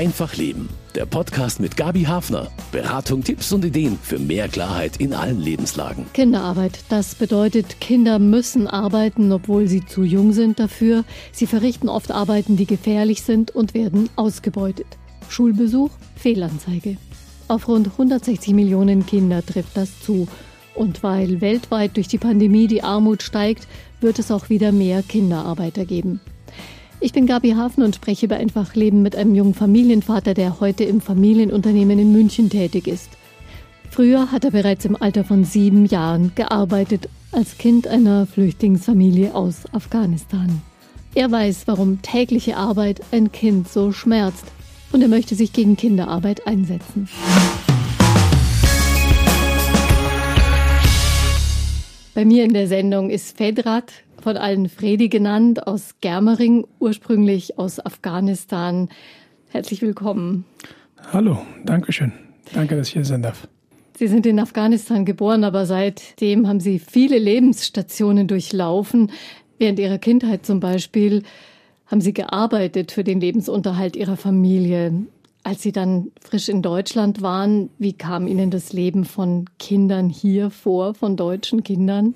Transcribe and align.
Einfach 0.00 0.34
Leben. 0.34 0.70
Der 0.94 1.04
Podcast 1.04 1.60
mit 1.60 1.76
Gabi 1.76 2.04
Hafner. 2.04 2.50
Beratung, 2.72 3.22
Tipps 3.22 3.52
und 3.52 3.66
Ideen 3.66 3.98
für 4.02 4.18
mehr 4.18 4.48
Klarheit 4.48 4.96
in 4.96 5.12
allen 5.12 5.38
Lebenslagen. 5.38 6.06
Kinderarbeit. 6.14 6.78
Das 6.88 7.14
bedeutet, 7.14 7.82
Kinder 7.82 8.18
müssen 8.18 8.66
arbeiten, 8.66 9.30
obwohl 9.30 9.68
sie 9.68 9.84
zu 9.84 10.02
jung 10.02 10.32
sind 10.32 10.58
dafür. 10.58 11.04
Sie 11.32 11.46
verrichten 11.46 11.90
oft 11.90 12.12
Arbeiten, 12.12 12.56
die 12.56 12.64
gefährlich 12.64 13.20
sind 13.20 13.54
und 13.54 13.74
werden 13.74 14.08
ausgebeutet. 14.16 14.86
Schulbesuch, 15.28 15.90
Fehlanzeige. 16.16 16.96
Auf 17.48 17.68
rund 17.68 17.88
160 17.88 18.54
Millionen 18.54 19.04
Kinder 19.04 19.44
trifft 19.44 19.76
das 19.76 20.00
zu. 20.00 20.28
Und 20.74 21.02
weil 21.02 21.42
weltweit 21.42 21.98
durch 21.98 22.08
die 22.08 22.16
Pandemie 22.16 22.68
die 22.68 22.82
Armut 22.82 23.22
steigt, 23.22 23.68
wird 24.00 24.18
es 24.18 24.30
auch 24.30 24.48
wieder 24.48 24.72
mehr 24.72 25.02
Kinderarbeiter 25.02 25.84
geben. 25.84 26.22
Ich 27.02 27.14
bin 27.14 27.24
Gabi 27.24 27.52
Hafen 27.52 27.82
und 27.82 27.94
spreche 27.94 28.26
über 28.26 28.36
einfach 28.36 28.74
Leben 28.74 29.00
mit 29.00 29.16
einem 29.16 29.34
jungen 29.34 29.54
Familienvater, 29.54 30.34
der 30.34 30.60
heute 30.60 30.84
im 30.84 31.00
Familienunternehmen 31.00 31.98
in 31.98 32.12
München 32.12 32.50
tätig 32.50 32.86
ist. 32.86 33.08
Früher 33.88 34.30
hat 34.30 34.44
er 34.44 34.50
bereits 34.50 34.84
im 34.84 35.00
Alter 35.00 35.24
von 35.24 35.44
sieben 35.44 35.86
Jahren 35.86 36.32
gearbeitet, 36.34 37.08
als 37.32 37.56
Kind 37.56 37.88
einer 37.88 38.26
Flüchtlingsfamilie 38.26 39.34
aus 39.34 39.62
Afghanistan. 39.72 40.60
Er 41.14 41.30
weiß, 41.30 41.62
warum 41.64 42.02
tägliche 42.02 42.58
Arbeit 42.58 43.00
ein 43.12 43.32
Kind 43.32 43.66
so 43.66 43.92
schmerzt 43.92 44.44
und 44.92 45.00
er 45.00 45.08
möchte 45.08 45.34
sich 45.34 45.54
gegen 45.54 45.78
Kinderarbeit 45.78 46.46
einsetzen. 46.46 47.08
Bei 52.14 52.26
mir 52.26 52.44
in 52.44 52.52
der 52.52 52.66
Sendung 52.66 53.08
ist 53.08 53.38
Fedrat, 53.38 53.90
von 54.20 54.36
allen 54.36 54.68
Fredi 54.68 55.08
genannt, 55.08 55.66
aus 55.66 55.96
Germering, 56.00 56.66
ursprünglich 56.78 57.58
aus 57.58 57.84
Afghanistan. 57.84 58.88
Herzlich 59.48 59.82
willkommen. 59.82 60.44
Hallo, 61.12 61.38
danke 61.64 61.92
schön. 61.92 62.12
Danke, 62.52 62.76
dass 62.76 62.88
ich 62.88 62.94
hier 62.94 63.04
sein 63.04 63.22
darf. 63.22 63.48
Sie 63.96 64.08
sind 64.08 64.26
in 64.26 64.38
Afghanistan 64.38 65.04
geboren, 65.04 65.44
aber 65.44 65.66
seitdem 65.66 66.48
haben 66.48 66.60
Sie 66.60 66.78
viele 66.78 67.18
Lebensstationen 67.18 68.28
durchlaufen. 68.28 69.10
Während 69.58 69.78
Ihrer 69.78 69.98
Kindheit 69.98 70.46
zum 70.46 70.60
Beispiel 70.60 71.22
haben 71.86 72.00
Sie 72.00 72.14
gearbeitet 72.14 72.92
für 72.92 73.04
den 73.04 73.20
Lebensunterhalt 73.20 73.96
Ihrer 73.96 74.16
Familie. 74.16 75.06
Als 75.42 75.62
Sie 75.62 75.72
dann 75.72 76.12
frisch 76.20 76.48
in 76.48 76.62
Deutschland 76.62 77.22
waren, 77.22 77.70
wie 77.78 77.92
kam 77.92 78.26
Ihnen 78.26 78.50
das 78.50 78.72
Leben 78.72 79.04
von 79.04 79.46
Kindern 79.58 80.08
hier 80.08 80.50
vor, 80.50 80.94
von 80.94 81.16
deutschen 81.16 81.62
Kindern? 81.62 82.14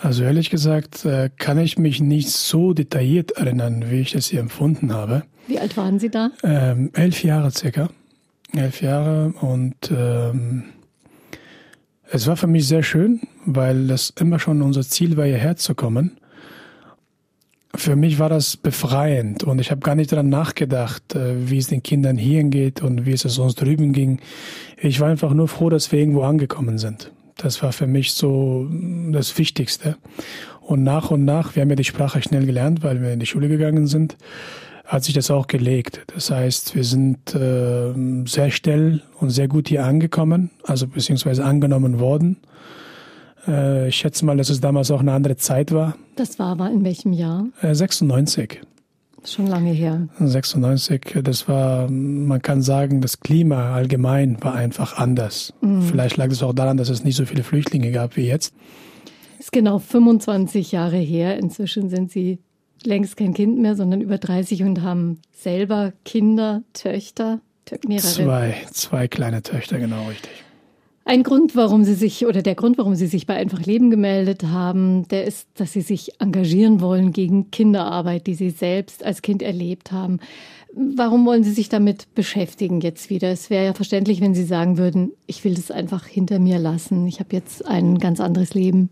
Also 0.00 0.24
ehrlich 0.24 0.50
gesagt 0.50 1.04
äh, 1.04 1.30
kann 1.36 1.58
ich 1.58 1.78
mich 1.78 2.00
nicht 2.00 2.30
so 2.30 2.72
detailliert 2.72 3.32
erinnern, 3.32 3.86
wie 3.90 4.00
ich 4.00 4.12
das 4.12 4.26
hier 4.26 4.40
empfunden 4.40 4.92
habe. 4.92 5.22
Wie 5.46 5.58
alt 5.58 5.76
waren 5.76 5.98
Sie 5.98 6.10
da? 6.10 6.30
Ähm, 6.42 6.90
elf 6.94 7.22
Jahre 7.22 7.50
circa. 7.50 7.88
Elf 8.52 8.82
Jahre 8.82 9.32
und 9.40 9.74
ähm, 9.90 10.64
es 12.10 12.26
war 12.26 12.36
für 12.36 12.46
mich 12.46 12.68
sehr 12.68 12.82
schön, 12.82 13.22
weil 13.44 13.88
das 13.88 14.12
immer 14.20 14.38
schon 14.38 14.62
unser 14.62 14.82
Ziel 14.82 15.16
war, 15.16 15.24
hierher 15.24 15.56
zu 15.56 15.74
kommen. 15.74 16.18
Für 17.74 17.96
mich 17.96 18.20
war 18.20 18.28
das 18.28 18.56
befreiend 18.56 19.42
und 19.42 19.58
ich 19.58 19.72
habe 19.72 19.80
gar 19.80 19.96
nicht 19.96 20.12
daran 20.12 20.28
nachgedacht, 20.28 21.16
äh, 21.16 21.50
wie 21.50 21.58
es 21.58 21.66
den 21.66 21.82
Kindern 21.82 22.16
hier 22.16 22.44
geht 22.44 22.82
und 22.82 23.04
wie 23.04 23.12
es 23.12 23.24
uns 23.38 23.54
drüben 23.56 23.92
ging. 23.92 24.20
Ich 24.76 25.00
war 25.00 25.08
einfach 25.08 25.34
nur 25.34 25.48
froh, 25.48 25.70
dass 25.70 25.90
wir 25.90 25.98
irgendwo 25.98 26.22
angekommen 26.22 26.78
sind. 26.78 27.10
Das 27.36 27.62
war 27.62 27.72
für 27.72 27.86
mich 27.86 28.12
so 28.12 28.68
das 29.10 29.36
Wichtigste. 29.38 29.96
Und 30.60 30.82
nach 30.82 31.10
und 31.10 31.24
nach, 31.24 31.54
wir 31.54 31.62
haben 31.62 31.70
ja 31.70 31.76
die 31.76 31.84
Sprache 31.84 32.22
schnell 32.22 32.46
gelernt, 32.46 32.82
weil 32.82 33.02
wir 33.02 33.12
in 33.12 33.20
die 33.20 33.26
Schule 33.26 33.48
gegangen 33.48 33.86
sind, 33.86 34.16
hat 34.84 35.04
sich 35.04 35.14
das 35.14 35.30
auch 35.30 35.46
gelegt. 35.46 36.02
Das 36.14 36.30
heißt, 36.30 36.74
wir 36.74 36.84
sind 36.84 37.34
äh, 37.34 37.92
sehr 38.26 38.50
schnell 38.50 39.02
und 39.18 39.30
sehr 39.30 39.48
gut 39.48 39.68
hier 39.68 39.84
angekommen, 39.84 40.50
also 40.62 40.86
beziehungsweise 40.86 41.44
angenommen 41.44 41.98
worden. 41.98 42.38
Äh, 43.46 43.88
ich 43.88 43.96
schätze 43.96 44.24
mal, 44.24 44.36
dass 44.36 44.50
es 44.50 44.60
damals 44.60 44.90
auch 44.90 45.00
eine 45.00 45.12
andere 45.12 45.36
Zeit 45.36 45.72
war. 45.72 45.96
Das 46.16 46.38
war 46.38 46.48
aber 46.48 46.70
in 46.70 46.84
welchem 46.84 47.12
Jahr? 47.12 47.46
Äh, 47.60 47.74
96. 47.74 48.60
Schon 49.26 49.46
lange 49.46 49.72
her. 49.72 50.08
96, 50.18 51.20
das 51.22 51.48
war, 51.48 51.90
man 51.90 52.42
kann 52.42 52.60
sagen, 52.60 53.00
das 53.00 53.20
Klima 53.20 53.74
allgemein 53.74 54.36
war 54.42 54.54
einfach 54.54 54.98
anders. 54.98 55.54
Mhm. 55.62 55.82
Vielleicht 55.82 56.16
lag 56.16 56.30
es 56.30 56.42
auch 56.42 56.52
daran, 56.52 56.76
dass 56.76 56.90
es 56.90 57.04
nicht 57.04 57.16
so 57.16 57.24
viele 57.24 57.42
Flüchtlinge 57.42 57.90
gab 57.90 58.16
wie 58.16 58.26
jetzt. 58.26 58.54
Ist 59.38 59.52
genau 59.52 59.78
25 59.78 60.72
Jahre 60.72 60.98
her. 60.98 61.38
Inzwischen 61.38 61.88
sind 61.88 62.10
Sie 62.10 62.38
längst 62.82 63.16
kein 63.16 63.34
Kind 63.34 63.58
mehr, 63.58 63.76
sondern 63.76 64.00
über 64.00 64.18
30 64.18 64.62
und 64.62 64.82
haben 64.82 65.20
selber 65.32 65.92
Kinder, 66.04 66.62
Töchter, 66.74 67.40
mehrere. 67.86 68.06
Zwei, 68.06 68.56
zwei 68.72 69.08
kleine 69.08 69.42
Töchter, 69.42 69.78
genau 69.78 70.06
richtig. 70.08 70.43
Ein 71.06 71.22
Grund, 71.22 71.54
warum 71.54 71.84
Sie 71.84 71.94
sich 71.94 72.24
oder 72.24 72.40
der 72.40 72.54
Grund, 72.54 72.78
warum 72.78 72.94
Sie 72.94 73.06
sich 73.06 73.26
bei 73.26 73.34
Einfach 73.34 73.60
Leben 73.60 73.90
gemeldet 73.90 74.44
haben, 74.44 75.06
der 75.08 75.26
ist, 75.26 75.48
dass 75.56 75.72
Sie 75.74 75.82
sich 75.82 76.18
engagieren 76.18 76.80
wollen 76.80 77.12
gegen 77.12 77.50
Kinderarbeit, 77.50 78.26
die 78.26 78.34
Sie 78.34 78.48
selbst 78.48 79.04
als 79.04 79.20
Kind 79.20 79.42
erlebt 79.42 79.92
haben. 79.92 80.18
Warum 80.72 81.26
wollen 81.26 81.44
Sie 81.44 81.52
sich 81.52 81.68
damit 81.68 82.14
beschäftigen 82.14 82.80
jetzt 82.80 83.10
wieder? 83.10 83.28
Es 83.28 83.50
wäre 83.50 83.66
ja 83.66 83.74
verständlich, 83.74 84.22
wenn 84.22 84.34
Sie 84.34 84.44
sagen 84.44 84.78
würden, 84.78 85.12
ich 85.26 85.44
will 85.44 85.54
das 85.54 85.70
einfach 85.70 86.06
hinter 86.06 86.38
mir 86.38 86.58
lassen. 86.58 87.06
Ich 87.06 87.20
habe 87.20 87.36
jetzt 87.36 87.66
ein 87.66 87.98
ganz 87.98 88.18
anderes 88.18 88.54
Leben. 88.54 88.88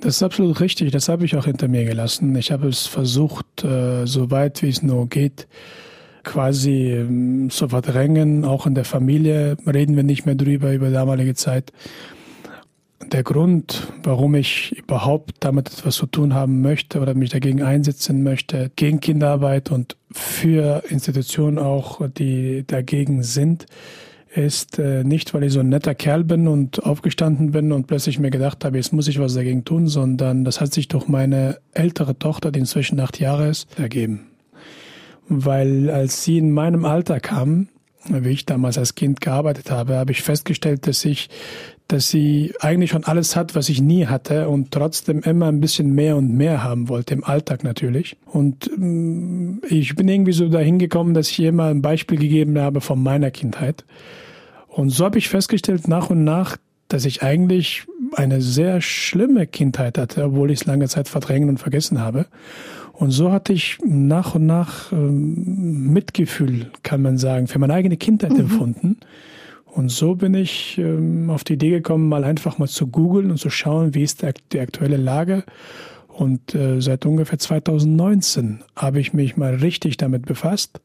Das 0.00 0.16
ist 0.16 0.22
absolut 0.24 0.60
richtig. 0.60 0.90
Das 0.90 1.08
habe 1.08 1.24
ich 1.24 1.36
auch 1.36 1.44
hinter 1.44 1.68
mir 1.68 1.84
gelassen. 1.84 2.34
Ich 2.34 2.50
habe 2.50 2.68
es 2.68 2.86
versucht, 2.86 3.62
äh, 3.62 4.06
so 4.06 4.32
weit 4.32 4.60
wie 4.62 4.68
es 4.68 4.82
nur 4.82 5.08
geht, 5.08 5.46
quasi 6.26 6.90
ähm, 6.90 7.48
zu 7.48 7.70
verdrängen. 7.70 8.44
Auch 8.44 8.66
in 8.66 8.74
der 8.74 8.84
Familie 8.84 9.56
reden 9.66 9.96
wir 9.96 10.02
nicht 10.02 10.26
mehr 10.26 10.34
drüber, 10.34 10.74
über 10.74 10.90
damalige 10.90 11.34
Zeit. 11.34 11.72
Der 13.12 13.22
Grund, 13.22 13.92
warum 14.02 14.34
ich 14.34 14.76
überhaupt 14.76 15.36
damit 15.40 15.70
etwas 15.70 15.94
zu 15.94 16.06
tun 16.06 16.34
haben 16.34 16.60
möchte 16.60 17.00
oder 17.00 17.14
mich 17.14 17.30
dagegen 17.30 17.62
einsetzen 17.62 18.22
möchte, 18.22 18.70
gegen 18.74 19.00
Kinderarbeit 19.00 19.70
und 19.70 19.96
für 20.10 20.82
Institutionen 20.88 21.58
auch, 21.58 22.00
die 22.08 22.64
dagegen 22.66 23.22
sind, 23.22 23.66
ist 24.34 24.78
äh, 24.78 25.04
nicht, 25.04 25.32
weil 25.32 25.44
ich 25.44 25.52
so 25.52 25.60
ein 25.60 25.68
netter 25.68 25.94
Kerl 25.94 26.24
bin 26.24 26.48
und 26.48 26.82
aufgestanden 26.82 27.52
bin 27.52 27.72
und 27.72 27.86
plötzlich 27.86 28.18
mir 28.18 28.30
gedacht 28.30 28.64
habe, 28.64 28.76
jetzt 28.76 28.92
muss 28.92 29.08
ich 29.08 29.20
was 29.20 29.34
dagegen 29.34 29.64
tun, 29.64 29.86
sondern 29.86 30.44
das 30.44 30.60
hat 30.60 30.74
sich 30.74 30.88
durch 30.88 31.06
meine 31.06 31.58
ältere 31.72 32.18
Tochter, 32.18 32.50
die 32.50 32.58
inzwischen 32.58 32.98
acht 33.00 33.20
Jahre 33.20 33.48
ist, 33.48 33.78
ergeben 33.78 34.26
weil 35.28 35.90
als 35.90 36.24
sie 36.24 36.38
in 36.38 36.52
meinem 36.52 36.84
Alter 36.84 37.20
kam, 37.20 37.68
wie 38.08 38.30
ich 38.30 38.46
damals 38.46 38.78
als 38.78 38.94
Kind 38.94 39.20
gearbeitet 39.20 39.70
habe, 39.70 39.96
habe 39.96 40.12
ich 40.12 40.22
festgestellt, 40.22 40.86
dass 40.86 41.04
ich, 41.04 41.28
dass 41.88 42.08
sie 42.08 42.54
eigentlich 42.60 42.90
schon 42.90 43.04
alles 43.04 43.36
hat, 43.36 43.54
was 43.54 43.68
ich 43.68 43.80
nie 43.80 44.06
hatte 44.06 44.48
und 44.48 44.70
trotzdem 44.70 45.20
immer 45.20 45.46
ein 45.46 45.60
bisschen 45.60 45.92
mehr 45.92 46.16
und 46.16 46.32
mehr 46.32 46.62
haben 46.62 46.88
wollte, 46.88 47.14
im 47.14 47.24
Alltag 47.24 47.64
natürlich. 47.64 48.16
Und 48.26 48.70
mm, 48.76 49.58
ich 49.68 49.94
bin 49.96 50.08
irgendwie 50.08 50.32
so 50.32 50.48
dahin 50.48 50.78
gekommen, 50.78 51.14
dass 51.14 51.30
ich 51.30 51.38
ihr 51.40 51.48
immer 51.48 51.64
ein 51.64 51.82
Beispiel 51.82 52.18
gegeben 52.18 52.58
habe 52.58 52.80
von 52.80 53.02
meiner 53.02 53.30
Kindheit. 53.30 53.84
Und 54.68 54.90
so 54.90 55.04
habe 55.04 55.18
ich 55.18 55.28
festgestellt, 55.28 55.88
nach 55.88 56.10
und 56.10 56.22
nach, 56.24 56.56
dass 56.88 57.04
ich 57.04 57.22
eigentlich 57.22 57.86
eine 58.14 58.40
sehr 58.40 58.80
schlimme 58.80 59.46
Kindheit 59.46 59.98
hatte, 59.98 60.24
obwohl 60.24 60.50
ich 60.50 60.60
es 60.60 60.66
lange 60.66 60.88
Zeit 60.88 61.08
verdrängen 61.08 61.48
und 61.48 61.58
vergessen 61.58 62.00
habe. 62.00 62.26
Und 62.98 63.10
so 63.10 63.30
hatte 63.30 63.52
ich 63.52 63.78
nach 63.84 64.34
und 64.34 64.46
nach 64.46 64.90
ähm, 64.90 65.92
Mitgefühl, 65.92 66.70
kann 66.82 67.02
man 67.02 67.18
sagen, 67.18 67.46
für 67.46 67.58
meine 67.58 67.74
eigene 67.74 67.98
Kindheit 67.98 68.32
mhm. 68.32 68.40
empfunden. 68.40 68.96
Und 69.66 69.90
so 69.90 70.14
bin 70.14 70.32
ich 70.32 70.78
ähm, 70.78 71.28
auf 71.28 71.44
die 71.44 71.54
Idee 71.54 71.70
gekommen, 71.70 72.08
mal 72.08 72.24
einfach 72.24 72.56
mal 72.56 72.68
zu 72.68 72.86
googeln 72.86 73.30
und 73.30 73.36
zu 73.36 73.50
schauen, 73.50 73.94
wie 73.94 74.02
ist 74.02 74.24
die 74.52 74.60
aktuelle 74.60 74.96
Lage. 74.96 75.44
Und 76.08 76.54
äh, 76.54 76.80
seit 76.80 77.04
ungefähr 77.04 77.38
2019 77.38 78.60
habe 78.74 79.00
ich 79.00 79.12
mich 79.12 79.36
mal 79.36 79.56
richtig 79.56 79.98
damit 79.98 80.24
befasst. 80.24 80.80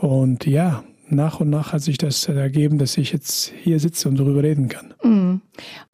Und 0.00 0.46
ja, 0.46 0.84
nach 1.08 1.40
und 1.40 1.50
nach 1.50 1.74
hat 1.74 1.82
sich 1.82 1.98
das 1.98 2.26
ergeben, 2.26 2.78
dass 2.78 2.96
ich 2.96 3.12
jetzt 3.12 3.52
hier 3.62 3.78
sitze 3.78 4.08
und 4.08 4.18
darüber 4.18 4.42
reden 4.42 4.68
kann. 4.68 4.94
Mhm. 5.02 5.40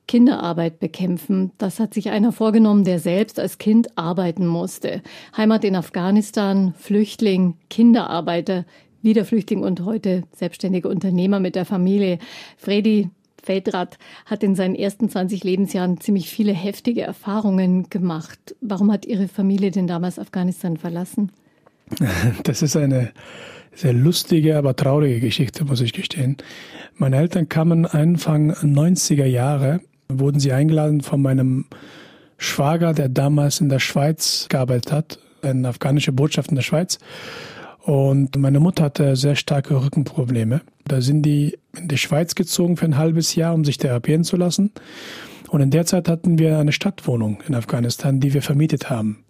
Kinderarbeit 0.08 0.78
bekämpfen. 0.78 1.52
Das 1.58 1.80
hat 1.80 1.94
sich 1.94 2.10
einer 2.10 2.32
vorgenommen, 2.32 2.84
der 2.84 2.98
selbst 2.98 3.40
als 3.40 3.58
Kind 3.58 3.96
arbeiten 3.96 4.46
musste. 4.46 5.02
Heimat 5.36 5.64
in 5.64 5.76
Afghanistan, 5.76 6.74
Flüchtling, 6.78 7.54
Kinderarbeiter, 7.70 8.64
wieder 9.02 9.24
Flüchtling 9.24 9.62
und 9.62 9.84
heute 9.84 10.24
selbstständiger 10.34 10.88
Unternehmer 10.88 11.40
mit 11.40 11.54
der 11.54 11.64
Familie. 11.64 12.18
Fredi 12.56 13.10
Feldrath 13.42 13.98
hat 14.24 14.42
in 14.42 14.54
seinen 14.54 14.74
ersten 14.74 15.08
20 15.08 15.42
Lebensjahren 15.42 16.00
ziemlich 16.00 16.30
viele 16.30 16.52
heftige 16.52 17.02
Erfahrungen 17.02 17.90
gemacht. 17.90 18.54
Warum 18.60 18.92
hat 18.92 19.04
Ihre 19.04 19.28
Familie 19.28 19.70
denn 19.70 19.86
damals 19.86 20.18
Afghanistan 20.18 20.76
verlassen? 20.76 21.32
Das 22.44 22.62
ist 22.62 22.76
eine 22.76 23.12
sehr 23.74 23.92
lustige, 23.92 24.56
aber 24.56 24.76
traurige 24.76 25.20
Geschichte, 25.20 25.64
muss 25.64 25.80
ich 25.80 25.92
gestehen. 25.92 26.36
Meine 26.94 27.16
Eltern 27.16 27.48
kamen 27.48 27.86
Anfang 27.86 28.52
90er 28.52 29.24
Jahre, 29.24 29.80
wurden 30.18 30.40
sie 30.40 30.52
eingeladen 30.52 31.00
von 31.00 31.22
meinem 31.22 31.66
Schwager, 32.38 32.92
der 32.92 33.08
damals 33.08 33.60
in 33.60 33.68
der 33.68 33.78
Schweiz 33.78 34.46
gearbeitet 34.48 34.92
hat, 34.92 35.18
eine 35.42 35.68
afghanische 35.68 36.12
Botschaft 36.12 36.50
in 36.50 36.56
der 36.56 36.62
Schweiz. 36.62 36.98
Und 37.82 38.36
meine 38.36 38.60
Mutter 38.60 38.84
hatte 38.84 39.16
sehr 39.16 39.34
starke 39.34 39.82
Rückenprobleme. 39.82 40.60
Da 40.84 41.00
sind 41.00 41.22
die 41.22 41.58
in 41.76 41.88
die 41.88 41.98
Schweiz 41.98 42.34
gezogen 42.34 42.76
für 42.76 42.84
ein 42.84 42.98
halbes 42.98 43.34
Jahr, 43.34 43.54
um 43.54 43.64
sich 43.64 43.78
therapieren 43.78 44.24
zu 44.24 44.36
lassen. 44.36 44.70
Und 45.50 45.60
in 45.60 45.70
der 45.70 45.84
Zeit 45.84 46.08
hatten 46.08 46.38
wir 46.38 46.58
eine 46.58 46.72
Stadtwohnung 46.72 47.42
in 47.46 47.54
Afghanistan, 47.54 48.20
die 48.20 48.34
wir 48.34 48.42
vermietet 48.42 48.88
haben. 48.88 49.24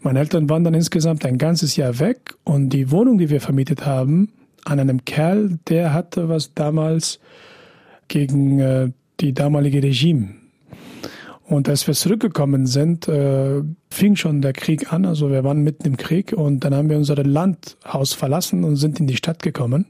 Meine 0.00 0.18
Eltern 0.18 0.50
waren 0.50 0.64
dann 0.64 0.74
insgesamt 0.74 1.24
ein 1.24 1.38
ganzes 1.38 1.76
Jahr 1.76 1.98
weg 1.98 2.34
und 2.44 2.68
die 2.68 2.90
Wohnung, 2.90 3.16
die 3.16 3.30
wir 3.30 3.40
vermietet 3.40 3.86
haben, 3.86 4.30
an 4.64 4.78
einem 4.78 5.04
Kerl, 5.04 5.58
der 5.68 5.92
hatte 5.92 6.28
was 6.28 6.52
damals 6.54 7.20
gegen 8.08 8.60
äh, 8.60 8.90
die 9.20 9.32
damalige 9.32 9.82
Regime. 9.82 10.30
Und 11.46 11.68
als 11.68 11.86
wir 11.86 11.94
zurückgekommen 11.94 12.66
sind, 12.66 13.06
äh, 13.06 13.62
fing 13.90 14.16
schon 14.16 14.40
der 14.40 14.54
Krieg 14.54 14.92
an. 14.92 15.04
Also 15.04 15.30
wir 15.30 15.44
waren 15.44 15.62
mitten 15.62 15.86
im 15.86 15.96
Krieg 15.96 16.32
und 16.32 16.60
dann 16.60 16.74
haben 16.74 16.88
wir 16.88 16.96
unser 16.96 17.22
Landhaus 17.22 18.14
verlassen 18.14 18.64
und 18.64 18.76
sind 18.76 18.98
in 18.98 19.06
die 19.06 19.16
Stadt 19.16 19.42
gekommen. 19.42 19.86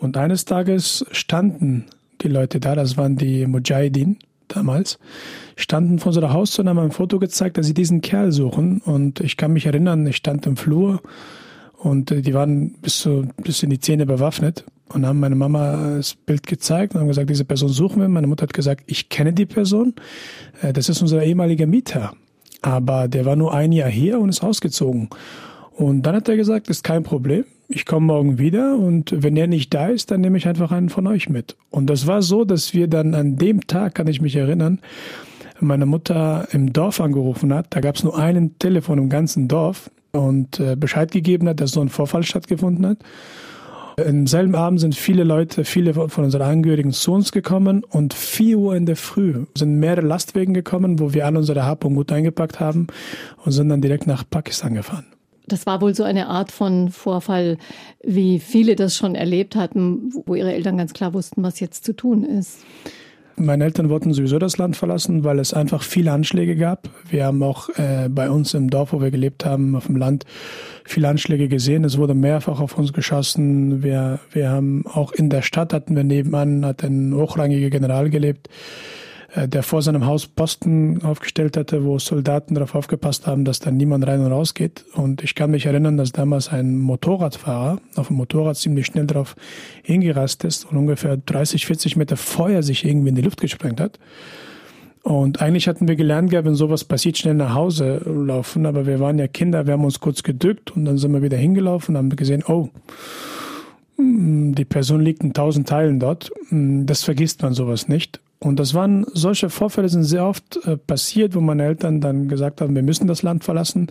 Und 0.00 0.16
eines 0.16 0.44
Tages 0.44 1.06
standen 1.12 1.86
die 2.22 2.28
Leute 2.28 2.60
da, 2.60 2.74
das 2.74 2.96
waren 2.96 3.16
die 3.16 3.46
Mujahideen 3.46 4.18
damals, 4.48 4.98
standen 5.56 5.98
vor 5.98 6.08
unserer 6.08 6.32
Haustür 6.32 6.64
und 6.64 6.68
haben 6.70 6.78
ein 6.78 6.90
Foto 6.90 7.18
gezeigt, 7.18 7.56
dass 7.56 7.66
sie 7.66 7.74
diesen 7.74 8.00
Kerl 8.00 8.32
suchen. 8.32 8.80
Und 8.84 9.20
ich 9.20 9.36
kann 9.36 9.52
mich 9.52 9.66
erinnern, 9.66 10.06
ich 10.06 10.16
stand 10.16 10.46
im 10.46 10.56
Flur 10.56 11.00
und 11.78 12.10
äh, 12.10 12.20
die 12.20 12.34
waren 12.34 12.72
bis, 12.82 12.98
zu, 12.98 13.28
bis 13.42 13.62
in 13.62 13.70
die 13.70 13.80
Zähne 13.80 14.06
bewaffnet 14.06 14.64
und 14.92 15.06
haben 15.06 15.20
meine 15.20 15.34
Mama 15.34 15.96
das 15.96 16.14
Bild 16.14 16.46
gezeigt 16.46 16.94
und 16.94 17.00
haben 17.00 17.08
gesagt, 17.08 17.30
diese 17.30 17.44
Person 17.44 17.68
suchen 17.68 18.00
wir. 18.00 18.08
Meine 18.08 18.26
Mutter 18.26 18.44
hat 18.44 18.54
gesagt, 18.54 18.84
ich 18.86 19.08
kenne 19.08 19.32
die 19.32 19.46
Person. 19.46 19.94
Äh, 20.62 20.72
das 20.72 20.88
ist 20.88 21.02
unser 21.02 21.22
ehemaliger 21.22 21.66
Mieter. 21.66 22.12
Aber 22.62 23.08
der 23.08 23.24
war 23.24 23.36
nur 23.36 23.52
ein 23.54 23.72
Jahr 23.72 23.90
hier 23.90 24.18
und 24.18 24.28
ist 24.28 24.42
ausgezogen. 24.42 25.08
Und 25.76 26.02
dann 26.02 26.16
hat 26.16 26.28
er 26.28 26.36
gesagt, 26.36 26.68
ist 26.68 26.84
kein 26.84 27.02
Problem. 27.02 27.44
Ich 27.68 27.84
komme 27.84 28.06
morgen 28.06 28.38
wieder 28.38 28.76
und 28.76 29.12
wenn 29.16 29.36
er 29.36 29.48
nicht 29.48 29.74
da 29.74 29.88
ist, 29.88 30.10
dann 30.10 30.20
nehme 30.20 30.38
ich 30.38 30.46
einfach 30.46 30.70
einen 30.70 30.88
von 30.88 31.06
euch 31.06 31.28
mit. 31.28 31.56
Und 31.70 31.90
das 31.90 32.06
war 32.06 32.22
so, 32.22 32.44
dass 32.44 32.74
wir 32.74 32.86
dann 32.86 33.14
an 33.14 33.36
dem 33.36 33.66
Tag, 33.66 33.96
kann 33.96 34.06
ich 34.06 34.20
mich 34.20 34.36
erinnern, 34.36 34.78
meine 35.60 35.86
Mutter 35.86 36.46
im 36.52 36.72
Dorf 36.72 37.00
angerufen 37.00 37.52
hat. 37.52 37.66
Da 37.70 37.80
gab 37.80 37.96
es 37.96 38.04
nur 38.04 38.16
einen 38.16 38.58
Telefon 38.58 38.98
im 38.98 39.08
ganzen 39.08 39.48
Dorf 39.48 39.90
und 40.12 40.60
äh, 40.60 40.76
Bescheid 40.76 41.10
gegeben 41.10 41.48
hat, 41.48 41.60
dass 41.60 41.72
so 41.72 41.80
ein 41.80 41.88
Vorfall 41.88 42.22
stattgefunden 42.22 42.86
hat. 42.86 42.98
Im 43.96 44.26
selben 44.26 44.54
Abend 44.54 44.78
sind 44.78 44.94
viele 44.94 45.24
Leute, 45.24 45.64
viele 45.64 45.94
von 45.94 46.24
unseren 46.24 46.42
Angehörigen 46.42 46.92
zu 46.92 47.12
uns 47.12 47.32
gekommen 47.32 47.82
und 47.82 48.12
vier 48.12 48.58
Uhr 48.58 48.76
in 48.76 48.84
der 48.84 48.96
Früh 48.96 49.46
sind 49.56 49.78
mehrere 49.78 50.06
Lastwagen 50.06 50.52
gekommen, 50.52 51.00
wo 51.00 51.14
wir 51.14 51.24
alle 51.24 51.38
unsere 51.38 51.64
Hab 51.64 51.80
Gut 51.80 52.12
eingepackt 52.12 52.60
haben 52.60 52.88
und 53.44 53.52
sind 53.52 53.70
dann 53.70 53.80
direkt 53.80 54.06
nach 54.06 54.24
Pakistan 54.28 54.74
gefahren. 54.74 55.06
Das 55.46 55.64
war 55.64 55.80
wohl 55.80 55.94
so 55.94 56.02
eine 56.02 56.26
Art 56.26 56.52
von 56.52 56.90
Vorfall, 56.90 57.56
wie 58.02 58.38
viele 58.38 58.76
das 58.76 58.96
schon 58.96 59.14
erlebt 59.14 59.56
hatten, 59.56 60.12
wo 60.26 60.34
ihre 60.34 60.52
Eltern 60.52 60.76
ganz 60.76 60.92
klar 60.92 61.14
wussten, 61.14 61.42
was 61.42 61.60
jetzt 61.60 61.84
zu 61.84 61.94
tun 61.94 62.22
ist. 62.24 62.58
Meine 63.38 63.64
Eltern 63.64 63.90
wollten 63.90 64.14
sowieso 64.14 64.38
das 64.38 64.56
Land 64.56 64.76
verlassen, 64.76 65.22
weil 65.22 65.38
es 65.38 65.52
einfach 65.52 65.82
viele 65.82 66.10
Anschläge 66.12 66.56
gab. 66.56 66.88
Wir 67.10 67.26
haben 67.26 67.42
auch 67.42 67.68
äh, 67.76 68.08
bei 68.08 68.30
uns 68.30 68.54
im 68.54 68.70
Dorf, 68.70 68.92
wo 68.94 69.02
wir 69.02 69.10
gelebt 69.10 69.44
haben, 69.44 69.76
auf 69.76 69.86
dem 69.86 69.96
Land, 69.96 70.24
viele 70.84 71.08
Anschläge 71.08 71.48
gesehen. 71.48 71.84
Es 71.84 71.98
wurde 71.98 72.14
mehrfach 72.14 72.60
auf 72.60 72.78
uns 72.78 72.94
geschossen. 72.94 73.82
Wir, 73.82 74.20
wir 74.32 74.48
haben 74.48 74.86
auch 74.86 75.12
in 75.12 75.28
der 75.28 75.42
Stadt 75.42 75.74
hatten 75.74 75.94
wir 75.94 76.04
nebenan, 76.04 76.64
hat 76.64 76.82
ein 76.82 77.14
hochrangiger 77.14 77.68
General 77.68 78.08
gelebt 78.08 78.48
der 79.34 79.62
vor 79.62 79.82
seinem 79.82 80.06
Haus 80.06 80.26
Posten 80.26 81.02
aufgestellt 81.02 81.56
hatte, 81.56 81.84
wo 81.84 81.98
Soldaten 81.98 82.54
darauf 82.54 82.74
aufgepasst 82.74 83.26
haben, 83.26 83.44
dass 83.44 83.58
da 83.58 83.70
niemand 83.70 84.06
rein 84.06 84.20
und 84.20 84.30
raus 84.30 84.54
geht. 84.54 84.84
Und 84.94 85.22
ich 85.22 85.34
kann 85.34 85.50
mich 85.50 85.66
erinnern, 85.66 85.96
dass 85.96 86.12
damals 86.12 86.50
ein 86.52 86.78
Motorradfahrer 86.78 87.80
auf 87.96 88.06
dem 88.08 88.16
Motorrad 88.16 88.56
ziemlich 88.56 88.86
schnell 88.86 89.06
darauf 89.06 89.36
hingerast 89.82 90.44
ist 90.44 90.70
und 90.70 90.76
ungefähr 90.76 91.16
30, 91.16 91.66
40 91.66 91.96
Meter 91.96 92.16
Feuer 92.16 92.62
sich 92.62 92.84
irgendwie 92.84 93.08
in 93.08 93.14
die 93.14 93.22
Luft 93.22 93.40
gesprengt 93.40 93.80
hat. 93.80 93.98
Und 95.02 95.40
eigentlich 95.40 95.68
hatten 95.68 95.86
wir 95.86 95.94
gelernt, 95.94 96.32
wenn 96.32 96.56
sowas 96.56 96.82
passiert, 96.82 97.16
schnell 97.16 97.34
nach 97.34 97.54
Hause 97.54 98.02
laufen. 98.04 98.66
Aber 98.66 98.86
wir 98.86 98.98
waren 98.98 99.18
ja 99.18 99.28
Kinder, 99.28 99.66
wir 99.66 99.74
haben 99.74 99.84
uns 99.84 100.00
kurz 100.00 100.24
gedrückt 100.24 100.74
und 100.74 100.84
dann 100.84 100.98
sind 100.98 101.12
wir 101.12 101.22
wieder 101.22 101.36
hingelaufen 101.36 101.94
und 101.94 101.98
haben 101.98 102.16
gesehen, 102.16 102.42
oh, 102.46 102.70
hm, 103.96 104.54
die 104.56 104.64
Person 104.64 105.00
liegt 105.00 105.22
in 105.22 105.32
tausend 105.32 105.68
Teilen 105.68 106.00
dort. 106.00 106.32
Hm, 106.48 106.86
das 106.86 107.04
vergisst 107.04 107.42
man 107.42 107.54
sowas 107.54 107.86
nicht. 107.86 108.20
Und 108.38 108.60
das 108.60 108.74
waren 108.74 109.06
solche 109.12 109.48
Vorfälle 109.48 109.88
sind 109.88 110.04
sehr 110.04 110.26
oft 110.26 110.58
äh, 110.66 110.76
passiert, 110.76 111.34
wo 111.34 111.40
meine 111.40 111.64
Eltern 111.64 112.00
dann 112.00 112.28
gesagt 112.28 112.60
haben, 112.60 112.74
wir 112.74 112.82
müssen 112.82 113.06
das 113.06 113.22
Land 113.22 113.44
verlassen 113.44 113.90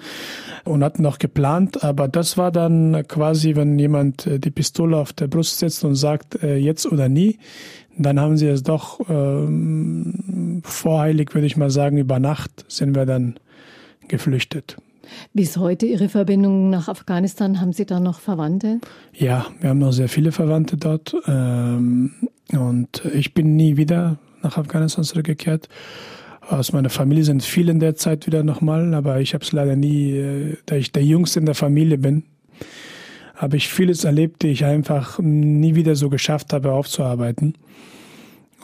und 0.66 0.84
hatten 0.84 1.02
noch 1.02 1.18
geplant. 1.18 1.84
Aber 1.84 2.08
das 2.08 2.38
war 2.38 2.52
dann 2.52 3.08
quasi, 3.08 3.56
wenn 3.56 3.80
jemand 3.80 4.28
äh, 4.28 4.40
die 4.40 4.52
Pistole 4.52 4.98
auf 4.98 5.14
der 5.14 5.28
Brust 5.28 5.60
setzt 5.60 5.84
und 5.84 5.96
sagt, 5.96 6.44
äh, 6.44 6.58
jetzt 6.58 6.86
oder 6.86 7.10
nie, 7.10 7.40
dann 7.98 8.20
haben 8.20 8.38
sie 8.38 8.48
es 8.48 8.62
doch 8.62 9.00
ähm, 9.10 10.62
voreilig, 10.64 11.34
würde 11.34 11.48
ich 11.48 11.58
mal 11.58 11.70
sagen, 11.70 11.98
über 11.98 12.20
Nacht 12.20 12.66
sind 12.68 12.96
wir 12.96 13.06
dann 13.06 13.36
geflüchtet. 14.08 14.78
Bis 15.34 15.58
heute 15.58 15.86
Ihre 15.86 16.10
Verbindung 16.10 16.70
nach 16.70 16.88
Afghanistan, 16.88 17.62
haben 17.62 17.74
Sie 17.74 17.86
da 17.86 18.00
noch 18.00 18.20
Verwandte? 18.20 18.80
Ja, 19.14 19.48
wir 19.60 19.70
haben 19.70 19.80
noch 19.80 19.92
sehr 19.92 20.10
viele 20.10 20.32
Verwandte 20.32 20.78
dort. 20.78 21.16
Ähm, 21.28 22.12
und 22.52 23.06
ich 23.14 23.34
bin 23.34 23.56
nie 23.56 23.78
wieder 23.78 24.18
nach 24.46 24.58
Afghanistan 24.58 25.04
zurückgekehrt. 25.04 25.68
Aus 26.48 26.72
meiner 26.72 26.90
Familie 26.90 27.24
sind 27.24 27.44
viele 27.44 27.72
in 27.72 27.80
der 27.80 27.96
Zeit 27.96 28.28
wieder 28.28 28.44
nochmal, 28.44 28.94
aber 28.94 29.20
ich 29.20 29.34
habe 29.34 29.44
es 29.44 29.52
leider 29.52 29.76
nie, 29.76 30.12
äh, 30.12 30.58
da 30.68 30.76
ich 30.76 30.92
der 30.92 31.04
Jüngste 31.04 31.40
in 31.40 31.46
der 31.46 31.56
Familie 31.56 31.98
bin, 31.98 32.24
habe 33.36 33.58
ich 33.58 33.68
vieles 33.68 34.04
erlebt, 34.04 34.44
die 34.44 34.50
ich 34.50 34.64
einfach 34.64 35.20
nie 35.20 35.76
wieder 35.76 35.96
so 35.96 36.10
geschafft 36.10 36.54
habe 36.54 36.72
aufzuarbeiten. 36.72 37.56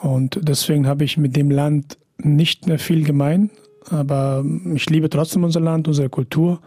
Und 0.00 0.38
deswegen 0.42 0.86
habe 0.86 1.04
ich 1.04 1.18
mit 1.18 1.36
dem 1.36 1.50
Land 1.50 1.98
nicht 2.18 2.66
mehr 2.66 2.78
viel 2.78 3.04
gemein, 3.04 3.50
aber 3.90 4.44
ich 4.74 4.88
liebe 4.88 5.10
trotzdem 5.10 5.44
unser 5.44 5.60
Land, 5.60 5.88
unsere 5.88 6.08
Kultur. 6.08 6.60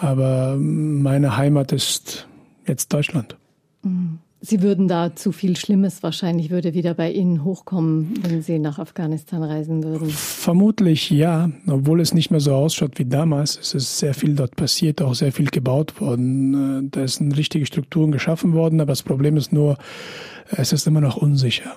Aber 0.00 0.56
meine 0.56 1.36
Heimat 1.36 1.72
ist 1.72 2.26
jetzt 2.66 2.92
Deutschland. 2.92 3.36
Mhm. 3.82 4.18
Sie 4.42 4.62
würden 4.62 4.88
da 4.88 5.14
zu 5.14 5.32
viel 5.32 5.54
Schlimmes 5.56 6.02
wahrscheinlich 6.02 6.48
würde 6.50 6.72
wieder 6.72 6.94
bei 6.94 7.12
Ihnen 7.12 7.44
hochkommen, 7.44 8.14
wenn 8.22 8.40
Sie 8.40 8.58
nach 8.58 8.78
Afghanistan 8.78 9.42
reisen 9.42 9.84
würden. 9.84 10.08
Vermutlich 10.08 11.10
ja, 11.10 11.50
obwohl 11.66 12.00
es 12.00 12.14
nicht 12.14 12.30
mehr 12.30 12.40
so 12.40 12.54
ausschaut 12.54 12.98
wie 12.98 13.04
damals. 13.04 13.58
Es 13.58 13.74
ist 13.74 13.98
sehr 13.98 14.14
viel 14.14 14.34
dort 14.34 14.56
passiert, 14.56 15.02
auch 15.02 15.14
sehr 15.14 15.32
viel 15.32 15.50
gebaut 15.50 16.00
worden. 16.00 16.86
Äh, 16.86 16.88
da 16.90 17.06
sind 17.06 17.36
richtige 17.36 17.66
Strukturen 17.66 18.12
geschaffen 18.12 18.54
worden, 18.54 18.80
aber 18.80 18.92
das 18.92 19.02
Problem 19.02 19.36
ist 19.36 19.52
nur, 19.52 19.76
es 20.48 20.72
ist 20.72 20.86
immer 20.86 21.02
noch 21.02 21.18
unsicher. 21.18 21.76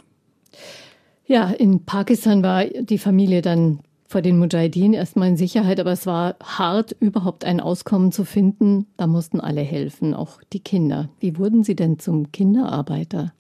Ja, 1.26 1.50
in 1.50 1.84
Pakistan 1.84 2.44
war 2.44 2.66
die 2.66 2.98
Familie 2.98 3.42
dann 3.42 3.80
vor 4.14 4.22
den 4.22 4.38
Mujahideen 4.38 4.94
erstmal 4.94 5.30
in 5.30 5.38
Sicherheit, 5.38 5.80
aber 5.80 5.92
es 5.92 6.06
war 6.06 6.36
hart, 6.44 6.96
überhaupt 7.00 7.46
ein 7.46 7.60
Auskommen 7.60 8.12
zu 8.12 8.26
finden. 8.26 8.86
Da 8.96 9.08
mussten 9.08 9.40
alle 9.40 9.62
helfen, 9.62 10.14
auch 10.14 10.40
die 10.54 10.60
Kinder. 10.60 11.10
Wie 11.20 11.36
wurden 11.40 11.64
Sie 11.64 11.76
denn 11.76 11.98
zum 11.98 12.32
Kinderarbeiter? 12.32 13.34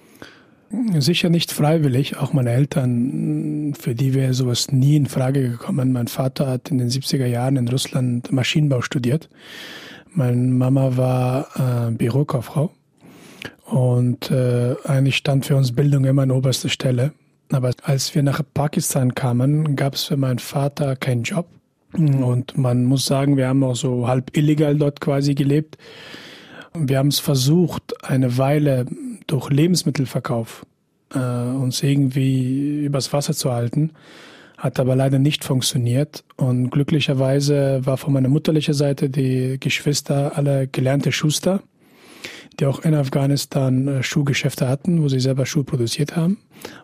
Sicher 0.97 1.29
nicht 1.29 1.51
freiwillig. 1.51 2.17
Auch 2.17 2.33
meine 2.33 2.49
Eltern, 2.49 3.75
für 3.79 3.93
die 3.93 4.15
wäre 4.15 4.33
sowas 4.33 4.71
nie 4.71 4.95
in 4.95 5.05
Frage 5.05 5.47
gekommen. 5.47 5.91
Mein 5.91 6.07
Vater 6.07 6.47
hat 6.47 6.71
in 6.71 6.79
den 6.79 6.89
70er 6.89 7.27
Jahren 7.27 7.55
in 7.55 7.67
Russland 7.67 8.31
Maschinenbau 8.31 8.81
studiert. 8.81 9.29
Meine 10.09 10.37
Mama 10.37 10.97
war 10.97 11.87
äh, 11.87 11.91
Bürokauffrau. 11.91 12.71
Und 13.65 14.31
äh, 14.31 14.73
eigentlich 14.85 15.17
stand 15.17 15.45
für 15.45 15.55
uns 15.55 15.75
Bildung 15.75 16.05
immer 16.05 16.23
an 16.23 16.31
oberster 16.31 16.69
Stelle. 16.69 17.13
Aber 17.53 17.71
als 17.83 18.15
wir 18.15 18.23
nach 18.23 18.41
Pakistan 18.53 19.13
kamen, 19.13 19.75
gab 19.75 19.93
es 19.93 20.05
für 20.05 20.17
meinen 20.17 20.39
Vater 20.39 20.95
keinen 20.95 21.23
Job. 21.23 21.47
Und 21.95 22.57
man 22.57 22.85
muss 22.85 23.05
sagen, 23.05 23.37
wir 23.37 23.47
haben 23.47 23.63
auch 23.63 23.75
so 23.75 24.07
halb 24.07 24.35
illegal 24.35 24.75
dort 24.75 24.99
quasi 24.99 25.35
gelebt. 25.35 25.77
Wir 26.73 26.97
haben 26.97 27.09
es 27.09 27.19
versucht, 27.19 28.03
eine 28.03 28.39
Weile 28.39 28.87
durch 29.27 29.51
Lebensmittelverkauf 29.51 30.65
äh, 31.13 31.19
uns 31.19 31.83
irgendwie 31.83 32.83
übers 32.83 33.13
Wasser 33.13 33.35
zu 33.35 33.51
halten. 33.51 33.91
Hat 34.57 34.79
aber 34.79 34.95
leider 34.95 35.19
nicht 35.19 35.43
funktioniert. 35.43 36.23
Und 36.35 36.71
glücklicherweise 36.71 37.85
war 37.85 37.97
von 37.97 38.13
meiner 38.13 38.29
mutterlichen 38.29 38.73
Seite 38.73 39.11
die 39.11 39.57
Geschwister 39.59 40.35
alle 40.35 40.67
gelernte 40.67 41.11
Schuster 41.11 41.61
die 42.59 42.65
auch 42.65 42.81
in 42.81 42.93
Afghanistan 42.93 43.87
äh, 43.87 44.03
Schuhgeschäfte 44.03 44.67
hatten, 44.67 45.01
wo 45.01 45.07
sie 45.07 45.19
selber 45.19 45.45
Schuhe 45.45 45.63
produziert 45.63 46.15
haben. 46.15 46.37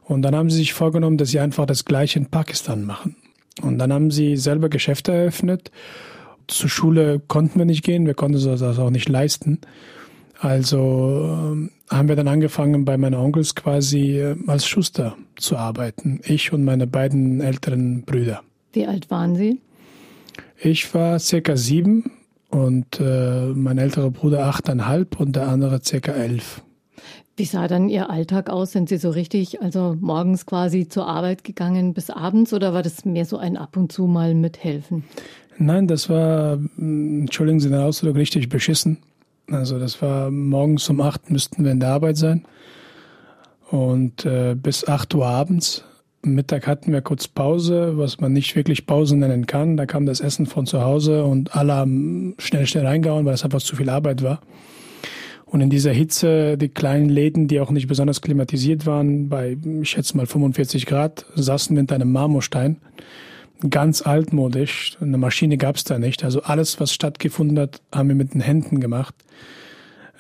Und 0.03 0.21
dann 0.21 0.35
haben 0.35 0.49
sie 0.49 0.57
sich 0.57 0.73
vorgenommen, 0.73 1.17
dass 1.17 1.29
sie 1.29 1.39
einfach 1.39 1.65
das 1.65 1.85
Gleiche 1.85 2.19
in 2.19 2.25
Pakistan 2.25 2.85
machen. 2.85 3.15
Und 3.61 3.77
dann 3.77 3.91
haben 3.91 4.11
sie 4.11 4.37
selber 4.37 4.69
Geschäfte 4.69 5.11
eröffnet. 5.11 5.71
Zur 6.47 6.69
Schule 6.69 7.19
konnten 7.19 7.59
wir 7.59 7.65
nicht 7.65 7.83
gehen, 7.83 8.05
wir 8.05 8.13
konnten 8.13 8.35
uns 8.35 8.59
das 8.59 8.79
auch 8.79 8.89
nicht 8.89 9.09
leisten. 9.09 9.59
Also 10.39 11.37
ähm, 11.37 11.71
haben 11.89 12.07
wir 12.07 12.15
dann 12.15 12.29
angefangen, 12.29 12.85
bei 12.85 12.97
meinen 12.97 13.15
Onkels 13.15 13.55
quasi 13.55 14.19
äh, 14.19 14.35
als 14.47 14.65
Schuster 14.67 15.17
zu 15.35 15.57
arbeiten. 15.57 16.21
Ich 16.23 16.53
und 16.53 16.63
meine 16.63 16.87
beiden 16.87 17.41
älteren 17.41 18.03
Brüder. 18.03 18.41
Wie 18.71 18.85
alt 18.85 19.11
waren 19.11 19.35
Sie? 19.35 19.59
Ich 20.57 20.93
war 20.93 21.19
circa 21.19 21.57
sieben 21.57 22.11
und 22.49 22.99
äh, 22.99 23.47
mein 23.47 23.77
älterer 23.77 24.11
Bruder 24.11 24.45
achteinhalb 24.45 25.19
und 25.19 25.35
der 25.35 25.47
andere 25.47 25.81
circa 25.83 26.11
elf. 26.11 26.61
Wie 27.37 27.45
sah 27.45 27.67
dann 27.67 27.87
Ihr 27.87 28.09
Alltag 28.09 28.49
aus? 28.49 28.73
Sind 28.73 28.89
Sie 28.89 28.97
so 28.97 29.11
richtig, 29.11 29.61
also 29.61 29.95
morgens 30.01 30.45
quasi 30.45 30.89
zur 30.89 31.07
Arbeit 31.07 31.45
gegangen 31.45 31.93
bis 31.93 32.09
abends 32.09 32.51
oder 32.53 32.73
war 32.73 32.83
das 32.83 33.05
mehr 33.05 33.25
so 33.25 33.37
ein 33.37 33.55
ab 33.55 33.77
und 33.77 33.91
zu 33.91 34.07
mal 34.07 34.33
mithelfen? 34.33 35.03
Nein, 35.57 35.87
das 35.87 36.09
war, 36.09 36.57
hm, 36.75 37.21
entschuldigen 37.21 37.59
Sie 37.59 37.69
den 37.69 37.79
Ausdruck, 37.79 38.15
richtig 38.15 38.49
beschissen. 38.49 38.97
Also 39.49 39.79
das 39.79 40.01
war 40.01 40.29
morgens 40.31 40.89
um 40.89 41.01
acht 41.01 41.29
müssten 41.29 41.63
wir 41.63 41.71
in 41.71 41.79
der 41.79 41.89
Arbeit 41.89 42.17
sein 42.17 42.45
und 43.71 44.25
äh, 44.25 44.55
bis 44.55 44.87
acht 44.87 45.13
Uhr 45.15 45.25
abends. 45.25 45.85
Mittag 46.21 46.67
hatten 46.67 46.91
wir 46.91 47.01
kurz 47.01 47.27
Pause, 47.27 47.97
was 47.97 48.19
man 48.19 48.33
nicht 48.33 48.55
wirklich 48.55 48.85
Pause 48.85 49.15
nennen 49.15 49.45
kann. 49.45 49.77
Da 49.77 49.85
kam 49.85 50.05
das 50.05 50.19
Essen 50.19 50.45
von 50.45 50.65
zu 50.65 50.81
Hause 50.81 51.23
und 51.23 51.55
alle 51.55 51.73
haben 51.73 52.35
schnell, 52.39 52.67
schnell 52.67 52.85
reingehauen, 52.85 53.25
weil 53.25 53.33
es 53.33 53.43
einfach 53.43 53.61
zu 53.61 53.75
viel 53.75 53.89
Arbeit 53.89 54.21
war. 54.21 54.41
Und 55.45 55.61
in 55.61 55.69
dieser 55.69 55.91
Hitze, 55.91 56.57
die 56.57 56.69
kleinen 56.69 57.09
Läden, 57.09 57.47
die 57.47 57.59
auch 57.59 57.71
nicht 57.71 57.87
besonders 57.87 58.21
klimatisiert 58.21 58.85
waren, 58.85 59.29
bei, 59.29 59.57
ich 59.81 59.89
schätze 59.89 60.15
mal 60.15 60.27
45 60.27 60.85
Grad, 60.85 61.25
saßen 61.35 61.75
wir 61.75 61.79
hinter 61.79 61.95
einem 61.95 62.11
Marmorstein. 62.11 62.77
Ganz 63.69 64.01
altmodisch. 64.01 64.97
Eine 65.01 65.17
Maschine 65.17 65.57
gab 65.57 65.75
es 65.75 65.85
da 65.85 65.97
nicht. 65.97 66.23
Also 66.23 66.43
alles, 66.43 66.79
was 66.79 66.93
stattgefunden 66.93 67.57
hat, 67.57 67.81
haben 67.93 68.09
wir 68.09 68.15
mit 68.15 68.33
den 68.33 68.41
Händen 68.41 68.79
gemacht. 68.79 69.15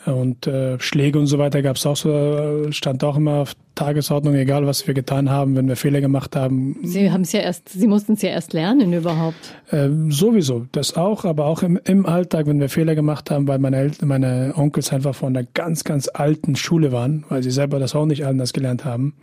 Und 0.05 0.47
äh, 0.47 0.79
Schläge 0.79 1.19
und 1.19 1.27
so 1.27 1.37
weiter 1.39 1.61
gab 1.61 1.75
es 1.75 1.85
auch 1.85 1.97
so, 1.97 2.71
stand 2.71 3.03
auch 3.03 3.17
immer 3.17 3.35
auf 3.35 3.53
Tagesordnung, 3.75 4.35
egal 4.35 4.65
was 4.65 4.87
wir 4.87 4.93
getan 4.93 5.29
haben, 5.29 5.55
wenn 5.55 5.67
wir 5.67 5.75
Fehler 5.75 6.01
gemacht 6.01 6.35
haben. 6.35 6.77
Sie 6.83 7.11
haben 7.11 7.21
es 7.21 7.31
ja 7.31 7.41
erst, 7.41 7.69
Sie 7.69 7.87
mussten 7.87 8.13
es 8.13 8.21
ja 8.21 8.29
erst 8.29 8.53
lernen 8.53 8.93
überhaupt. 8.93 9.55
Äh, 9.71 9.89
sowieso, 10.09 10.67
das 10.71 10.95
auch, 10.95 11.25
aber 11.25 11.45
auch 11.45 11.63
im, 11.63 11.79
im 11.85 12.05
Alltag, 12.05 12.47
wenn 12.47 12.59
wir 12.59 12.69
Fehler 12.69 12.95
gemacht 12.95 13.29
haben, 13.29 13.47
weil 13.47 13.59
meine 13.59 13.77
Eltern, 13.77 14.07
meine 14.07 14.53
Onkels 14.55 14.91
einfach 14.93 15.15
von 15.15 15.35
einer 15.35 15.47
ganz, 15.53 15.83
ganz 15.83 16.09
alten 16.13 16.55
Schule 16.55 16.91
waren, 16.91 17.25
weil 17.29 17.43
sie 17.43 17.51
selber 17.51 17.79
das 17.79 17.95
auch 17.95 18.05
nicht 18.05 18.25
anders 18.25 18.53
gelernt 18.53 18.85
haben, 18.85 19.15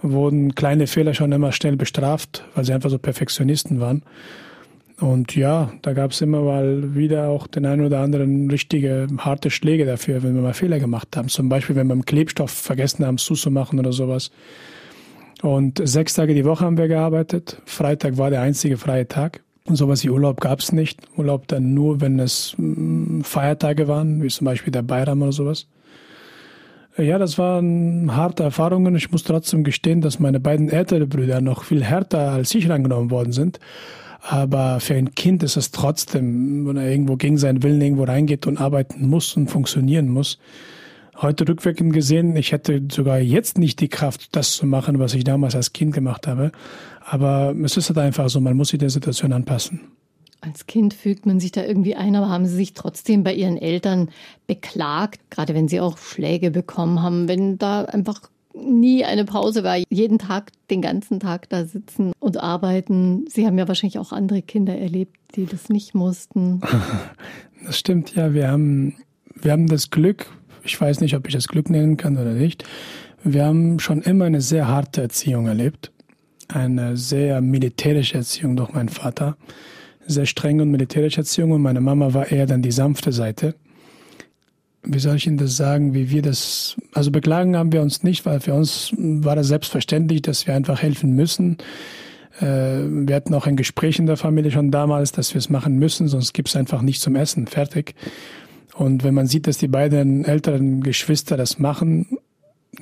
wurden 0.00 0.54
kleine 0.54 0.86
Fehler 0.86 1.14
schon 1.14 1.32
immer 1.32 1.52
schnell 1.52 1.76
bestraft, 1.76 2.44
weil 2.54 2.64
sie 2.64 2.72
einfach 2.72 2.90
so 2.90 2.98
Perfektionisten 2.98 3.80
waren. 3.80 4.02
Und 5.00 5.34
ja, 5.34 5.72
da 5.82 5.92
gab 5.92 6.12
es 6.12 6.20
immer 6.20 6.40
mal 6.42 6.94
wieder 6.94 7.28
auch 7.28 7.46
den 7.48 7.66
einen 7.66 7.84
oder 7.84 8.00
anderen 8.00 8.48
richtige 8.48 9.08
harte 9.18 9.50
Schläge 9.50 9.86
dafür, 9.86 10.22
wenn 10.22 10.34
wir 10.34 10.42
mal 10.42 10.54
Fehler 10.54 10.78
gemacht 10.78 11.16
haben. 11.16 11.28
Zum 11.28 11.48
Beispiel, 11.48 11.74
wenn 11.74 11.88
wir 11.88 11.94
im 11.94 12.04
Klebstoff 12.04 12.50
vergessen 12.50 13.04
haben, 13.04 13.18
zuzumachen 13.18 13.78
oder 13.78 13.92
sowas. 13.92 14.30
Und 15.42 15.80
sechs 15.86 16.14
Tage 16.14 16.32
die 16.32 16.44
Woche 16.44 16.64
haben 16.64 16.78
wir 16.78 16.88
gearbeitet. 16.88 17.60
Freitag 17.66 18.18
war 18.18 18.30
der 18.30 18.40
einzige 18.40 18.76
freie 18.76 19.08
Tag. 19.08 19.42
Und 19.66 19.76
sowas 19.76 20.04
wie 20.04 20.10
Urlaub 20.10 20.40
gab 20.40 20.60
es 20.60 20.72
nicht. 20.72 21.00
Urlaub 21.16 21.48
dann 21.48 21.74
nur, 21.74 22.00
wenn 22.00 22.18
es 22.20 22.54
mm, 22.56 23.22
Feiertage 23.22 23.88
waren, 23.88 24.22
wie 24.22 24.28
zum 24.28 24.44
Beispiel 24.44 24.70
der 24.70 24.82
Bayram 24.82 25.22
oder 25.22 25.32
sowas. 25.32 25.66
Ja, 26.96 27.18
das 27.18 27.38
waren 27.38 28.14
harte 28.14 28.44
Erfahrungen. 28.44 28.94
Ich 28.94 29.10
muss 29.10 29.24
trotzdem 29.24 29.64
gestehen, 29.64 30.00
dass 30.00 30.20
meine 30.20 30.38
beiden 30.38 30.68
älteren 30.68 31.08
Brüder 31.08 31.40
noch 31.40 31.64
viel 31.64 31.82
härter 31.82 32.30
als 32.30 32.54
ich 32.54 32.68
rangenommen 32.68 33.10
worden 33.10 33.32
sind. 33.32 33.58
Aber 34.26 34.80
für 34.80 34.94
ein 34.94 35.14
Kind 35.14 35.42
ist 35.42 35.58
es 35.58 35.70
trotzdem, 35.70 36.66
wenn 36.66 36.78
er 36.78 36.90
irgendwo 36.90 37.16
gegen 37.16 37.36
seinen 37.36 37.62
Willen 37.62 37.80
irgendwo 37.80 38.04
reingeht 38.04 38.46
und 38.46 38.58
arbeiten 38.58 39.06
muss 39.06 39.36
und 39.36 39.48
funktionieren 39.48 40.08
muss. 40.08 40.38
Heute 41.20 41.46
rückwirkend 41.46 41.92
gesehen, 41.92 42.34
ich 42.34 42.52
hätte 42.52 42.82
sogar 42.90 43.18
jetzt 43.18 43.58
nicht 43.58 43.80
die 43.80 43.88
Kraft, 43.88 44.34
das 44.34 44.52
zu 44.52 44.66
machen, 44.66 44.98
was 44.98 45.12
ich 45.12 45.24
damals 45.24 45.54
als 45.54 45.74
Kind 45.74 45.92
gemacht 45.92 46.26
habe. 46.26 46.52
Aber 47.04 47.54
es 47.62 47.76
ist 47.76 47.90
halt 47.90 47.98
einfach 47.98 48.30
so, 48.30 48.40
man 48.40 48.56
muss 48.56 48.68
sich 48.70 48.78
der 48.78 48.88
Situation 48.88 49.34
anpassen. 49.34 49.82
Als 50.40 50.66
Kind 50.66 50.94
fügt 50.94 51.26
man 51.26 51.38
sich 51.38 51.52
da 51.52 51.62
irgendwie 51.62 51.94
ein, 51.94 52.16
aber 52.16 52.30
haben 52.30 52.46
Sie 52.46 52.56
sich 52.56 52.72
trotzdem 52.72 53.24
bei 53.24 53.34
Ihren 53.34 53.58
Eltern 53.58 54.08
beklagt, 54.46 55.20
gerade 55.30 55.54
wenn 55.54 55.68
Sie 55.68 55.80
auch 55.80 55.98
Schläge 55.98 56.50
bekommen 56.50 57.02
haben, 57.02 57.28
wenn 57.28 57.58
da 57.58 57.84
einfach 57.84 58.22
nie 58.54 59.04
eine 59.04 59.24
Pause 59.24 59.64
war, 59.64 59.76
jeden 59.90 60.18
Tag, 60.18 60.52
den 60.70 60.80
ganzen 60.80 61.20
Tag 61.20 61.48
da 61.48 61.64
sitzen 61.64 62.12
und 62.20 62.38
arbeiten. 62.38 63.24
Sie 63.28 63.46
haben 63.46 63.58
ja 63.58 63.68
wahrscheinlich 63.68 63.98
auch 63.98 64.12
andere 64.12 64.42
Kinder 64.42 64.76
erlebt, 64.76 65.16
die 65.34 65.46
das 65.46 65.68
nicht 65.68 65.94
mussten. 65.94 66.60
Das 67.66 67.78
stimmt, 67.78 68.14
ja. 68.14 68.34
Wir 68.34 68.48
haben, 68.48 68.94
wir 69.40 69.50
haben 69.50 69.68
das 69.68 69.88
Glück, 69.88 70.26
ich 70.64 70.78
weiß 70.78 71.00
nicht, 71.00 71.16
ob 71.16 71.26
ich 71.26 71.32
das 71.32 71.48
Glück 71.48 71.70
nennen 71.70 71.96
kann 71.96 72.18
oder 72.18 72.34
nicht. 72.34 72.62
Wir 73.22 73.46
haben 73.46 73.78
schon 73.78 74.02
immer 74.02 74.26
eine 74.26 74.42
sehr 74.42 74.68
harte 74.68 75.00
Erziehung 75.00 75.46
erlebt. 75.46 75.90
Eine 76.48 76.98
sehr 76.98 77.40
militärische 77.40 78.18
Erziehung 78.18 78.56
durch 78.56 78.74
meinen 78.74 78.90
Vater. 78.90 79.38
Sehr 80.06 80.26
strenge 80.26 80.64
und 80.64 80.72
militärische 80.72 81.22
Erziehung 81.22 81.52
und 81.52 81.62
meine 81.62 81.80
Mama 81.80 82.12
war 82.12 82.30
eher 82.30 82.44
dann 82.44 82.60
die 82.60 82.70
sanfte 82.70 83.12
Seite 83.12 83.54
wie 84.84 84.98
soll 84.98 85.16
ich 85.16 85.26
Ihnen 85.26 85.38
das 85.38 85.56
sagen, 85.56 85.94
wie 85.94 86.10
wir 86.10 86.22
das, 86.22 86.76
also 86.92 87.10
beklagen 87.10 87.56
haben 87.56 87.72
wir 87.72 87.82
uns 87.82 88.02
nicht, 88.02 88.26
weil 88.26 88.40
für 88.40 88.54
uns 88.54 88.92
war 88.96 89.36
das 89.36 89.48
selbstverständlich, 89.48 90.22
dass 90.22 90.46
wir 90.46 90.54
einfach 90.54 90.82
helfen 90.82 91.14
müssen. 91.14 91.58
Äh, 92.40 92.44
wir 92.44 93.14
hatten 93.14 93.34
auch 93.34 93.46
ein 93.46 93.56
Gespräch 93.56 93.98
in 93.98 94.06
der 94.06 94.16
Familie 94.16 94.50
schon 94.50 94.70
damals, 94.70 95.12
dass 95.12 95.34
wir 95.34 95.38
es 95.38 95.50
machen 95.50 95.78
müssen, 95.78 96.08
sonst 96.08 96.32
gibt 96.32 96.48
es 96.48 96.56
einfach 96.56 96.82
nicht 96.82 97.00
zum 97.00 97.16
Essen, 97.16 97.46
fertig. 97.46 97.94
Und 98.74 99.04
wenn 99.04 99.14
man 99.14 99.26
sieht, 99.26 99.46
dass 99.46 99.58
die 99.58 99.68
beiden 99.68 100.24
älteren 100.24 100.82
Geschwister 100.82 101.36
das 101.36 101.58
machen, 101.58 102.18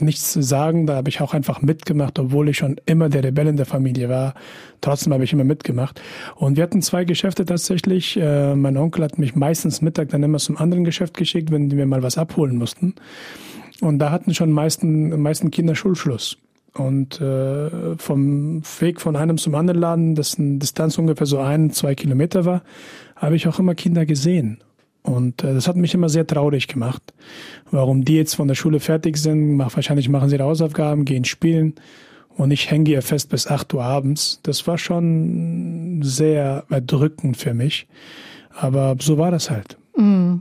nichts 0.00 0.32
zu 0.32 0.42
sagen. 0.42 0.86
Da 0.86 0.96
habe 0.96 1.08
ich 1.08 1.20
auch 1.20 1.34
einfach 1.34 1.62
mitgemacht, 1.62 2.18
obwohl 2.18 2.48
ich 2.48 2.58
schon 2.58 2.76
immer 2.86 3.08
der 3.08 3.24
Rebell 3.24 3.48
in 3.48 3.56
der 3.56 3.66
Familie 3.66 4.08
war. 4.08 4.34
Trotzdem 4.80 5.12
habe 5.12 5.24
ich 5.24 5.32
immer 5.32 5.44
mitgemacht. 5.44 6.00
Und 6.36 6.56
wir 6.56 6.62
hatten 6.62 6.82
zwei 6.82 7.04
Geschäfte 7.04 7.44
tatsächlich. 7.44 8.16
Äh, 8.16 8.54
mein 8.54 8.76
Onkel 8.76 9.04
hat 9.04 9.18
mich 9.18 9.34
meistens 9.34 9.82
Mittag 9.82 10.10
dann 10.10 10.22
immer 10.22 10.38
zum 10.38 10.56
anderen 10.56 10.84
Geschäft 10.84 11.16
geschickt, 11.16 11.50
wenn 11.50 11.70
wir 11.70 11.86
mal 11.86 12.02
was 12.02 12.18
abholen 12.18 12.56
mussten. 12.56 12.94
Und 13.80 13.98
da 13.98 14.10
hatten 14.10 14.32
schon 14.34 14.52
meisten, 14.52 15.20
meisten 15.20 15.50
Kinder 15.50 15.74
Schulschluss. 15.74 16.38
Und 16.74 17.20
äh, 17.20 17.96
vom 17.98 18.62
Weg 18.80 19.00
von 19.00 19.16
einem 19.16 19.36
zum 19.36 19.54
anderen 19.54 19.80
Laden, 19.80 20.14
dessen 20.14 20.58
Distanz 20.58 20.96
ungefähr 20.96 21.26
so 21.26 21.38
ein, 21.38 21.70
zwei 21.70 21.94
Kilometer 21.94 22.44
war, 22.44 22.62
habe 23.16 23.36
ich 23.36 23.46
auch 23.46 23.58
immer 23.58 23.74
Kinder 23.74 24.06
gesehen. 24.06 24.58
Und 25.02 25.42
äh, 25.42 25.54
das 25.54 25.68
hat 25.68 25.76
mich 25.76 25.94
immer 25.94 26.08
sehr 26.08 26.26
traurig 26.26 26.68
gemacht. 26.68 27.02
Warum 27.70 28.04
die 28.04 28.16
jetzt 28.16 28.34
von 28.34 28.48
der 28.48 28.54
Schule 28.54 28.80
fertig 28.80 29.16
sind, 29.16 29.56
mach, 29.56 29.74
wahrscheinlich 29.74 30.08
machen 30.08 30.28
sie 30.28 30.36
ihre 30.36 30.44
Hausaufgaben, 30.44 31.04
gehen 31.04 31.24
spielen 31.24 31.74
und 32.36 32.50
ich 32.50 32.70
hänge 32.70 32.88
hier 32.88 33.02
fest 33.02 33.28
bis 33.28 33.46
8 33.46 33.74
Uhr 33.74 33.84
abends. 33.84 34.40
Das 34.42 34.66
war 34.66 34.78
schon 34.78 36.00
sehr 36.02 36.64
erdrückend 36.70 37.36
für 37.36 37.54
mich. 37.54 37.86
Aber 38.54 38.96
so 39.00 39.18
war 39.18 39.30
das 39.30 39.50
halt. 39.50 39.76
Mm. 39.96 40.36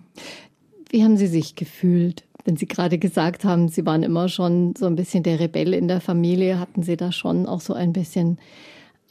Wie 0.89 1.03
haben 1.03 1.17
Sie 1.17 1.27
sich 1.27 1.55
gefühlt? 1.55 2.23
Wenn 2.43 2.57
Sie 2.57 2.67
gerade 2.67 2.97
gesagt 2.97 3.45
haben, 3.45 3.69
Sie 3.69 3.85
waren 3.85 4.03
immer 4.03 4.27
schon 4.27 4.75
so 4.77 4.85
ein 4.85 4.95
bisschen 4.95 5.23
der 5.23 5.39
Rebell 5.39 5.73
in 5.73 5.87
der 5.87 6.01
Familie, 6.01 6.59
hatten 6.59 6.83
Sie 6.83 6.97
da 6.97 7.11
schon 7.11 7.45
auch 7.45 7.61
so 7.61 7.73
ein 7.73 7.93
bisschen 7.93 8.39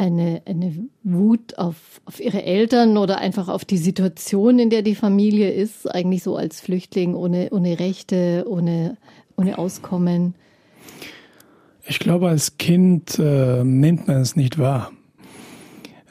eine, 0.01 0.41
eine 0.47 0.89
Wut 1.03 1.59
auf, 1.59 2.01
auf 2.07 2.21
ihre 2.21 2.43
Eltern 2.43 2.97
oder 2.97 3.19
einfach 3.19 3.49
auf 3.49 3.67
die 3.67 3.77
Situation, 3.77 4.59
in 4.59 4.71
der 4.71 4.81
die 4.81 4.95
Familie 4.95 5.51
ist, 5.51 5.87
eigentlich 5.87 6.23
so 6.23 6.37
als 6.37 6.61
Flüchtling 6.61 7.15
ohne, 7.15 7.51
ohne 7.51 7.79
Rechte, 7.79 8.47
ohne, 8.49 8.97
ohne 9.37 9.59
Auskommen? 9.59 10.35
Ich 11.87 11.99
glaube, 11.99 12.29
als 12.29 12.57
Kind 12.57 13.19
äh, 13.19 13.63
nimmt 13.63 14.09
man 14.09 14.23
es 14.23 14.37
nicht 14.37 14.59
wahr, 14.59 14.91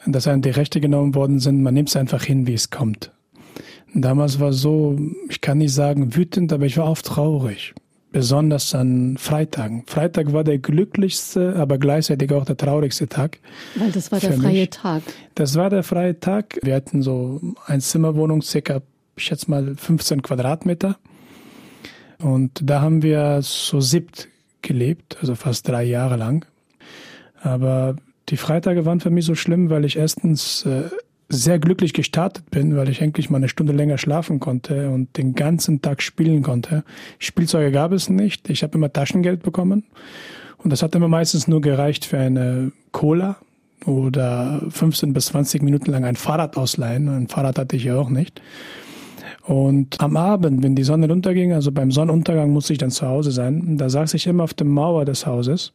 dass 0.05 0.27
einem 0.27 0.43
die 0.43 0.49
Rechte 0.49 0.81
genommen 0.81 1.15
worden 1.15 1.39
sind. 1.39 1.63
Man 1.63 1.73
nimmt 1.73 1.89
es 1.89 1.95
einfach 1.95 2.23
hin, 2.23 2.45
wie 2.45 2.53
es 2.53 2.69
kommt. 2.69 3.11
Damals 3.95 4.39
war 4.39 4.53
so, 4.53 4.99
ich 5.29 5.41
kann 5.41 5.57
nicht 5.57 5.73
sagen 5.73 6.15
wütend, 6.15 6.53
aber 6.53 6.67
ich 6.67 6.77
war 6.77 6.89
oft 6.89 7.05
traurig 7.05 7.73
besonders 8.11 8.73
an 8.73 9.17
Freitagen. 9.17 9.83
Freitag 9.85 10.33
war 10.33 10.43
der 10.43 10.57
glücklichste, 10.57 11.55
aber 11.55 11.77
gleichzeitig 11.77 12.31
auch 12.31 12.45
der 12.45 12.57
traurigste 12.57 13.07
Tag. 13.07 13.39
Weil 13.75 13.91
das 13.91 14.11
war 14.11 14.19
der 14.19 14.33
freie 14.33 14.61
mich. 14.61 14.69
Tag. 14.71 15.03
Das 15.35 15.55
war 15.55 15.69
der 15.69 15.83
freie 15.83 16.19
Tag. 16.19 16.59
Wir 16.63 16.75
hatten 16.75 17.01
so 17.03 17.39
eine 17.65 17.79
Zimmerwohnung, 17.79 18.41
circa, 18.41 18.81
ich 19.15 19.25
schätze 19.25 19.49
mal 19.49 19.75
15 19.75 20.21
Quadratmeter. 20.21 20.97
Und 22.21 22.59
da 22.63 22.81
haben 22.81 23.01
wir 23.01 23.41
so 23.41 23.79
siebt 23.79 24.27
gelebt, 24.61 25.17
also 25.21 25.35
fast 25.35 25.67
drei 25.67 25.83
Jahre 25.83 26.17
lang. 26.17 26.45
Aber 27.41 27.95
die 28.29 28.37
Freitage 28.37 28.85
waren 28.85 28.99
für 28.99 29.09
mich 29.09 29.25
so 29.25 29.35
schlimm, 29.35 29.69
weil 29.69 29.85
ich 29.85 29.95
erstens 29.95 30.65
äh, 30.65 30.89
sehr 31.29 31.59
glücklich 31.59 31.93
gestartet 31.93 32.49
bin, 32.49 32.75
weil 32.75 32.89
ich 32.89 33.01
endlich 33.01 33.29
mal 33.29 33.37
eine 33.37 33.49
Stunde 33.49 33.71
länger 33.71 33.99
schlafen 33.99 34.39
konnte 34.39 34.89
und 34.89 35.15
den 35.15 35.35
ganzen 35.35 35.81
Tag 35.81 36.01
spielen 36.01 36.41
konnte. 36.41 36.83
Spielzeuge 37.19 37.71
gab 37.71 37.91
es 37.91 38.09
nicht. 38.09 38.49
Ich 38.49 38.63
habe 38.63 38.77
immer 38.77 38.91
Taschengeld 38.91 39.43
bekommen 39.43 39.83
und 40.57 40.71
das 40.71 40.81
hat 40.81 40.95
immer 40.95 41.07
meistens 41.07 41.47
nur 41.47 41.61
gereicht 41.61 42.03
für 42.05 42.17
eine 42.17 42.71
Cola 42.91 43.37
oder 43.85 44.61
15 44.69 45.13
bis 45.13 45.27
20 45.27 45.61
Minuten 45.61 45.91
lang 45.91 46.03
ein 46.03 46.15
Fahrrad 46.15 46.57
ausleihen. 46.57 47.07
Ein 47.07 47.27
Fahrrad 47.27 47.59
hatte 47.59 47.75
ich 47.75 47.83
ja 47.83 47.97
auch 47.97 48.09
nicht. 48.09 48.41
Und 49.43 49.99
am 50.01 50.17
Abend, 50.17 50.63
wenn 50.63 50.75
die 50.75 50.83
Sonne 50.83 51.07
runterging, 51.07 51.53
also 51.53 51.71
beim 51.71 51.91
Sonnenuntergang 51.91 52.51
musste 52.51 52.73
ich 52.73 52.79
dann 52.79 52.91
zu 52.91 53.07
Hause 53.07 53.31
sein, 53.31 53.77
da 53.77 53.89
saß 53.89 54.13
ich 54.15 54.27
immer 54.27 54.43
auf 54.43 54.53
der 54.53 54.67
Mauer 54.67 55.05
des 55.05 55.25
Hauses 55.25 55.73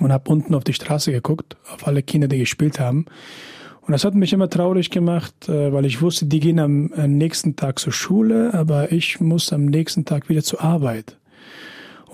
und 0.00 0.12
habe 0.12 0.30
unten 0.30 0.54
auf 0.54 0.64
die 0.64 0.72
Straße 0.72 1.10
geguckt, 1.10 1.56
auf 1.72 1.86
alle 1.86 2.02
Kinder, 2.02 2.28
die 2.28 2.38
gespielt 2.38 2.80
haben. 2.80 3.06
Und 3.86 3.92
das 3.92 4.04
hat 4.04 4.14
mich 4.14 4.32
immer 4.32 4.48
traurig 4.48 4.90
gemacht, 4.90 5.48
äh, 5.48 5.72
weil 5.72 5.84
ich 5.84 6.00
wusste, 6.00 6.26
die 6.26 6.40
gehen 6.40 6.58
am 6.58 6.86
nächsten 6.86 7.56
Tag 7.56 7.78
zur 7.78 7.92
Schule, 7.92 8.54
aber 8.54 8.92
ich 8.92 9.20
muss 9.20 9.52
am 9.52 9.66
nächsten 9.66 10.04
Tag 10.04 10.28
wieder 10.28 10.42
zur 10.42 10.62
Arbeit. 10.62 11.18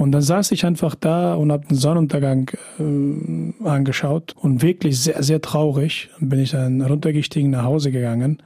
Und 0.01 0.13
dann 0.13 0.23
saß 0.23 0.53
ich 0.53 0.65
einfach 0.65 0.95
da 0.95 1.35
und 1.35 1.53
habe 1.53 1.67
den 1.67 1.77
Sonnenuntergang 1.77 2.51
äh, 2.79 3.69
angeschaut 3.69 4.35
und 4.41 4.63
wirklich 4.63 4.99
sehr, 4.99 5.23
sehr 5.23 5.43
traurig. 5.43 6.09
Bin 6.19 6.41
ich 6.41 6.53
dann 6.53 6.81
runtergestiegen, 6.81 7.51
nach 7.51 7.65
Hause 7.65 7.93
gegangen. 7.93 8.43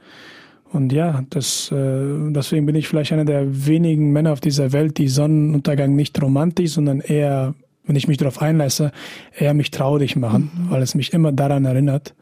Und 0.73 0.91
ja, 0.91 1.23
das, 1.29 1.71
äh, 1.71 2.31
deswegen 2.31 2.65
bin 2.65 2.75
ich 2.75 2.89
vielleicht 2.89 3.13
einer 3.13 3.23
der 3.23 3.65
wenigen 3.65 4.11
Männer 4.11 4.33
auf 4.33 4.41
dieser 4.41 4.73
Welt, 4.73 4.97
die 4.97 5.07
Sonnenuntergang 5.07 5.95
nicht 5.95 6.21
romantisch, 6.21 6.71
sondern 6.71 6.99
eher, 6.99 7.55
wenn 7.85 7.95
ich 7.95 8.09
mich 8.09 8.17
darauf 8.17 8.41
einlasse, 8.41 8.91
eher 9.33 9.53
mich 9.53 9.71
traurig 9.71 10.17
machen, 10.17 10.51
mhm. 10.53 10.71
weil 10.71 10.81
es 10.81 10.93
mich 10.93 11.13
immer 11.13 11.31
daran 11.31 11.63
erinnert. 11.63 12.13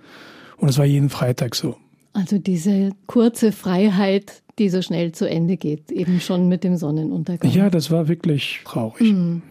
Und 0.63 0.69
es 0.69 0.77
war 0.77 0.85
jeden 0.85 1.09
Freitag 1.09 1.55
so. 1.55 1.75
Also 2.13 2.37
diese 2.37 2.91
kurze 3.05 3.51
Freiheit, 3.51 4.43
die 4.59 4.69
so 4.69 4.81
schnell 4.81 5.11
zu 5.11 5.29
Ende 5.29 5.57
geht, 5.57 5.91
eben 5.91 6.21
schon 6.21 6.47
mit 6.47 6.63
dem 6.63 6.77
Sonnenuntergang. 6.77 7.51
Ja, 7.51 7.69
das 7.69 7.91
war 7.91 8.07
wirklich 8.07 8.61
traurig. 8.63 9.11
Mhm. 9.11 9.41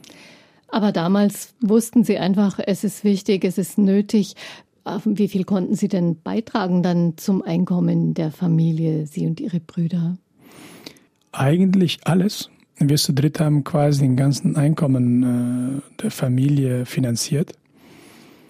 Aber 0.68 0.90
damals 0.90 1.52
wussten 1.60 2.02
Sie 2.02 2.16
einfach, 2.16 2.58
es 2.66 2.82
ist 2.82 3.04
wichtig, 3.04 3.44
es 3.44 3.58
ist 3.58 3.76
nötig. 3.76 4.36
Wie 5.04 5.28
viel 5.28 5.44
konnten 5.44 5.74
Sie 5.74 5.88
denn 5.88 6.18
beitragen 6.22 6.82
dann 6.82 7.18
zum 7.18 7.42
Einkommen 7.42 8.14
der 8.14 8.30
Familie, 8.30 9.06
Sie 9.06 9.26
und 9.26 9.38
Ihre 9.38 9.60
Brüder? 9.60 10.16
Eigentlich 11.30 11.98
alles. 12.04 12.48
Wir 12.78 12.96
zu 12.96 13.12
dritt 13.12 13.38
haben 13.38 13.64
quasi 13.64 14.00
den 14.00 14.16
ganzen 14.16 14.56
Einkommen 14.56 15.82
äh, 15.82 16.02
der 16.02 16.10
Familie 16.10 16.86
finanziert. 16.86 17.52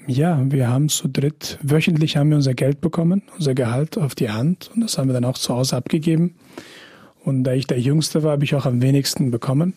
Ja, 0.06 0.40
wir 0.50 0.68
haben 0.68 0.88
zu 0.88 1.08
dritt, 1.08 1.58
wöchentlich 1.62 2.16
haben 2.16 2.30
wir 2.30 2.36
unser 2.36 2.54
Geld 2.54 2.80
bekommen, 2.80 3.22
unser 3.36 3.54
Gehalt 3.54 3.96
auf 3.96 4.14
die 4.14 4.30
Hand 4.30 4.70
und 4.74 4.80
das 4.80 4.98
haben 4.98 5.08
wir 5.08 5.14
dann 5.14 5.24
auch 5.24 5.38
zu 5.38 5.54
Hause 5.54 5.76
abgegeben. 5.76 6.34
Und 7.24 7.44
da 7.44 7.52
ich 7.52 7.66
der 7.66 7.80
Jüngste 7.80 8.22
war, 8.22 8.32
habe 8.32 8.44
ich 8.44 8.54
auch 8.54 8.66
am 8.66 8.82
wenigsten 8.82 9.30
bekommen. 9.30 9.74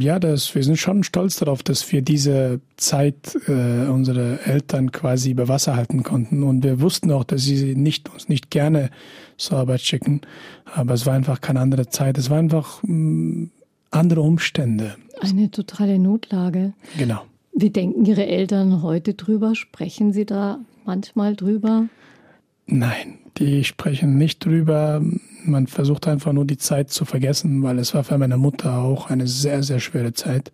Ja, 0.00 0.18
das, 0.18 0.54
wir 0.54 0.64
sind 0.64 0.78
schon 0.78 1.04
stolz 1.04 1.36
darauf, 1.36 1.62
dass 1.62 1.90
wir 1.92 2.02
diese 2.02 2.60
Zeit 2.76 3.36
äh, 3.46 3.86
unsere 3.88 4.40
Eltern 4.44 4.90
quasi 4.90 5.30
über 5.30 5.46
Wasser 5.46 5.76
halten 5.76 6.02
konnten. 6.02 6.42
Und 6.42 6.64
wir 6.64 6.80
wussten 6.80 7.12
auch, 7.12 7.22
dass 7.22 7.42
sie 7.42 7.76
nicht, 7.76 8.08
uns 8.12 8.28
nicht 8.28 8.50
gerne 8.50 8.90
zur 9.36 9.58
Arbeit 9.58 9.80
schicken. 9.80 10.22
Aber 10.74 10.94
es 10.94 11.06
war 11.06 11.14
einfach 11.14 11.40
keine 11.40 11.60
andere 11.60 11.88
Zeit. 11.88 12.18
Es 12.18 12.30
war 12.30 12.38
einfach 12.38 12.82
mh, 12.82 12.92
mm, 12.92 13.50
andere 13.92 14.22
Umstände. 14.22 14.96
Eine 15.20 15.50
totale 15.50 16.00
Notlage. 16.00 16.72
Genau. 16.98 17.22
Wie 17.52 17.70
denken 17.70 18.04
Ihre 18.04 18.26
Eltern 18.26 18.82
heute 18.82 19.14
drüber? 19.14 19.54
Sprechen 19.54 20.12
Sie 20.12 20.24
da 20.24 20.60
manchmal 20.84 21.36
drüber? 21.36 21.88
Nein, 22.66 23.18
die 23.38 23.64
sprechen 23.64 24.16
nicht 24.16 24.44
drüber. 24.44 25.02
Man 25.44 25.66
versucht 25.66 26.06
einfach 26.06 26.32
nur 26.32 26.44
die 26.44 26.58
Zeit 26.58 26.90
zu 26.90 27.04
vergessen, 27.04 27.62
weil 27.62 27.78
es 27.78 27.94
war 27.94 28.04
für 28.04 28.18
meine 28.18 28.36
Mutter 28.36 28.78
auch 28.78 29.10
eine 29.10 29.26
sehr, 29.26 29.62
sehr 29.62 29.80
schwere 29.80 30.12
Zeit. 30.12 30.52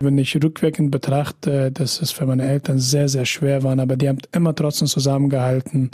Wenn 0.00 0.18
ich 0.18 0.34
rückwirkend 0.36 0.90
betrachte, 0.90 1.72
dass 1.72 2.02
es 2.02 2.10
für 2.10 2.26
meine 2.26 2.46
Eltern 2.46 2.78
sehr, 2.78 3.08
sehr 3.08 3.24
schwer 3.24 3.62
war, 3.62 3.78
aber 3.78 3.96
die 3.96 4.08
haben 4.08 4.18
immer 4.32 4.54
trotzdem 4.54 4.88
zusammengehalten. 4.88 5.90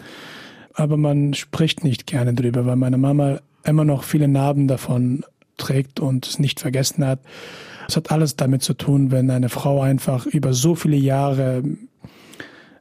Aber 0.75 0.97
man 0.97 1.35
spricht 1.35 1.85
nicht 1.85 2.07
gerne 2.07 2.35
drüber, 2.35 2.67
weil 2.67 2.77
meine 2.77 2.99
Mama 2.99 3.41
immer 3.63 3.85
noch 3.85 4.03
viele 4.03 4.27
Narben 4.27 4.67
davon 4.67 5.25
trägt 5.59 6.01
und 6.01 6.27
es 6.27 6.39
nicht 6.39 6.61
vergessen 6.61 7.07
hat. 7.07 7.21
Es 7.91 7.97
hat 7.97 8.13
alles 8.13 8.37
damit 8.37 8.63
zu 8.63 8.75
tun, 8.75 9.11
wenn 9.11 9.33
eine 9.33 9.49
Frau 9.49 9.81
einfach 9.81 10.25
über 10.25 10.53
so 10.53 10.77
viele 10.77 10.97
Jahre 10.97 11.65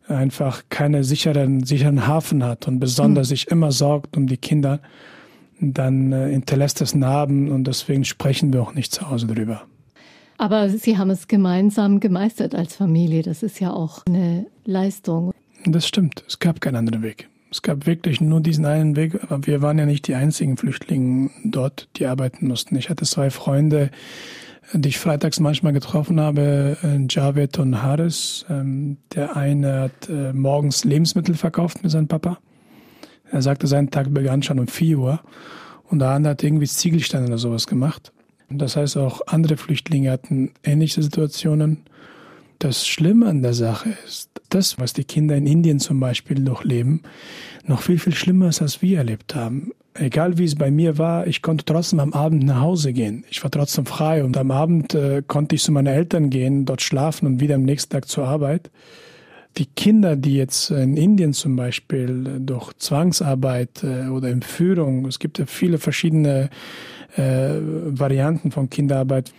einfach 0.08 0.66
keine 0.70 1.04
sicheren, 1.04 1.63
sicheren 1.63 2.06
Hafen 2.06 2.44
hat 2.44 2.68
und 2.68 2.80
besonders 2.80 3.28
mhm. 3.28 3.30
sich 3.30 3.48
immer 3.48 3.72
sorgt 3.72 4.16
um 4.18 4.28
die 4.28 4.38
Kinder, 4.38 4.82
dann 5.60 6.12
äh, 6.12 6.30
hinterlässt 6.30 6.80
das 6.80 6.94
Narben 6.94 7.50
und 7.50 7.63
deswegen 7.63 8.06
sprechen 8.06 8.54
wir 8.54 8.62
auch 8.62 8.75
nicht 8.75 8.94
zu 8.94 9.10
Hause 9.10 9.25
drüber. 9.25 9.63
Aber 10.38 10.69
Sie 10.69 11.00
haben 11.00 11.10
es 11.10 11.28
gemeinsam 11.28 12.00
gemeistert 12.00 12.54
als 12.54 12.76
Familie. 12.76 13.24
Das 13.24 13.41
ist 13.41 13.60
ja 13.60 13.74
auch 13.74 14.04
eine 14.08 14.45
Leistung. 14.63 15.34
Das 15.65 15.88
stimmt. 15.88 16.24
Es 16.28 16.38
gab 16.38 16.62
keinen 16.62 16.76
anderen 16.76 17.02
Weg. 17.02 17.28
Es 17.50 17.63
gab 17.63 17.88
wirklich 17.88 18.22
nur 18.22 18.41
diesen 18.41 18.67
einen 18.67 18.95
Weg, 18.95 19.24
aber 19.24 19.48
wir 19.48 19.63
waren 19.63 19.80
ja 19.80 19.88
nicht 19.88 20.08
die 20.08 20.13
einzigen 20.13 20.56
Flüchtlinge 20.56 21.32
dort, 21.43 21.89
die 21.98 22.06
arbeiten 22.06 22.48
mussten. 22.48 22.76
Ich 22.76 22.91
hatte 22.91 23.06
zwei 23.06 23.32
Freunde, 23.32 23.89
die 24.74 24.89
ich 24.89 25.00
freitags 25.00 25.39
manchmal 25.39 25.74
getroffen 25.74 26.19
habe, 26.19 26.78
äh, 26.84 27.06
Javed 27.10 27.58
und 27.60 27.82
Haris. 27.82 28.45
Ähm, 28.50 28.98
der 29.13 29.36
eine 29.36 29.82
hat 29.82 30.10
äh, 30.10 30.34
morgens 30.34 30.84
Lebensmittel 30.84 31.36
verkauft 31.36 31.82
mit 31.84 31.91
seinem 31.91 32.08
Papa. 32.08 32.38
Er 33.32 33.41
sagte, 33.41 33.67
sein 33.67 33.91
Tag 33.91 34.13
begann 34.13 34.43
schon 34.43 34.60
um 34.60 34.67
4 34.67 35.00
Uhr. 35.00 35.19
Und 35.86 36.00
der 36.00 36.10
andere 36.10 36.32
hat 36.32 36.43
irgendwie 36.43 36.67
Ziegelsteine 36.67 37.28
oder 37.28 37.38
sowas 37.38 37.67
gemacht. 37.67 38.12
Das 38.50 38.76
heißt, 38.76 38.98
auch 38.98 39.22
andere 39.28 39.58
Flüchtlinge 39.58 40.12
hatten 40.12 40.52
ähnliche 40.63 41.02
Situationen. 41.04 41.86
Das 42.60 42.88
Schlimme 42.88 43.28
an 43.28 43.41
der 43.41 43.54
Sache 43.54 43.89
ist, 44.06 44.30
das, 44.50 44.80
was 44.80 44.93
die 44.93 45.04
Kinder 45.04 45.36
in 45.36 45.48
Indien 45.48 45.80
zum 45.80 46.00
Beispiel 46.00 46.43
durchleben, 46.43 47.04
noch 47.65 47.82
viel, 47.82 48.00
viel 48.00 48.15
schlimmer 48.15 48.50
ist, 48.50 48.62
als 48.62 48.82
wir 48.82 48.98
erlebt 48.98 49.36
haben 49.36 49.72
egal 50.00 50.38
wie 50.38 50.46
es 50.46 50.56
bei 50.56 50.72
mir 50.72 50.98
war, 50.98 51.28
ich 51.28 51.42
konnte 51.42 51.66
trotzdem 51.66 52.00
am 52.00 52.14
Abend 52.14 52.44
nach 52.44 52.62
Hause 52.62 52.94
gehen. 52.94 53.26
Ich 53.30 53.44
war 53.44 53.52
trotzdem 53.52 53.86
frei 53.86 54.24
und 54.24 54.38
am 54.38 54.52
Abend 54.52 54.94
äh, 54.94 55.22
konnte 55.26 55.56
ich 55.56 55.64
zu 55.64 55.72
meinen 55.72 55.88
Eltern 55.88 56.30
gehen, 56.30 56.66
dort 56.66 56.82
schlafen 56.82 57.26
und 57.28 57.40
wieder 57.40 57.56
am 57.56 57.64
nächsten 57.64 57.92
Tag 57.92 58.08
zur 58.08 58.26
Arbeit. 58.26 58.72
Die 59.58 59.66
Kinder, 59.66 60.16
die 60.16 60.36
jetzt 60.36 60.72
in 60.72 60.96
Indien 60.96 61.34
zum 61.34 61.56
Beispiel 61.56 62.40
durch 62.40 62.74
Zwangsarbeit 62.78 63.84
äh, 63.84 64.08
oder 64.08 64.30
Entführung, 64.30 65.06
es 65.06 65.20
gibt 65.20 65.40
ja 65.40 65.46
viele 65.46 65.78
verschiedene 65.78 66.50
äh, 67.16 67.56
Varianten 67.86 68.52
von 68.52 68.70
Kinderarbeit, 68.70 69.34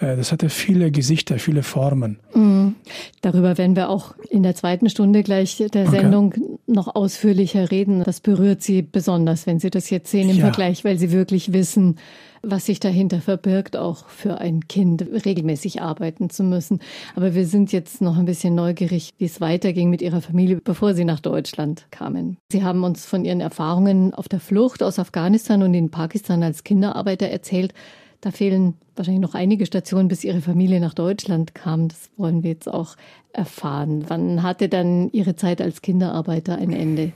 äh, 0.00 0.16
das 0.16 0.32
hatte 0.32 0.48
viele 0.48 0.90
Gesichter, 0.90 1.38
viele 1.38 1.62
Formen. 1.62 2.18
Mhm. 2.34 2.76
Darüber 3.20 3.58
werden 3.58 3.76
wir 3.76 3.88
auch 3.88 4.14
in 4.30 4.42
der 4.42 4.54
zweiten 4.54 4.88
Stunde 4.88 5.22
gleich 5.22 5.62
der 5.72 5.88
Sendung 5.88 6.28
okay. 6.28 6.47
Noch 6.68 6.94
ausführlicher 6.94 7.70
reden. 7.70 8.04
Das 8.04 8.20
berührt 8.20 8.62
Sie 8.62 8.82
besonders, 8.82 9.46
wenn 9.46 9.58
Sie 9.58 9.70
das 9.70 9.90
jetzt 9.90 10.10
sehen 10.10 10.28
im 10.28 10.36
ja. 10.36 10.44
Vergleich, 10.44 10.84
weil 10.84 10.98
Sie 10.98 11.10
wirklich 11.12 11.52
wissen, 11.52 11.96
was 12.42 12.66
sich 12.66 12.78
dahinter 12.78 13.20
verbirgt, 13.20 13.76
auch 13.76 14.08
für 14.08 14.38
ein 14.38 14.68
Kind 14.68 15.04
regelmäßig 15.24 15.82
arbeiten 15.82 16.30
zu 16.30 16.44
müssen. 16.44 16.80
Aber 17.16 17.34
wir 17.34 17.46
sind 17.46 17.72
jetzt 17.72 18.00
noch 18.00 18.16
ein 18.16 18.26
bisschen 18.26 18.54
neugierig, 18.54 19.14
wie 19.18 19.24
es 19.24 19.40
weiterging 19.40 19.90
mit 19.90 20.02
Ihrer 20.02 20.20
Familie, 20.20 20.60
bevor 20.62 20.94
Sie 20.94 21.04
nach 21.04 21.20
Deutschland 21.20 21.86
kamen. 21.90 22.36
Sie 22.52 22.62
haben 22.62 22.84
uns 22.84 23.06
von 23.06 23.24
Ihren 23.24 23.40
Erfahrungen 23.40 24.14
auf 24.14 24.28
der 24.28 24.40
Flucht 24.40 24.82
aus 24.82 24.98
Afghanistan 24.98 25.62
und 25.62 25.74
in 25.74 25.90
Pakistan 25.90 26.42
als 26.42 26.64
Kinderarbeiter 26.64 27.28
erzählt. 27.28 27.74
Da 28.20 28.30
fehlen 28.32 28.74
wahrscheinlich 28.96 29.22
noch 29.22 29.34
einige 29.34 29.64
Stationen, 29.64 30.08
bis 30.08 30.24
Ihre 30.24 30.40
Familie 30.40 30.80
nach 30.80 30.94
Deutschland 30.94 31.54
kam. 31.54 31.88
Das 31.88 32.10
wollen 32.16 32.42
wir 32.42 32.50
jetzt 32.50 32.68
auch 32.68 32.96
erfahren. 33.32 34.04
Wann 34.08 34.42
hatte 34.42 34.68
dann 34.68 35.10
Ihre 35.12 35.36
Zeit 35.36 35.60
als 35.60 35.82
Kinderarbeiter 35.82 36.56
ein 36.56 36.72
Ende? 36.72 37.12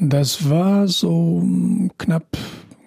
Das 0.00 0.48
war 0.48 0.88
so 0.88 1.42
knapp 1.98 2.36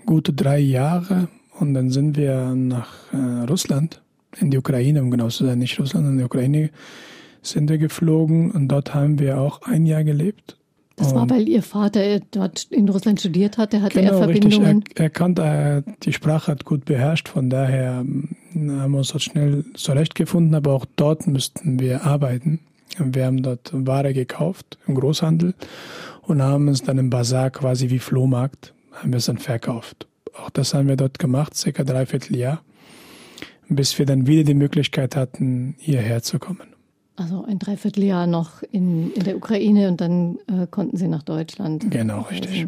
gute 0.06 0.34
drei 0.34 0.60
Jahre 0.60 1.28
und 1.60 1.74
dann 1.74 1.90
sind 1.90 2.18
wir 2.18 2.56
nach 2.56 2.94
äh, 3.14 3.46
Russland, 3.50 4.02
in 4.40 4.50
die 4.50 4.58
Ukraine, 4.58 5.02
um 5.02 5.12
genau 5.12 5.28
zu 5.28 5.46
sein, 5.46 5.60
nicht 5.60 5.80
Russland, 5.80 6.08
in 6.08 6.18
die 6.18 6.24
Ukraine 6.24 6.70
sind 7.42 7.70
wir 7.70 7.78
geflogen 7.78 8.52
und 8.52 8.68
dort 8.68 8.94
haben 8.94 9.20
wir 9.20 9.40
auch 9.40 9.62
ein 9.64 9.86
Jahr 9.86 10.04
gelebt. 10.04 10.58
Das 11.02 11.16
war, 11.16 11.30
weil 11.30 11.50
Ihr 11.50 11.64
Vater 11.64 12.20
dort 12.32 12.64
in 12.70 12.88
Russland 12.90 13.20
studiert 13.20 13.58
hatte, 13.58 13.82
hatte 13.82 14.00
genau, 14.02 14.14
er 14.14 14.24
Verbindungen? 14.24 14.78
Richtig. 14.78 15.00
Er, 15.00 15.06
er 15.06 15.10
kannte, 15.10 15.42
er, 15.42 15.82
die 16.04 16.14
Sprache 16.14 16.52
hat 16.52 16.66
gut 16.66 16.86
beherrscht, 16.86 17.30
von 17.30 17.50
daher 17.50 18.02
ähm, 18.02 18.30
haben 18.54 18.92
wir 18.92 19.00
uns 19.00 19.10
dort 19.10 19.24
schnell 19.24 19.66
zurechtgefunden, 19.74 20.56
aber 20.56 20.74
auch 20.74 20.86
dort 20.96 21.28
müssten 21.28 21.80
wir 21.80 22.04
arbeiten. 22.04 22.60
Wir 22.98 23.26
haben 23.26 23.42
dort 23.42 23.72
Ware 23.74 24.14
gekauft 24.14 24.78
im 24.88 24.96
Großhandel 24.96 25.54
und 26.24 26.42
haben 26.42 26.68
es 26.68 26.84
dann 26.84 26.98
im 26.98 27.10
Bazar 27.10 27.50
quasi 27.50 27.90
wie 27.90 28.00
Flohmarkt, 28.00 28.74
haben 28.92 29.12
wir 29.12 29.18
es 29.18 29.26
dann 29.26 29.38
verkauft. 29.38 30.08
Auch 30.34 30.50
das 30.50 30.74
haben 30.74 30.88
wir 30.88 30.96
dort 30.96 31.20
gemacht, 31.20 31.56
circa 31.56 31.84
dreiviertel 31.84 32.36
Jahr, 32.36 32.62
bis 33.70 33.98
wir 33.98 34.06
dann 34.06 34.28
wieder 34.28 34.44
die 34.44 34.54
Möglichkeit 34.54 35.16
hatten, 35.16 35.76
hierher 35.80 36.22
zu 36.22 36.40
kommen. 36.40 36.72
Also 37.16 37.44
ein 37.44 37.60
Dreivierteljahr 37.60 38.26
noch 38.26 38.64
in, 38.64 39.12
in 39.14 39.24
der 39.24 39.36
Ukraine 39.36 39.90
und 39.90 40.02
dann 40.02 40.38
äh, 40.48 40.66
konnten 40.70 40.98
Sie 40.98 41.08
nach 41.08 41.24
Deutschland. 41.24 41.92
Genau, 41.92 42.22
richtig. 42.22 42.68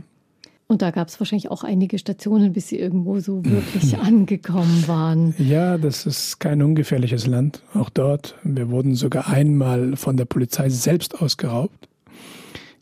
Und 0.68 0.82
da 0.82 0.92
gab 0.92 1.08
es 1.08 1.20
wahrscheinlich 1.20 1.52
auch 1.52 1.64
einige 1.64 2.00
Stationen, 2.00 2.54
bis 2.54 2.68
Sie 2.68 2.80
irgendwo 2.80 3.20
so 3.20 3.44
wirklich 3.46 3.98
angekommen 3.98 4.88
waren. 4.88 5.36
Ja, 5.38 5.78
das 5.78 6.06
ist 6.06 6.40
kein 6.40 6.62
ungefährliches 6.62 7.28
Land. 7.28 7.62
Auch 7.74 7.90
dort. 7.90 8.36
Wir 8.44 8.70
wurden 8.70 8.96
sogar 8.96 9.28
einmal 9.28 9.96
von 9.96 10.18
der 10.18 10.26
Polizei 10.26 10.70
selbst 10.70 11.22
ausgeraubt. 11.22 11.88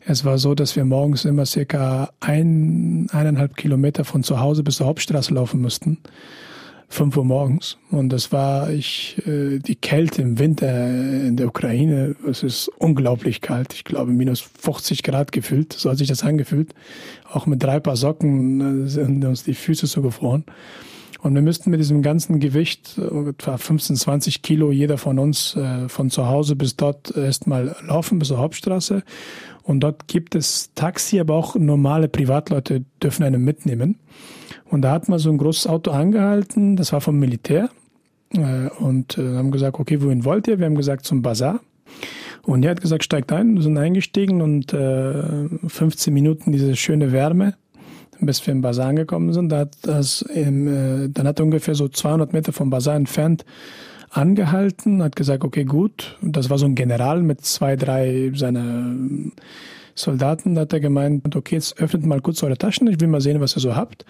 Es 0.04 0.24
war 0.24 0.38
so, 0.38 0.54
dass 0.54 0.74
wir 0.74 0.84
morgens 0.84 1.24
immer 1.24 1.46
circa 1.46 2.10
ein, 2.18 3.08
eineinhalb 3.12 3.56
Kilometer 3.56 4.04
von 4.04 4.24
zu 4.24 4.40
Hause 4.40 4.64
bis 4.64 4.76
zur 4.76 4.86
Hauptstraße 4.86 5.32
laufen 5.32 5.60
mussten 5.60 5.98
5 6.92 7.16
Uhr 7.16 7.24
morgens. 7.24 7.78
Und 7.90 8.10
das 8.10 8.32
war 8.32 8.70
ich, 8.70 9.16
äh, 9.26 9.58
die 9.58 9.76
Kälte 9.76 10.20
im 10.20 10.38
Winter 10.38 10.88
in 10.88 11.36
der 11.36 11.48
Ukraine. 11.48 12.14
Es 12.28 12.42
ist 12.42 12.68
unglaublich 12.78 13.40
kalt. 13.40 13.72
Ich 13.72 13.84
glaube, 13.84 14.12
minus 14.12 14.40
50 14.40 15.02
Grad 15.02 15.32
gefühlt. 15.32 15.72
So 15.72 15.90
hat 15.90 15.98
sich 15.98 16.08
das 16.08 16.22
angefühlt. 16.22 16.74
Auch 17.30 17.46
mit 17.46 17.62
drei 17.62 17.80
Paar 17.80 17.96
Socken 17.96 18.84
äh, 18.84 18.88
sind 18.88 19.24
uns 19.24 19.42
die 19.42 19.54
Füße 19.54 19.86
so 19.86 20.02
gefroren. 20.02 20.44
Und 21.22 21.34
wir 21.34 21.40
müssten 21.40 21.70
mit 21.70 21.80
diesem 21.80 22.02
ganzen 22.02 22.40
Gewicht, 22.40 22.98
etwa 22.98 23.56
15, 23.56 23.96
20 23.96 24.42
Kilo, 24.42 24.72
jeder 24.72 24.98
von 24.98 25.18
uns 25.18 25.56
äh, 25.56 25.88
von 25.88 26.10
zu 26.10 26.26
Hause 26.26 26.56
bis 26.56 26.76
dort 26.76 27.16
erstmal 27.16 27.76
laufen, 27.86 28.18
bis 28.18 28.28
zur 28.28 28.38
Hauptstraße. 28.38 29.02
Und 29.62 29.80
dort 29.80 30.08
gibt 30.08 30.34
es 30.34 30.72
Taxi, 30.74 31.20
aber 31.20 31.34
auch 31.34 31.54
normale 31.54 32.08
Privatleute 32.08 32.84
dürfen 33.00 33.22
einen 33.22 33.44
mitnehmen. 33.44 33.98
Und 34.72 34.80
da 34.80 34.92
hat 34.92 35.06
man 35.06 35.18
so 35.18 35.28
ein 35.28 35.36
großes 35.36 35.66
Auto 35.66 35.90
angehalten, 35.90 36.76
das 36.76 36.94
war 36.94 37.02
vom 37.02 37.18
Militär. 37.18 37.68
Äh, 38.30 38.70
und 38.78 39.18
äh, 39.18 39.36
haben 39.36 39.50
gesagt, 39.50 39.78
okay, 39.78 40.00
wohin 40.00 40.24
wollt 40.24 40.48
ihr? 40.48 40.58
Wir 40.58 40.64
haben 40.64 40.76
gesagt, 40.76 41.04
zum 41.04 41.20
Bazar. 41.20 41.60
Und 42.44 42.64
er 42.64 42.70
hat 42.70 42.80
gesagt, 42.80 43.04
steigt 43.04 43.32
ein, 43.32 43.54
wir 43.54 43.62
sind 43.62 43.76
eingestiegen 43.76 44.40
und 44.40 44.72
äh, 44.72 45.46
15 45.68 46.14
Minuten 46.14 46.52
diese 46.52 46.74
schöne 46.74 47.12
Wärme, 47.12 47.54
bis 48.18 48.44
wir 48.46 48.52
im 48.52 48.62
Bazar 48.62 48.88
angekommen 48.88 49.34
sind. 49.34 49.50
Da 49.50 49.58
hat 49.58 49.76
das 49.82 50.22
im, 50.22 50.66
äh, 50.66 51.08
dann 51.10 51.26
hat 51.26 51.38
er 51.38 51.44
ungefähr 51.44 51.74
so 51.74 51.88
200 51.88 52.32
Meter 52.32 52.54
vom 52.54 52.70
Bazar 52.70 52.96
entfernt 52.96 53.44
angehalten, 54.08 55.02
hat 55.02 55.16
gesagt, 55.16 55.44
okay, 55.44 55.64
gut. 55.64 56.16
Das 56.22 56.48
war 56.48 56.56
so 56.56 56.64
ein 56.64 56.76
General 56.76 57.22
mit 57.22 57.42
zwei, 57.42 57.76
drei 57.76 58.32
seiner 58.34 58.94
Soldaten. 59.94 60.54
Da 60.54 60.62
hat 60.62 60.72
er 60.72 60.80
gemeint, 60.80 61.36
okay, 61.36 61.56
jetzt 61.56 61.78
öffnet 61.78 62.06
mal 62.06 62.22
kurz 62.22 62.42
eure 62.42 62.56
Taschen, 62.56 62.86
ich 62.86 62.98
will 63.02 63.08
mal 63.08 63.20
sehen, 63.20 63.38
was 63.38 63.54
ihr 63.54 63.60
so 63.60 63.76
habt. 63.76 64.06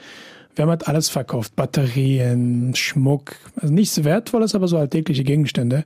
Wir 0.55 0.63
haben 0.63 0.71
halt 0.71 0.87
alles 0.87 1.09
verkauft. 1.09 1.57
Batterien, 1.57 2.75
Schmuck, 2.75 3.37
also 3.57 3.73
nichts 3.73 4.05
Wertvolles, 4.05 4.55
aber 4.55 4.69
so 4.69 4.77
alltägliche 4.77 5.25
Gegenstände. 5.25 5.85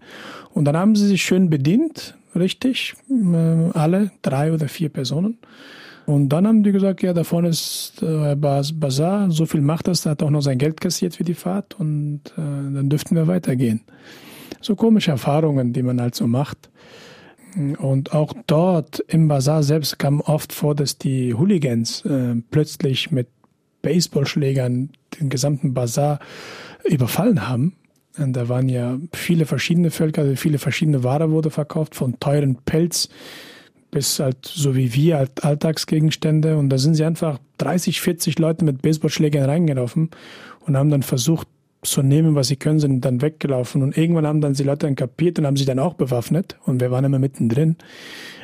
Und 0.53 0.65
dann 0.65 0.77
haben 0.77 0.97
sie 0.97 1.07
sich 1.07 1.23
schön 1.23 1.51
bedient, 1.51 2.17
richtig, 2.35 2.95
äh, 3.09 3.71
alle, 3.79 4.11
drei 4.23 4.53
oder 4.53 4.69
vier 4.69 4.89
Personen. 4.89 5.39
Und 6.07 6.29
dann 6.29 6.47
haben 6.47 6.63
die 6.63 6.71
gesagt, 6.71 7.03
ja, 7.03 7.13
da 7.13 7.25
vorne 7.25 7.49
ist 7.49 8.01
äh, 8.01 8.37
Bazar, 8.37 9.31
so 9.31 9.45
viel 9.45 9.61
macht 9.61 9.89
das, 9.89 10.03
da 10.03 10.11
hat 10.11 10.23
auch 10.23 10.31
noch 10.31 10.41
sein 10.41 10.59
Geld 10.59 10.81
kassiert 10.81 11.17
für 11.17 11.25
die 11.25 11.35
Fahrt 11.35 11.79
und 11.79 12.21
äh, 12.37 12.37
dann 12.37 12.89
dürften 12.89 13.17
wir 13.17 13.27
weitergehen. 13.27 13.81
So 14.61 14.77
komische 14.77 15.11
Erfahrungen, 15.11 15.73
die 15.73 15.83
man 15.83 16.01
halt 16.01 16.15
so 16.15 16.29
macht. 16.29 16.71
Und 17.79 18.13
auch 18.13 18.35
dort 18.47 19.01
im 19.09 19.29
Bazar 19.29 19.63
selbst 19.63 19.99
kam 19.99 20.21
oft 20.21 20.53
vor, 20.53 20.75
dass 20.75 20.99
die 20.99 21.35
Hooligans 21.35 22.05
äh, 22.05 22.37
plötzlich 22.51 23.11
mit 23.11 23.29
Baseballschlägern 23.87 24.91
den 25.21 25.29
gesamten 25.29 25.73
Bazar 25.75 26.19
überfallen 26.85 27.49
haben. 27.49 27.77
Und 28.19 28.33
da 28.33 28.49
waren 28.49 28.69
ja 28.69 28.99
viele 29.13 29.47
verschiedene 29.47 29.93
Völker, 29.93 30.23
also 30.23 30.35
viele 30.35 30.59
verschiedene 30.59 31.05
Ware 31.05 31.31
wurde 31.31 31.51
verkauft, 31.51 31.95
von 31.95 32.19
teuren 32.19 32.57
Pelz 32.65 33.09
bis 33.93 34.19
halt 34.19 34.45
so 34.45 34.75
wie 34.75 34.93
wir 34.95 35.19
halt 35.19 35.45
Alltagsgegenstände. 35.45 36.59
Und 36.59 36.71
da 36.71 36.79
sind 36.79 36.97
sie 36.97 37.05
einfach 37.05 37.39
30, 37.59 38.01
40 38.01 38.39
Leute 38.39 38.65
mit 38.65 38.83
Baseballschlägern 38.83 39.49
reingelaufen 39.49 40.11
und 40.67 40.77
haben 40.77 40.91
dann 40.91 41.03
versucht 41.03 41.47
zu 41.91 42.03
nehmen, 42.03 42.35
was 42.35 42.49
sie 42.49 42.57
können, 42.57 42.79
sind 42.79 43.05
dann 43.05 43.23
weggelaufen. 43.23 43.83
Und 43.83 43.97
irgendwann 43.97 44.27
haben 44.27 44.41
dann 44.41 44.55
die 44.55 44.63
Leute 44.63 44.87
dann 44.87 44.97
kapiert 44.97 45.39
und 45.39 45.47
haben 45.47 45.57
sich 45.57 45.67
dann 45.67 45.79
auch 45.79 45.95
bewaffnet. 45.95 46.57
Und 46.65 46.81
wir 46.81 46.91
waren 46.91 47.05
immer 47.05 47.19
mittendrin. 47.19 47.77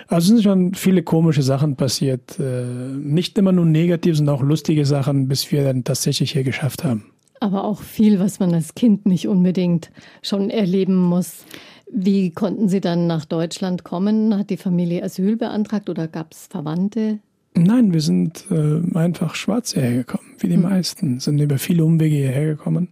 Also 0.09 0.29
sind 0.29 0.43
schon 0.43 0.75
viele 0.75 1.03
komische 1.03 1.43
Sachen 1.43 1.77
passiert. 1.77 2.39
Äh, 2.39 2.65
nicht 2.65 3.39
immer 3.39 3.53
nur 3.53 3.65
negativ, 3.65 4.17
sondern 4.17 4.37
auch 4.37 4.43
lustige 4.43 4.85
Sachen, 4.85 5.29
bis 5.29 5.51
wir 5.53 5.65
dann 5.65 5.85
tatsächlich 5.85 6.33
hier 6.33 6.45
geschafft 6.45 6.85
haben. 6.85 7.05
Aber 7.41 7.65
auch 7.65 7.81
viel, 7.81 8.21
was 8.21 8.39
man 8.39 8.55
als 8.55 8.75
Kind 8.75 9.07
nicht 9.07 9.27
unbedingt 9.27 9.91
schon 10.23 10.51
erleben 10.51 10.97
muss. 10.97 11.45
Wie 11.91 12.31
konnten 12.31 12.69
Sie 12.69 12.81
dann 12.81 13.07
nach 13.07 13.25
Deutschland 13.25 13.85
kommen? 13.85 14.39
Hat 14.39 14.51
die 14.51 14.57
Familie 14.57 15.03
Asyl 15.03 15.37
beantragt 15.37 15.91
oder 15.91 16.09
gab 16.09 16.33
es 16.33 16.47
Verwandte? 16.47 17.19
Nein, 17.55 17.93
wir 17.93 18.01
sind 18.01 18.47
äh, 18.51 18.81
einfach 18.97 19.35
schwarz 19.35 19.77
hergekommen, 19.77 20.27
wie 20.39 20.49
die 20.49 20.55
hm. 20.55 20.63
meisten. 20.63 21.21
Sind 21.21 21.39
über 21.39 21.59
viele 21.59 21.85
Umwege 21.85 22.17
hierher 22.17 22.47
gekommen. 22.47 22.89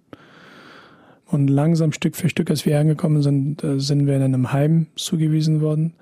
Und 1.31 1.49
langsam, 1.49 1.93
Stück 1.93 2.17
für 2.17 2.29
Stück, 2.29 2.51
als 2.51 2.67
wir 2.67 2.79
angekommen 2.79 3.23
sind, 3.23 3.63
äh, 3.63 3.79
sind 3.79 4.07
wir 4.07 4.17
in 4.17 4.23
einem 4.23 4.53
Heim 4.53 4.87
zugewiesen 4.97 5.61
worden. 5.61 5.95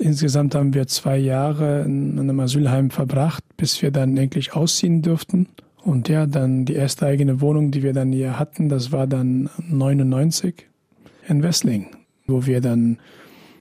Insgesamt 0.00 0.56
haben 0.56 0.74
wir 0.74 0.88
zwei 0.88 1.16
Jahre 1.16 1.82
in 1.84 2.18
einem 2.18 2.40
Asylheim 2.40 2.90
verbracht, 2.90 3.44
bis 3.56 3.80
wir 3.82 3.92
dann 3.92 4.16
endlich 4.16 4.54
ausziehen 4.54 5.00
durften. 5.00 5.46
Und 5.84 6.08
ja, 6.08 6.26
dann 6.26 6.64
die 6.64 6.74
erste 6.74 7.06
eigene 7.06 7.40
Wohnung, 7.40 7.70
die 7.70 7.84
wir 7.84 7.92
dann 7.92 8.10
hier 8.10 8.36
hatten, 8.40 8.68
das 8.68 8.90
war 8.90 9.06
dann 9.06 9.48
99 9.68 10.66
in 11.28 11.44
Wessling, 11.44 11.86
wo 12.26 12.46
wir 12.46 12.60
dann 12.60 12.98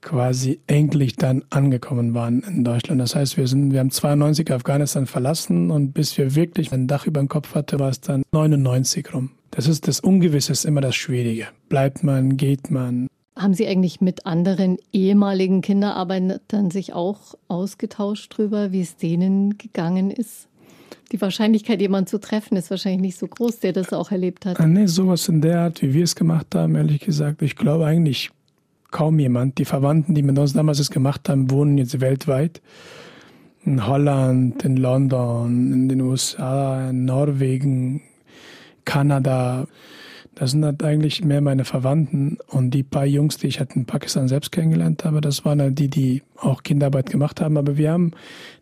quasi 0.01 0.59
endlich 0.65 1.15
dann 1.15 1.43
angekommen 1.51 2.15
waren 2.15 2.41
in 2.41 2.63
Deutschland. 2.63 2.99
Das 2.99 3.15
heißt, 3.15 3.37
wir 3.37 3.47
sind, 3.47 3.71
wir 3.71 3.79
haben 3.79 3.91
92 3.91 4.51
Afghanistan 4.51 5.05
verlassen 5.05 5.69
und 5.69 5.91
bis 5.91 6.17
wir 6.17 6.33
wirklich 6.33 6.71
ein 6.71 6.87
Dach 6.87 7.05
über 7.05 7.19
dem 7.19 7.29
Kopf 7.29 7.53
hatten, 7.53 7.79
war 7.79 7.89
es 7.89 8.01
dann 8.01 8.23
99 8.31 9.13
rum. 9.13 9.29
Das 9.55 9.67
ist 9.67 9.87
das 9.87 10.01
Ungewisse, 10.01 10.51
ist 10.51 10.65
immer 10.65 10.81
das 10.81 10.95
Schwierige. 10.95 11.47
Bleibt 11.69 12.03
man, 12.03 12.35
geht 12.35 12.69
man, 12.71 13.07
haben 13.37 13.53
Sie 13.53 13.67
eigentlich 13.67 13.99
mit 13.99 14.25
anderen 14.25 14.77
ehemaligen 14.93 15.61
Kinderarbeitern 15.61 16.71
sich 16.71 16.93
auch 16.93 17.35
ausgetauscht 17.49 18.33
darüber, 18.37 18.71
wie 18.71 18.81
es 18.81 18.95
denen 18.95 19.57
gegangen 19.57 20.09
ist? 20.09 20.47
Die 21.11 21.19
Wahrscheinlichkeit, 21.19 21.81
jemanden 21.81 22.07
zu 22.07 22.19
treffen, 22.19 22.55
ist 22.55 22.69
wahrscheinlich 22.69 23.01
nicht 23.01 23.19
so 23.19 23.27
groß, 23.27 23.59
der 23.59 23.73
das 23.73 23.91
auch 23.91 24.11
erlebt 24.11 24.45
hat. 24.45 24.59
Ah, 24.59 24.65
nee, 24.65 24.85
sowas 24.85 25.27
in 25.27 25.41
der 25.41 25.59
Art, 25.59 25.81
wie 25.81 25.93
wir 25.93 26.05
es 26.05 26.15
gemacht 26.15 26.55
haben, 26.55 26.75
ehrlich 26.75 27.01
gesagt. 27.01 27.41
Ich 27.41 27.57
glaube 27.57 27.85
eigentlich 27.85 28.31
kaum 28.91 29.19
jemand. 29.19 29.57
Die 29.57 29.65
Verwandten, 29.65 30.15
die 30.15 30.23
mit 30.23 30.39
uns 30.39 30.53
damals 30.53 30.79
es 30.79 30.89
gemacht 30.89 31.27
haben, 31.27 31.51
wohnen 31.51 31.77
jetzt 31.77 31.99
weltweit. 31.99 32.61
In 33.65 33.85
Holland, 33.85 34.63
in 34.63 34.77
London, 34.77 35.73
in 35.73 35.89
den 35.89 36.01
USA, 36.01 36.89
in 36.89 37.03
Norwegen, 37.03 38.01
Kanada. 38.85 39.67
Das 40.35 40.51
sind 40.51 40.65
halt 40.65 40.83
eigentlich 40.83 41.23
mehr 41.23 41.39
meine 41.39 41.63
Verwandten 41.63 42.37
und 42.47 42.71
die 42.71 42.83
paar 42.83 43.05
Jungs, 43.05 43.37
die 43.37 43.47
ich 43.47 43.59
halt 43.59 43.75
in 43.75 43.85
Pakistan 43.85 44.27
selbst 44.27 44.51
kennengelernt 44.51 45.05
habe, 45.05 45.21
das 45.21 45.45
waren 45.45 45.61
halt 45.61 45.79
die, 45.79 45.87
die 45.87 46.23
auch 46.37 46.61
Kinderarbeit 46.61 47.09
gemacht 47.09 47.39
haben. 47.39 47.57
Aber 47.57 47.77
wir 47.77 47.91
haben, 47.91 48.11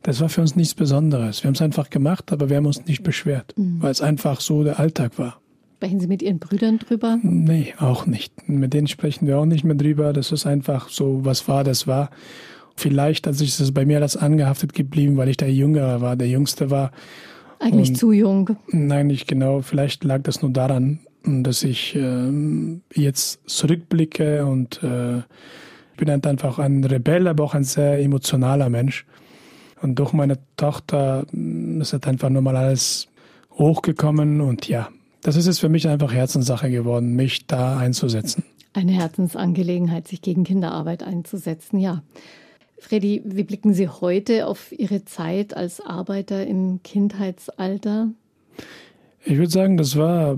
das 0.03 0.21
war 0.21 0.29
für 0.29 0.41
uns 0.41 0.55
nichts 0.55 0.75
Besonderes. 0.75 1.43
Wir 1.43 1.47
haben 1.47 1.55
es 1.55 1.61
einfach 1.61 1.89
gemacht, 1.89 2.31
aber 2.31 2.49
wir 2.49 2.57
haben 2.57 2.67
uns 2.67 2.85
nicht 2.85 3.01
beschwert, 3.01 3.53
mhm. 3.57 3.81
weil 3.81 3.91
es 3.91 4.01
einfach 4.01 4.39
so 4.39 4.63
der 4.63 4.79
Alltag 4.79 5.17
war. 5.17 5.39
Sprechen 5.77 5.99
Sie 5.99 6.07
mit 6.07 6.21
Ihren 6.21 6.39
Brüdern 6.39 6.79
drüber? 6.79 7.19
Nee, 7.23 7.73
auch 7.77 8.05
nicht. 8.05 8.47
Mit 8.47 8.73
denen 8.73 8.87
sprechen 8.87 9.27
wir 9.27 9.37
auch 9.39 9.45
nicht 9.45 9.65
mehr 9.65 9.75
drüber. 9.75 10.13
Das 10.13 10.31
ist 10.31 10.45
einfach 10.45 10.89
so, 10.89 11.25
was 11.25 11.47
war, 11.47 11.63
das 11.63 11.87
war. 11.87 12.09
Vielleicht 12.75 13.27
hat 13.27 13.35
sich 13.35 13.57
das 13.57 13.73
bei 13.73 13.85
mir 13.85 13.97
alles 13.97 14.15
angehaftet 14.15 14.73
geblieben, 14.73 15.17
weil 15.17 15.27
ich 15.27 15.37
der 15.37 15.51
Jüngere 15.51 16.01
war, 16.01 16.15
der 16.15 16.29
Jüngste 16.29 16.69
war. 16.69 16.91
Eigentlich 17.63 17.89
und 17.89 17.95
zu 17.95 18.11
jung. 18.11 18.57
Nein, 18.67 19.07
nicht 19.07 19.27
genau. 19.27 19.61
Vielleicht 19.61 20.03
lag 20.03 20.21
das 20.23 20.41
nur 20.41 20.51
daran, 20.51 20.99
dass 21.23 21.63
ich 21.63 21.95
äh, 21.95 22.29
jetzt 22.93 23.39
zurückblicke 23.49 24.45
und 24.45 24.83
äh, 24.83 25.19
ich 25.19 25.97
bin 25.97 26.09
halt 26.09 26.27
einfach 26.27 26.59
ein 26.59 26.83
Rebell, 26.83 27.27
aber 27.27 27.43
auch 27.43 27.53
ein 27.53 27.63
sehr 27.63 27.99
emotionaler 27.99 28.69
Mensch. 28.69 29.05
Und 29.81 29.95
durch 29.99 30.13
meine 30.13 30.39
Tochter 30.57 31.25
mm, 31.31 31.81
ist 31.81 31.93
halt 31.93 32.07
einfach 32.07 32.29
nur 32.29 32.41
mal 32.41 32.55
alles 32.57 33.07
hochgekommen 33.57 34.41
und 34.41 34.67
ja, 34.67 34.89
das 35.21 35.35
ist 35.35 35.45
jetzt 35.45 35.59
für 35.59 35.69
mich 35.69 35.87
einfach 35.87 36.11
Herzenssache 36.11 36.69
geworden, 36.69 37.15
mich 37.15 37.47
da 37.47 37.77
einzusetzen. 37.77 38.43
Eine 38.73 38.91
Herzensangelegenheit, 38.93 40.07
sich 40.07 40.21
gegen 40.21 40.43
Kinderarbeit 40.43 41.03
einzusetzen, 41.03 41.79
ja. 41.79 42.01
Freddy, 42.83 43.21
wie 43.23 43.43
blicken 43.43 43.73
Sie 43.73 43.87
heute 43.87 44.45
auf 44.45 44.73
Ihre 44.73 45.05
Zeit 45.05 45.55
als 45.55 45.79
Arbeiter 45.79 46.45
im 46.45 46.81
Kindheitsalter? 46.83 48.09
Ich 49.23 49.37
würde 49.37 49.49
sagen, 49.49 49.77
das 49.77 49.95
war 49.95 50.37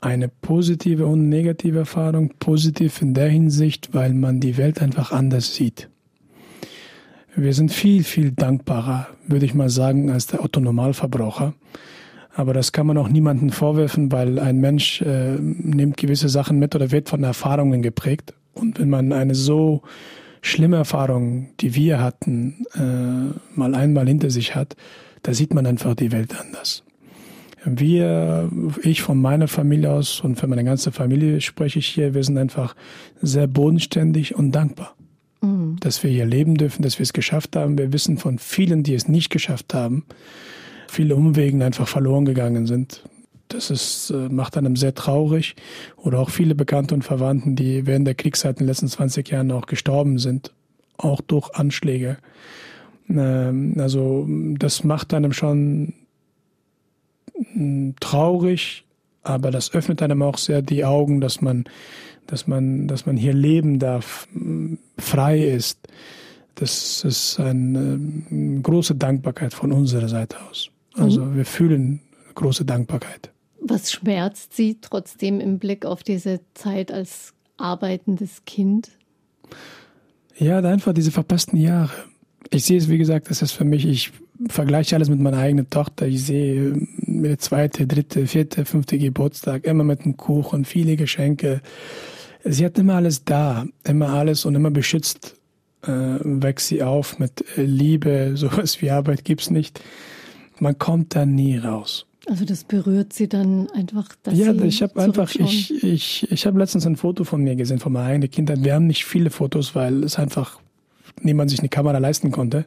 eine 0.00 0.28
positive 0.28 1.06
und 1.06 1.28
negative 1.28 1.80
Erfahrung. 1.80 2.32
Positiv 2.38 3.02
in 3.02 3.12
der 3.12 3.28
Hinsicht, 3.28 3.92
weil 3.92 4.14
man 4.14 4.40
die 4.40 4.56
Welt 4.56 4.80
einfach 4.80 5.12
anders 5.12 5.54
sieht. 5.54 5.90
Wir 7.36 7.52
sind 7.52 7.70
viel, 7.70 8.02
viel 8.02 8.32
dankbarer, 8.32 9.06
würde 9.26 9.44
ich 9.44 9.52
mal 9.52 9.68
sagen, 9.68 10.10
als 10.10 10.26
der 10.26 10.42
Otto-Normalverbraucher. 10.42 11.52
Aber 12.34 12.54
das 12.54 12.72
kann 12.72 12.86
man 12.86 12.96
auch 12.96 13.10
niemandem 13.10 13.50
vorwerfen, 13.50 14.10
weil 14.10 14.38
ein 14.38 14.58
Mensch 14.58 15.02
äh, 15.02 15.36
nimmt 15.38 15.98
gewisse 15.98 16.30
Sachen 16.30 16.58
mit 16.58 16.74
oder 16.74 16.90
wird 16.92 17.10
von 17.10 17.22
Erfahrungen 17.24 17.82
geprägt. 17.82 18.32
Und 18.54 18.80
wenn 18.80 18.88
man 18.88 19.12
eine 19.12 19.34
so 19.34 19.82
schlimme 20.42 20.76
Erfahrung, 20.76 21.48
die 21.60 21.74
wir 21.74 22.00
hatten, 22.00 22.64
äh, 22.74 23.58
mal 23.58 23.74
einmal 23.74 24.06
hinter 24.06 24.30
sich 24.30 24.54
hat, 24.54 24.76
da 25.22 25.34
sieht 25.34 25.54
man 25.54 25.66
einfach 25.66 25.94
die 25.94 26.12
Welt 26.12 26.34
anders. 26.38 26.84
Wir, 27.64 28.50
ich 28.82 29.02
von 29.02 29.20
meiner 29.20 29.48
Familie 29.48 29.90
aus 29.90 30.20
und 30.20 30.36
für 30.36 30.46
meine 30.46 30.64
ganze 30.64 30.92
Familie 30.92 31.40
spreche 31.40 31.80
ich 31.80 31.86
hier, 31.86 32.14
wir 32.14 32.22
sind 32.22 32.38
einfach 32.38 32.74
sehr 33.20 33.46
bodenständig 33.46 34.36
und 34.36 34.52
dankbar, 34.52 34.94
mhm. 35.40 35.76
dass 35.80 36.02
wir 36.02 36.10
hier 36.10 36.24
leben 36.24 36.56
dürfen, 36.56 36.82
dass 36.82 36.98
wir 36.98 37.02
es 37.02 37.12
geschafft 37.12 37.56
haben. 37.56 37.76
Wir 37.76 37.92
wissen 37.92 38.16
von 38.16 38.38
vielen, 38.38 38.84
die 38.84 38.94
es 38.94 39.08
nicht 39.08 39.30
geschafft 39.30 39.74
haben, 39.74 40.04
viele 40.88 41.16
Umwegen 41.16 41.62
einfach 41.62 41.88
verloren 41.88 42.24
gegangen 42.24 42.66
sind. 42.66 43.02
Das 43.48 43.70
ist, 43.70 44.10
äh, 44.10 44.28
macht 44.28 44.56
einem 44.56 44.76
sehr 44.76 44.94
traurig. 44.94 45.56
Oder 45.96 46.18
auch 46.18 46.30
viele 46.30 46.54
Bekannte 46.54 46.94
und 46.94 47.02
Verwandten, 47.02 47.56
die 47.56 47.86
während 47.86 48.06
der 48.06 48.14
Kriegszeit 48.14 48.56
in 48.56 48.64
den 48.64 48.68
letzten 48.68 48.88
20 48.88 49.28
Jahren 49.28 49.50
auch 49.50 49.66
gestorben 49.66 50.18
sind, 50.18 50.52
auch 50.96 51.20
durch 51.20 51.54
Anschläge. 51.54 52.18
Ähm, 53.08 53.74
also 53.78 54.26
das 54.58 54.84
macht 54.84 55.14
einem 55.14 55.32
schon 55.32 55.94
hm, 57.52 57.94
traurig, 58.00 58.84
aber 59.22 59.50
das 59.50 59.72
öffnet 59.72 60.02
einem 60.02 60.22
auch 60.22 60.38
sehr 60.38 60.62
die 60.62 60.84
Augen, 60.84 61.20
dass 61.20 61.40
man, 61.40 61.64
dass 62.26 62.46
man, 62.46 62.88
dass 62.88 63.06
man 63.06 63.16
hier 63.16 63.32
leben 63.32 63.78
darf, 63.78 64.28
hm, 64.32 64.78
frei 64.98 65.40
ist. 65.40 65.88
Das 66.54 67.04
ist 67.04 67.38
eine, 67.38 68.00
eine 68.30 68.60
große 68.62 68.96
Dankbarkeit 68.96 69.54
von 69.54 69.70
unserer 69.72 70.08
Seite 70.08 70.36
aus. 70.50 70.70
Also 70.94 71.24
mhm. 71.24 71.36
wir 71.36 71.44
fühlen 71.44 72.00
große 72.34 72.64
Dankbarkeit. 72.64 73.30
Was 73.60 73.92
schmerzt 73.92 74.54
Sie 74.54 74.78
trotzdem 74.80 75.40
im 75.40 75.58
Blick 75.58 75.84
auf 75.84 76.02
diese 76.02 76.40
Zeit 76.54 76.92
als 76.92 77.34
arbeitendes 77.56 78.44
Kind? 78.44 78.90
Ja, 80.36 80.58
einfach 80.58 80.92
diese 80.92 81.10
verpassten 81.10 81.58
Jahre. 81.58 81.92
Ich 82.50 82.64
sehe 82.64 82.78
es, 82.78 82.88
wie 82.88 82.98
gesagt, 82.98 83.30
das 83.30 83.42
ist 83.42 83.52
für 83.52 83.64
mich, 83.64 83.84
ich 83.84 84.12
vergleiche 84.48 84.94
alles 84.94 85.08
mit 85.08 85.20
meiner 85.20 85.38
eigenen 85.38 85.68
Tochter. 85.68 86.06
Ich 86.06 86.24
sehe 86.24 86.74
der 86.98 87.32
äh, 87.32 87.38
zweite, 87.38 87.86
dritte, 87.86 88.26
vierte, 88.26 88.64
fünfte 88.64 88.98
Geburtstag, 88.98 89.64
immer 89.64 89.84
mit 89.84 90.02
einem 90.02 90.16
Kuchen, 90.16 90.64
viele 90.64 90.96
Geschenke. 90.96 91.60
Sie 92.44 92.64
hat 92.64 92.78
immer 92.78 92.94
alles 92.94 93.24
da, 93.24 93.66
immer 93.84 94.10
alles 94.10 94.44
und 94.44 94.54
immer 94.54 94.70
beschützt. 94.70 95.34
Äh, 95.82 96.18
wächst 96.22 96.68
sie 96.68 96.82
auf 96.82 97.18
mit 97.18 97.44
Liebe, 97.56 98.32
sowas 98.34 98.80
wie 98.80 98.90
Arbeit 98.90 99.24
gibt's 99.24 99.50
nicht. 99.50 99.80
Man 100.60 100.78
kommt 100.78 101.14
da 101.14 101.26
nie 101.26 101.58
raus. 101.58 102.07
Also 102.28 102.44
das 102.44 102.64
berührt 102.64 103.12
sie 103.14 103.28
dann 103.28 103.70
einfach. 103.70 104.08
Dass 104.22 104.36
ja, 104.36 104.52
sie 104.52 104.66
ich 104.66 104.82
habe 104.82 105.00
einfach, 105.00 105.34
ich, 105.34 105.82
ich, 105.82 106.30
ich 106.30 106.46
habe 106.46 106.58
letztens 106.58 106.86
ein 106.86 106.96
Foto 106.96 107.24
von 107.24 107.42
mir 107.42 107.56
gesehen, 107.56 107.78
von 107.78 107.92
meiner 107.92 108.06
eigenen 108.06 108.30
Kindheit. 108.30 108.62
Wir 108.62 108.74
haben 108.74 108.86
nicht 108.86 109.06
viele 109.06 109.30
Fotos, 109.30 109.74
weil 109.74 110.04
es 110.04 110.18
einfach 110.18 110.60
niemand 111.22 111.50
sich 111.50 111.60
eine 111.60 111.70
Kamera 111.70 111.98
leisten 111.98 112.30
konnte. 112.30 112.66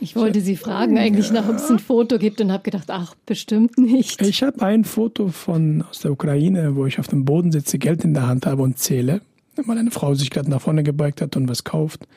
Ich 0.00 0.16
wollte 0.16 0.40
Sie 0.40 0.56
fragen 0.56 0.98
eigentlich 0.98 1.30
nach, 1.30 1.48
ob 1.48 1.56
es 1.56 1.70
ein 1.70 1.78
Foto 1.78 2.18
gibt 2.18 2.40
und 2.40 2.50
habe 2.50 2.62
gedacht, 2.62 2.90
ach, 2.90 3.14
bestimmt 3.26 3.76
nicht. 3.78 4.22
Ich 4.22 4.42
habe 4.42 4.62
ein 4.62 4.84
Foto 4.84 5.28
von 5.28 5.84
aus 5.88 6.00
der 6.00 6.10
Ukraine, 6.10 6.74
wo 6.74 6.86
ich 6.86 6.98
auf 6.98 7.06
dem 7.06 7.26
Boden 7.26 7.52
sitze, 7.52 7.78
Geld 7.78 8.02
in 8.02 8.14
der 8.14 8.26
Hand 8.26 8.46
habe 8.46 8.62
und 8.62 8.78
zähle, 8.78 9.20
weil 9.56 9.76
eine 9.76 9.90
Frau 9.90 10.14
sich 10.14 10.30
gerade 10.30 10.50
nach 10.50 10.62
vorne 10.62 10.82
gebeugt 10.82 11.20
hat 11.20 11.36
und 11.36 11.48
was 11.48 11.64
kauft. 11.64 12.08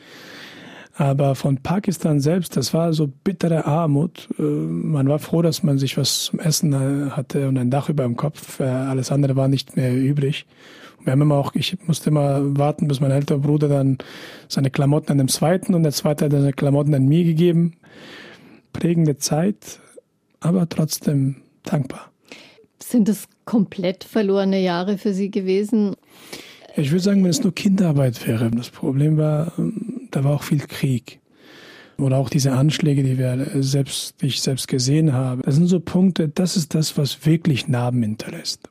Aber 0.95 1.33
von 1.33 1.57
Pakistan 1.57 2.19
selbst, 2.19 2.55
das 2.55 2.73
war 2.73 2.93
so 2.93 3.07
bittere 3.07 3.65
Armut. 3.65 4.29
Äh, 4.37 4.43
man 4.43 5.07
war 5.07 5.19
froh, 5.19 5.41
dass 5.41 5.63
man 5.63 5.79
sich 5.79 5.97
was 5.97 6.25
zum 6.25 6.39
Essen 6.39 6.73
äh, 6.73 7.09
hatte 7.11 7.47
und 7.47 7.57
ein 7.57 7.71
Dach 7.71 7.89
über 7.89 8.03
dem 8.03 8.15
Kopf. 8.15 8.59
Äh, 8.59 8.65
alles 8.65 9.11
andere 9.11 9.35
war 9.35 9.47
nicht 9.47 9.75
mehr 9.75 9.95
übrig. 9.95 10.45
Wir 11.03 11.11
haben 11.11 11.21
immer 11.21 11.35
auch, 11.35 11.53
ich 11.55 11.77
musste 11.87 12.09
immer 12.09 12.57
warten, 12.57 12.87
bis 12.87 13.01
mein 13.01 13.11
älterer 13.11 13.39
Bruder 13.39 13.67
dann 13.67 13.97
seine 14.47 14.69
Klamotten 14.69 15.11
an 15.11 15.17
dem 15.17 15.27
zweiten 15.27 15.73
und 15.73 15.83
der 15.83 15.91
zweite 15.91 16.25
hat 16.25 16.31
seine 16.31 16.53
Klamotten 16.53 16.93
an 16.93 17.05
mir 17.05 17.23
gegeben. 17.23 17.73
Prägende 18.71 19.17
Zeit, 19.17 19.79
aber 20.39 20.69
trotzdem 20.69 21.37
dankbar. 21.63 22.11
Sind 22.81 23.09
es 23.09 23.27
komplett 23.45 24.03
verlorene 24.03 24.61
Jahre 24.61 24.97
für 24.97 25.13
Sie 25.13 25.29
gewesen? 25.29 25.95
Ich 26.75 26.91
würde 26.91 27.03
sagen, 27.03 27.23
wenn 27.23 27.29
es 27.29 27.43
nur 27.43 27.53
Kinderarbeit 27.53 28.27
wäre. 28.27 28.49
Das 28.49 28.69
Problem 28.69 29.17
war, 29.17 29.53
da 30.11 30.23
war 30.23 30.33
auch 30.33 30.43
viel 30.43 30.59
Krieg. 30.59 31.19
Oder 31.99 32.17
auch 32.17 32.29
diese 32.29 32.53
Anschläge, 32.53 33.03
die 33.03 33.19
wir 33.19 33.47
selbst, 33.61 34.21
die 34.21 34.27
ich 34.27 34.41
selbst 34.41 34.67
gesehen 34.67 35.13
habe. 35.13 35.43
Das 35.43 35.55
sind 35.55 35.67
so 35.67 35.79
Punkte, 35.79 36.27
das 36.27 36.57
ist 36.57 36.73
das, 36.73 36.97
was 36.97 37.25
wirklich 37.25 37.67
Narben 37.67 38.01
hinterlässt. 38.01 38.69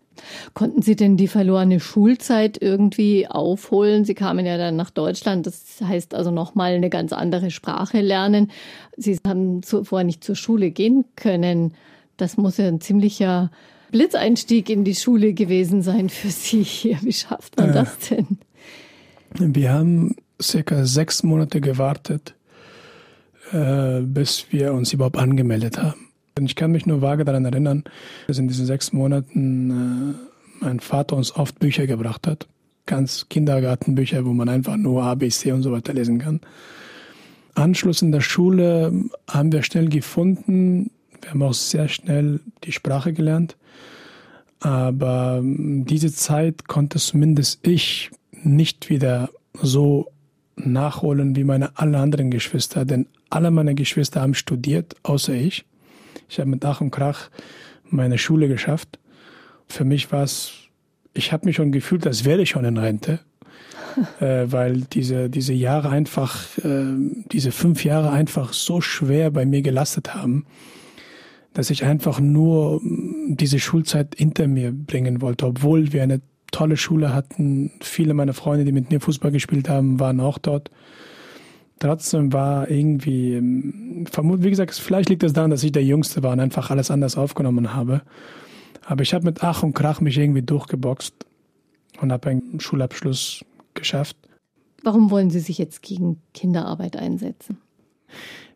Konnten 0.54 0.82
Sie 0.82 0.96
denn 0.96 1.16
die 1.16 1.28
verlorene 1.28 1.80
Schulzeit 1.80 2.60
irgendwie 2.60 3.28
aufholen? 3.28 4.04
Sie 4.04 4.14
kamen 4.14 4.46
ja 4.46 4.56
dann 4.56 4.76
nach 4.76 4.90
Deutschland, 4.90 5.46
das 5.46 5.80
heißt 5.82 6.14
also 6.14 6.30
nochmal 6.30 6.74
eine 6.74 6.90
ganz 6.90 7.12
andere 7.12 7.50
Sprache 7.50 8.00
lernen. 8.00 8.50
Sie 8.96 9.18
haben 9.26 9.62
zuvor 9.62 10.04
nicht 10.04 10.22
zur 10.24 10.36
Schule 10.36 10.70
gehen 10.70 11.04
können. 11.16 11.74
Das 12.16 12.36
muss 12.36 12.56
ja 12.56 12.66
ein 12.66 12.80
ziemlicher 12.80 13.50
Blitzeinstieg 13.92 14.68
in 14.68 14.82
die 14.82 14.96
Schule 14.96 15.34
gewesen 15.34 15.82
sein 15.82 16.08
für 16.08 16.30
Sie 16.30 16.64
hier. 16.64 16.98
Wie 17.02 17.12
schafft 17.12 17.56
man 17.56 17.70
äh, 17.70 17.72
das 17.72 17.98
denn? 18.08 18.38
Wir 19.38 19.72
haben 19.72 20.16
circa 20.40 20.84
sechs 20.84 21.22
Monate 21.22 21.60
gewartet, 21.60 22.34
äh, 23.52 24.00
bis 24.00 24.46
wir 24.50 24.74
uns 24.74 24.92
überhaupt 24.92 25.16
angemeldet 25.16 25.78
haben. 25.78 26.08
Ich 26.40 26.56
kann 26.56 26.72
mich 26.72 26.86
nur 26.86 27.02
vage 27.02 27.24
daran 27.24 27.44
erinnern, 27.44 27.84
dass 28.26 28.38
in 28.38 28.48
diesen 28.48 28.66
sechs 28.66 28.92
Monaten 28.92 30.16
äh, 30.60 30.64
mein 30.64 30.80
Vater 30.80 31.16
uns 31.16 31.36
oft 31.36 31.58
Bücher 31.58 31.86
gebracht 31.86 32.26
hat. 32.26 32.48
Ganz 32.86 33.26
Kindergartenbücher, 33.28 34.24
wo 34.24 34.32
man 34.32 34.48
einfach 34.48 34.76
nur 34.76 35.04
A, 35.04 35.14
B, 35.14 35.28
C 35.28 35.52
und 35.52 35.62
so 35.62 35.70
weiter 35.70 35.92
lesen 35.92 36.18
kann. 36.18 36.40
Anschluss 37.54 38.02
in 38.02 38.12
der 38.12 38.22
Schule 38.22 38.92
haben 39.28 39.52
wir 39.52 39.62
schnell 39.62 39.88
gefunden. 39.88 40.90
Wir 41.22 41.30
haben 41.30 41.42
auch 41.42 41.54
sehr 41.54 41.88
schnell 41.88 42.40
die 42.64 42.72
Sprache 42.72 43.12
gelernt. 43.12 43.56
Aber 44.60 45.38
ähm, 45.38 45.84
diese 45.86 46.12
Zeit 46.12 46.68
konnte 46.68 46.98
zumindest 46.98 47.66
ich 47.66 48.10
nicht 48.44 48.90
wieder 48.90 49.30
so 49.60 50.08
nachholen 50.56 51.34
wie 51.36 51.44
meine 51.44 51.76
alle 51.78 51.98
anderen 51.98 52.30
Geschwister, 52.30 52.84
denn 52.84 53.06
alle 53.30 53.50
meine 53.50 53.74
Geschwister 53.74 54.20
haben 54.20 54.34
studiert, 54.34 54.94
außer 55.02 55.34
ich. 55.34 55.64
Ich 56.28 56.38
habe 56.38 56.50
mit 56.50 56.64
Ach 56.64 56.80
und 56.80 56.90
Krach 56.90 57.30
meine 57.88 58.18
Schule 58.18 58.48
geschafft. 58.48 58.98
Für 59.68 59.84
mich 59.84 60.12
war 60.12 60.22
es, 60.22 60.52
ich 61.14 61.32
habe 61.32 61.46
mich 61.46 61.56
schon 61.56 61.72
gefühlt, 61.72 62.06
als 62.06 62.24
wäre 62.24 62.42
ich 62.42 62.50
schon 62.50 62.64
in 62.64 62.76
Rente, 62.76 63.20
äh, 64.20 64.44
weil 64.46 64.82
diese, 64.82 65.28
diese 65.28 65.54
Jahre 65.54 65.88
einfach, 65.88 66.58
äh, 66.58 66.94
diese 67.32 67.52
fünf 67.52 67.84
Jahre 67.84 68.10
einfach 68.10 68.52
so 68.52 68.80
schwer 68.80 69.30
bei 69.30 69.44
mir 69.44 69.62
gelastet 69.62 70.14
haben, 70.14 70.46
dass 71.54 71.70
ich 71.70 71.84
einfach 71.84 72.20
nur 72.20 72.80
diese 72.82 73.58
Schulzeit 73.58 74.14
hinter 74.16 74.46
mir 74.48 74.72
bringen 74.72 75.20
wollte, 75.20 75.46
obwohl 75.46 75.92
wir 75.92 76.02
eine 76.02 76.20
tolle 76.50 76.76
Schule 76.76 77.14
hatten. 77.14 77.72
Viele 77.80 78.14
meiner 78.14 78.34
Freunde, 78.34 78.64
die 78.64 78.72
mit 78.72 78.90
mir 78.90 79.00
Fußball 79.00 79.30
gespielt 79.30 79.68
haben, 79.68 80.00
waren 80.00 80.20
auch 80.20 80.38
dort. 80.38 80.70
Trotzdem 81.78 82.32
war 82.32 82.70
irgendwie, 82.70 83.34
ähm, 83.34 84.06
wie 84.06 84.50
gesagt, 84.50 84.74
vielleicht 84.74 85.08
liegt 85.08 85.24
es 85.24 85.32
daran, 85.32 85.50
dass 85.50 85.64
ich 85.64 85.72
der 85.72 85.84
Jüngste 85.84 86.22
war 86.22 86.32
und 86.32 86.40
einfach 86.40 86.70
alles 86.70 86.90
anders 86.90 87.16
aufgenommen 87.16 87.74
habe. 87.74 88.02
Aber 88.84 89.02
ich 89.02 89.14
habe 89.14 89.24
mit 89.24 89.42
Ach 89.42 89.62
und 89.62 89.74
Krach 89.74 90.00
mich 90.00 90.16
irgendwie 90.16 90.42
durchgeboxt 90.42 91.14
und 92.00 92.12
habe 92.12 92.30
einen 92.30 92.60
Schulabschluss 92.60 93.44
geschafft. 93.74 94.16
Warum 94.84 95.10
wollen 95.10 95.30
Sie 95.30 95.40
sich 95.40 95.58
jetzt 95.58 95.82
gegen 95.82 96.20
Kinderarbeit 96.34 96.96
einsetzen? 96.96 97.58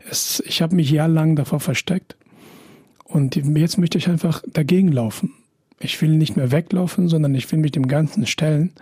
Es, 0.09 0.42
ich 0.46 0.62
habe 0.62 0.76
mich 0.76 0.90
jahrelang 0.90 1.37
davor 1.37 1.61
versteckt 1.61 2.16
und 3.08 3.36
jetzt 3.36 3.78
möchte 3.78 3.98
ich 3.98 4.08
einfach 4.08 4.42
dagegen 4.52 4.90
laufen. 4.90 5.32
Ich 5.78 6.00
will 6.00 6.10
nicht 6.10 6.36
mehr 6.36 6.50
weglaufen, 6.52 7.08
sondern 7.08 7.34
ich 7.34 7.50
will 7.52 7.58
mich 7.58 7.72
dem 7.72 7.86
Ganzen 7.86 8.26
stellen. 8.26 8.72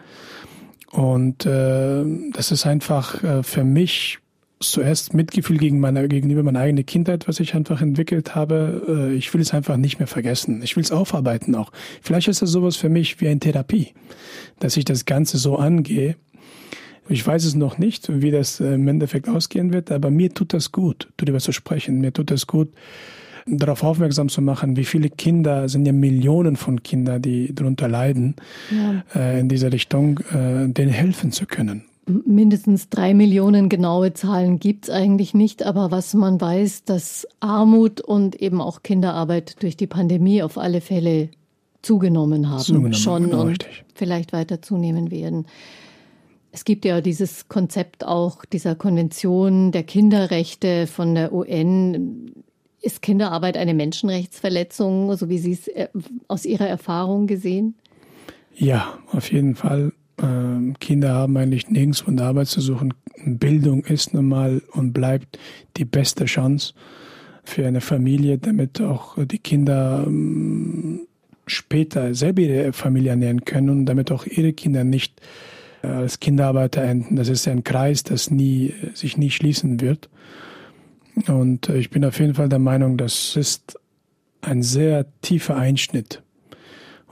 Und 0.90 1.44
äh, 1.44 2.04
das 2.32 2.52
ist 2.52 2.66
einfach 2.66 3.22
äh, 3.24 3.42
für 3.42 3.64
mich 3.64 4.18
zuerst 4.60 5.12
Mitgefühl 5.12 5.58
gegen 5.58 5.80
meine, 5.80 6.08
gegenüber 6.08 6.42
meiner 6.42 6.60
eigenen 6.60 6.86
Kindheit, 6.86 7.26
was 7.28 7.40
ich 7.40 7.54
einfach 7.54 7.82
entwickelt 7.82 8.34
habe. 8.34 9.10
Äh, 9.10 9.14
ich 9.14 9.32
will 9.34 9.40
es 9.40 9.52
einfach 9.52 9.76
nicht 9.76 9.98
mehr 9.98 10.06
vergessen. 10.06 10.62
Ich 10.62 10.76
will 10.76 10.84
es 10.84 10.92
aufarbeiten 10.92 11.54
auch. 11.54 11.72
Vielleicht 12.00 12.28
ist 12.28 12.42
das 12.42 12.50
sowas 12.50 12.76
für 12.76 12.88
mich 12.88 13.20
wie 13.20 13.28
eine 13.28 13.40
Therapie, 13.40 13.92
dass 14.60 14.76
ich 14.76 14.84
das 14.84 15.04
Ganze 15.04 15.38
so 15.38 15.56
angehe. 15.56 16.16
Ich 17.08 17.26
weiß 17.26 17.44
es 17.44 17.54
noch 17.54 17.76
nicht, 17.76 18.08
wie 18.22 18.30
das 18.30 18.60
äh, 18.60 18.74
im 18.74 18.88
Endeffekt 18.88 19.28
ausgehen 19.28 19.72
wird, 19.72 19.90
aber 19.90 20.10
mir 20.10 20.32
tut 20.32 20.54
das 20.54 20.72
gut, 20.72 21.08
darüber 21.16 21.40
zu 21.40 21.52
sprechen. 21.52 22.00
Mir 22.00 22.12
tut 22.12 22.30
das 22.30 22.46
gut, 22.46 22.72
darauf 23.46 23.82
aufmerksam 23.82 24.28
zu 24.28 24.42
machen, 24.42 24.76
wie 24.76 24.84
viele 24.84 25.10
Kinder, 25.10 25.68
sind 25.68 25.86
ja 25.86 25.92
Millionen 25.92 26.56
von 26.56 26.82
Kindern, 26.82 27.22
die 27.22 27.54
darunter 27.54 27.88
leiden, 27.88 28.36
ja. 28.70 29.04
Äh, 29.14 29.40
in 29.40 29.48
dieser 29.48 29.72
Richtung, 29.72 30.20
denen 30.32 30.90
helfen 30.90 31.32
zu 31.32 31.46
können 31.46 31.84
mindestens 32.06 32.88
drei 32.88 33.14
Millionen 33.14 33.68
genaue 33.68 34.12
Zahlen 34.12 34.58
gibt 34.58 34.84
es 34.84 34.90
eigentlich 34.90 35.34
nicht, 35.34 35.62
aber 35.62 35.90
was 35.90 36.14
man 36.14 36.40
weiß, 36.40 36.84
dass 36.84 37.26
Armut 37.40 38.00
und 38.00 38.40
eben 38.40 38.60
auch 38.60 38.82
Kinderarbeit 38.82 39.62
durch 39.62 39.76
die 39.76 39.86
Pandemie 39.86 40.42
auf 40.42 40.58
alle 40.58 40.80
Fälle 40.80 41.30
zugenommen 41.84 42.50
haben 42.50 42.60
zugenommen, 42.60 42.94
schon 42.94 43.24
genau, 43.24 43.42
und 43.42 43.48
richtig. 43.48 43.84
vielleicht 43.94 44.32
weiter 44.32 44.62
zunehmen 44.62 45.10
werden. 45.10 45.46
Es 46.52 46.64
gibt 46.64 46.84
ja 46.84 47.00
dieses 47.00 47.48
Konzept 47.48 48.06
auch 48.06 48.44
dieser 48.44 48.74
Konvention 48.74 49.72
der 49.72 49.82
Kinderrechte 49.82 50.86
von 50.86 51.14
der 51.14 51.32
UN. 51.32 52.32
Ist 52.84 53.00
Kinderarbeit 53.00 53.56
eine 53.56 53.72
Menschenrechtsverletzung, 53.72 55.16
so 55.16 55.30
wie 55.30 55.38
Sie 55.38 55.52
es 55.52 55.68
äh, 55.68 55.88
aus 56.28 56.44
Ihrer 56.44 56.68
Erfahrung 56.68 57.26
gesehen? 57.26 57.76
Ja, 58.54 58.98
auf 59.10 59.32
jeden 59.32 59.54
Fall. 59.54 59.94
Ähm, 60.22 60.74
Kinder 60.80 61.14
haben 61.14 61.34
eigentlich 61.38 61.70
nirgendwo 61.70 62.10
eine 62.10 62.22
Arbeit 62.22 62.48
zu 62.48 62.60
suchen. 62.60 62.92
Bildung 63.24 63.84
ist 63.84 64.12
nun 64.12 64.28
mal 64.28 64.60
und 64.72 64.92
bleibt 64.92 65.38
die 65.78 65.86
beste 65.86 66.26
Chance 66.26 66.74
für 67.42 67.66
eine 67.66 67.80
Familie, 67.80 68.36
damit 68.36 68.82
auch 68.82 69.16
die 69.16 69.38
Kinder 69.38 70.04
ähm, 70.06 71.06
später 71.46 72.14
selber 72.14 72.42
ihre 72.42 72.74
Familie 72.74 73.12
ernähren 73.12 73.46
können 73.46 73.70
und 73.70 73.86
damit 73.86 74.12
auch 74.12 74.26
ihre 74.26 74.52
Kinder 74.52 74.84
nicht 74.84 75.22
äh, 75.82 75.86
als 75.86 76.20
Kinderarbeiter 76.20 76.82
enden. 76.82 77.16
Das 77.16 77.30
ist 77.30 77.48
ein 77.48 77.64
Kreis, 77.64 78.02
das 78.02 78.30
nie, 78.30 78.74
sich 78.92 79.16
nie 79.16 79.30
schließen 79.30 79.80
wird. 79.80 80.10
Und 81.26 81.68
äh, 81.68 81.78
ich 81.78 81.90
bin 81.90 82.04
auf 82.04 82.18
jeden 82.18 82.34
Fall 82.34 82.48
der 82.48 82.58
Meinung, 82.58 82.96
das 82.96 83.36
ist 83.36 83.78
ein 84.40 84.62
sehr 84.62 85.06
tiefer 85.22 85.56
Einschnitt. 85.56 86.22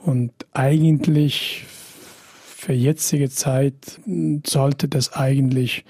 Und 0.05 0.33
eigentlich 0.53 1.65
für 1.67 2.73
jetzige 2.73 3.31
Zeit 3.31 4.01
sollte 4.47 4.88
das 4.88 5.12
eigentlich 5.12 5.85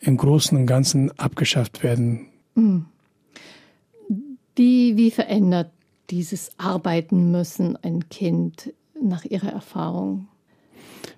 im 0.00 0.16
Großen 0.16 0.56
und 0.56 0.66
Ganzen 0.66 1.10
abgeschafft 1.18 1.82
werden. 1.82 2.26
Hm. 2.54 2.86
Wie, 4.54 4.96
wie 4.96 5.10
verändert 5.10 5.70
dieses 6.10 6.50
Arbeiten 6.58 7.30
müssen 7.30 7.76
ein 7.76 8.08
Kind 8.08 8.72
nach 9.00 9.24
Ihrer 9.24 9.52
Erfahrung? 9.52 10.28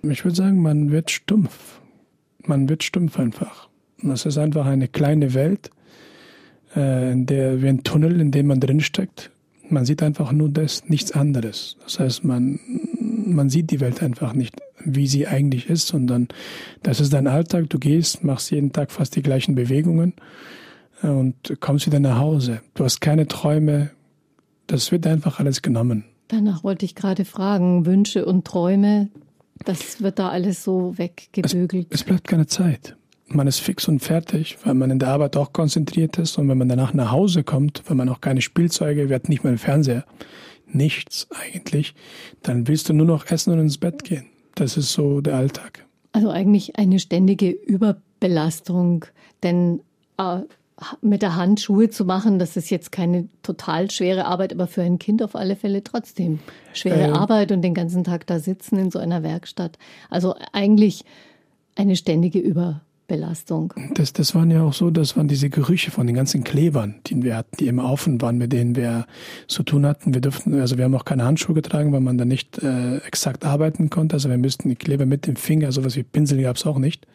Ich 0.01 0.23
würde 0.23 0.35
sagen, 0.35 0.61
man 0.61 0.91
wird 0.91 1.11
stumpf. 1.11 1.79
Man 2.45 2.69
wird 2.69 2.83
stumpf 2.83 3.19
einfach. 3.19 3.69
Das 4.01 4.25
ist 4.25 4.37
einfach 4.37 4.65
eine 4.65 4.87
kleine 4.87 5.33
Welt, 5.33 5.71
äh, 6.75 7.11
in 7.11 7.25
der 7.25 7.61
wie 7.61 7.67
ein 7.67 7.83
Tunnel, 7.83 8.19
in 8.19 8.31
dem 8.31 8.47
man 8.47 8.59
drinsteckt. 8.59 9.31
Man 9.69 9.85
sieht 9.85 10.01
einfach 10.01 10.31
nur 10.31 10.49
das, 10.49 10.89
nichts 10.89 11.11
anderes. 11.11 11.77
Das 11.83 11.99
heißt, 11.99 12.23
man, 12.23 12.59
man 12.99 13.49
sieht 13.49 13.69
die 13.69 13.79
Welt 13.79 14.01
einfach 14.01 14.33
nicht, 14.33 14.55
wie 14.83 15.07
sie 15.07 15.27
eigentlich 15.27 15.69
ist, 15.69 15.87
sondern 15.87 16.27
das 16.81 16.99
ist 16.99 17.13
dein 17.13 17.27
Alltag. 17.27 17.69
Du 17.69 17.77
gehst, 17.77 18.23
machst 18.23 18.51
jeden 18.51 18.71
Tag 18.71 18.91
fast 18.91 19.15
die 19.15 19.21
gleichen 19.21 19.55
Bewegungen 19.55 20.13
äh, 21.03 21.07
und 21.07 21.57
kommst 21.59 21.85
wieder 21.85 21.99
nach 21.99 22.17
Hause. 22.17 22.61
Du 22.73 22.83
hast 22.83 22.99
keine 22.99 23.27
Träume, 23.27 23.91
das 24.67 24.91
wird 24.91 25.05
einfach 25.07 25.39
alles 25.39 25.61
genommen. 25.61 26.05
Danach 26.27 26.63
wollte 26.63 26.85
ich 26.85 26.95
gerade 26.95 27.25
fragen, 27.25 27.85
Wünsche 27.85 28.25
und 28.25 28.45
Träume, 28.45 29.09
das 29.65 30.01
wird 30.01 30.19
da 30.19 30.29
alles 30.29 30.63
so 30.63 30.97
weggebügelt. 30.97 31.87
Es, 31.89 32.01
es 32.01 32.05
bleibt 32.05 32.27
keine 32.27 32.47
Zeit. 32.47 32.95
Man 33.31 33.47
ist 33.47 33.59
fix 33.59 33.87
und 33.87 33.99
fertig, 33.99 34.57
weil 34.63 34.73
man 34.73 34.89
in 34.91 34.99
der 34.99 35.09
Arbeit 35.09 35.37
auch 35.37 35.53
konzentriert 35.53 36.17
ist. 36.17 36.37
Und 36.37 36.49
wenn 36.49 36.57
man 36.57 36.69
danach 36.69 36.93
nach 36.93 37.11
Hause 37.11 37.43
kommt, 37.43 37.83
wenn 37.87 37.97
man 37.97 38.09
auch 38.09 38.21
keine 38.21 38.41
Spielzeuge, 38.41 39.09
wir 39.09 39.15
hatten 39.15 39.31
nicht 39.31 39.43
mal 39.43 39.49
einen 39.49 39.59
Fernseher, 39.59 40.03
nichts 40.67 41.27
eigentlich, 41.31 41.93
dann 42.43 42.67
willst 42.67 42.89
du 42.89 42.93
nur 42.93 43.05
noch 43.05 43.27
essen 43.27 43.53
und 43.53 43.59
ins 43.59 43.77
Bett 43.77 44.03
gehen. 44.03 44.25
Das 44.55 44.77
ist 44.77 44.93
so 44.93 45.21
der 45.21 45.35
Alltag. 45.35 45.85
Also 46.11 46.29
eigentlich 46.29 46.77
eine 46.77 46.99
ständige 46.99 47.49
Überbelastung, 47.51 49.05
denn 49.43 49.81
äh, 50.17 50.41
mit 51.01 51.21
der 51.21 51.35
Hand 51.35 51.59
Schuhe 51.59 51.89
zu 51.89 52.05
machen, 52.05 52.39
das 52.39 52.57
ist 52.57 52.69
jetzt 52.69 52.91
keine 52.91 53.27
total 53.43 53.91
schwere 53.91 54.25
Arbeit, 54.25 54.53
aber 54.53 54.67
für 54.67 54.81
ein 54.81 54.97
Kind 54.97 55.21
auf 55.21 55.35
alle 55.35 55.55
Fälle 55.55 55.83
trotzdem 55.83 56.39
schwere 56.73 57.09
ähm, 57.09 57.13
Arbeit 57.13 57.51
und 57.51 57.61
den 57.61 57.73
ganzen 57.73 58.03
Tag 58.03 58.25
da 58.27 58.39
sitzen 58.39 58.77
in 58.77 58.91
so 58.91 58.99
einer 58.99 59.23
Werkstatt. 59.23 59.77
Also 60.09 60.35
eigentlich 60.51 61.05
eine 61.75 61.95
ständige 61.95 62.39
Überbelastung. 62.39 62.88
Das, 63.95 64.13
das 64.13 64.35
waren 64.35 64.51
ja 64.51 64.63
auch 64.63 64.73
so, 64.73 64.89
das 64.91 65.17
waren 65.17 65.27
diese 65.27 65.49
Gerüche 65.49 65.91
von 65.91 66.07
den 66.07 66.15
ganzen 66.15 66.43
Klebern, 66.43 66.95
die 67.07 67.21
wir 67.23 67.35
hatten, 67.35 67.57
die 67.57 67.67
immer 67.67 67.91
offen 67.91 68.21
waren, 68.21 68.37
mit 68.37 68.53
denen 68.53 68.75
wir 68.75 69.05
zu 69.47 69.63
tun 69.63 69.85
hatten. 69.85 70.13
Wir 70.13 70.21
durften, 70.21 70.59
also 70.59 70.77
wir 70.77 70.85
haben 70.85 70.95
auch 70.95 71.05
keine 71.05 71.25
Handschuhe 71.25 71.55
getragen, 71.55 71.91
weil 71.91 72.01
man 72.01 72.17
da 72.17 72.25
nicht 72.25 72.61
äh, 72.61 72.97
exakt 72.97 73.45
arbeiten 73.45 73.89
konnte. 73.89 74.15
Also 74.15 74.29
wir 74.29 74.37
müssten 74.37 74.69
die 74.69 74.75
Kleber 74.75 75.05
mit 75.05 75.27
dem 75.27 75.35
Finger, 75.35 75.71
sowas 75.71 75.95
wie 75.95 76.03
Pinsel 76.03 76.41
gab 76.41 76.55
es 76.55 76.65
auch 76.65 76.77
nicht. 76.77 77.07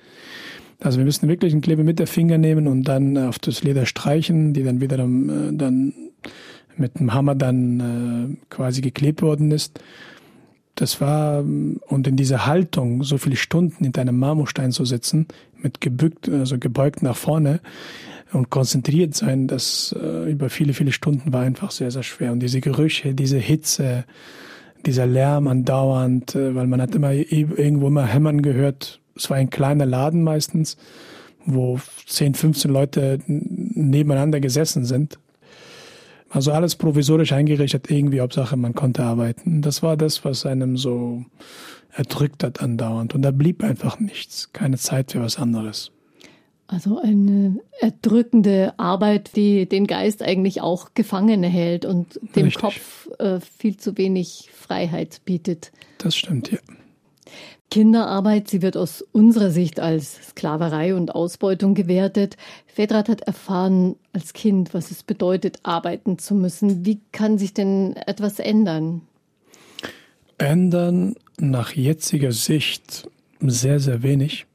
Also 0.81 0.99
wir 0.99 1.05
müssen 1.05 1.29
wirklich 1.29 1.53
einen 1.53 1.63
Kleber 1.63 1.85
mit 1.85 1.99
der 1.99 2.07
Finger 2.07 2.39
nehmen 2.39 2.67
und 2.67 2.85
dann 2.85 3.17
auf 3.17 3.39
das 3.39 3.63
Leder 3.63 3.87
streichen, 3.87 4.53
die 4.53 4.65
dann 4.65 4.81
wieder 4.81 4.99
äh, 4.99 5.53
dann 5.53 5.95
mit 6.77 6.99
dem 6.99 7.15
Hammer 7.15 7.35
dann 7.35 8.37
äh, 8.41 8.47
quasi 8.51 8.81
geklebt 8.81 9.23
worden 9.23 9.51
ist. 9.51 9.81
Das 10.75 11.01
war, 11.01 11.41
und 11.41 12.07
in 12.07 12.17
dieser 12.17 12.47
Haltung, 12.47 13.05
so 13.05 13.19
viele 13.19 13.37
Stunden 13.37 13.85
hinter 13.85 14.01
einem 14.01 14.19
Marmorstein 14.19 14.73
zu 14.73 14.85
sitzen, 14.85 15.29
mit 15.63 15.81
gebückt, 15.81 16.29
also 16.29 16.59
gebeugt 16.59 17.03
nach 17.03 17.17
vorne 17.17 17.61
und 18.33 18.51
konzentriert 18.51 19.15
sein, 19.15 19.47
das 19.47 19.95
äh, 19.99 20.31
über 20.31 20.51
viele, 20.51 20.75
viele 20.75 20.93
Stunden 20.93 21.33
war 21.33 21.43
einfach 21.43 21.71
sehr, 21.71 21.91
sehr 21.91 22.03
schwer. 22.03 22.33
Und 22.33 22.41
diese 22.41 22.61
Gerüche, 22.61 23.15
diese 23.15 23.39
Hitze, 23.39 24.05
dieser 24.85 25.07
Lärm 25.07 25.47
andauernd, 25.47 26.35
äh, 26.35 26.55
weil 26.55 26.67
man 26.67 26.81
hat 26.81 26.95
immer 26.95 27.13
irgendwo 27.13 27.87
immer 27.87 28.07
Hämmern 28.07 28.43
gehört, 28.43 29.01
es 29.17 29.31
war 29.31 29.37
ein 29.37 29.51
kleiner 29.51 29.87
Laden 29.87 30.23
meistens, 30.23 30.77
wo 31.47 31.79
10, 32.07 32.35
15 32.35 32.71
Leute 32.71 33.21
nebeneinander 33.27 34.41
gesessen 34.41 34.85
sind. 34.85 35.19
Also 36.35 36.51
alles 36.51 36.75
provisorisch 36.75 37.31
eingerichtet, 37.31 37.88
irgendwie 37.92 38.20
Hauptsache 38.20 38.57
man 38.57 38.75
konnte 38.75 39.05
arbeiten. 39.05 39.62
Das 39.62 39.85
war 39.85 39.97
das, 39.97 40.25
was 40.25 40.44
einem 40.44 40.77
so 40.77 41.25
erdrückt 41.92 42.42
hat 42.42 42.61
andauernd. 42.61 43.14
Und 43.14 43.23
da 43.23 43.31
blieb 43.31 43.62
einfach 43.62 44.01
nichts, 44.01 44.53
keine 44.53 44.77
Zeit 44.77 45.12
für 45.12 45.20
was 45.20 45.38
anderes. 45.38 45.92
Also 46.66 46.99
eine 47.01 47.61
erdrückende 47.79 48.77
Arbeit, 48.79 49.37
die 49.37 49.68
den 49.68 49.87
Geist 49.87 50.25
eigentlich 50.25 50.61
auch 50.61 50.94
gefangen 50.94 51.44
hält 51.44 51.85
und 51.85 52.18
dem 52.35 52.47
Richtig. 52.47 52.61
Kopf 52.61 53.09
äh, 53.20 53.38
viel 53.38 53.77
zu 53.77 53.97
wenig 53.97 54.51
Freiheit 54.53 55.20
bietet. 55.25 55.70
Das 55.99 56.16
stimmt, 56.16 56.51
ja. 56.51 56.59
Kinderarbeit, 57.75 58.47
sie 58.47 58.63
wird 58.63 58.77
aus 58.77 59.03
unserer 59.03 59.51
Sicht 59.51 59.81
als 59.81 60.29
Sklaverei 60.29 60.95
und 60.95 61.13
Ausbeutung 61.13 61.75
gewertet. 61.75 62.37
Fedrat 62.69 63.09
hat 63.09 63.23
erfahren 63.23 63.97
als 64.13 64.33
Kind, 64.33 64.75
was 64.75 64.93
es 64.93 65.03
bedeutet, 65.03 65.59
arbeiten 65.65 66.17
zu 66.17 66.37
müssen. 66.37 66.87
Wie 66.87 67.01
kann 67.11 67.37
sich 67.37 67.53
denn 67.53 67.97
etwas 67.97 68.39
ändern? 68.39 69.01
Ändern 70.39 71.17
nach 71.41 71.73
jetziger 71.73 72.31
Sicht 72.31 73.11
sehr, 73.41 73.81
sehr 73.81 74.05
wenig. 74.05 74.47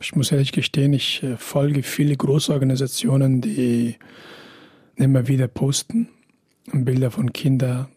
Ich 0.00 0.16
muss 0.16 0.32
ehrlich 0.32 0.52
gestehen, 0.52 0.94
ich 0.94 1.22
äh, 1.22 1.36
folge 1.36 1.82
viele 1.82 2.16
Großorganisationen, 2.16 3.42
die 3.42 3.96
immer 4.96 5.28
wieder 5.28 5.48
posten 5.48 6.08
Bilder 6.72 7.10
von 7.10 7.30
Kindern 7.34 7.88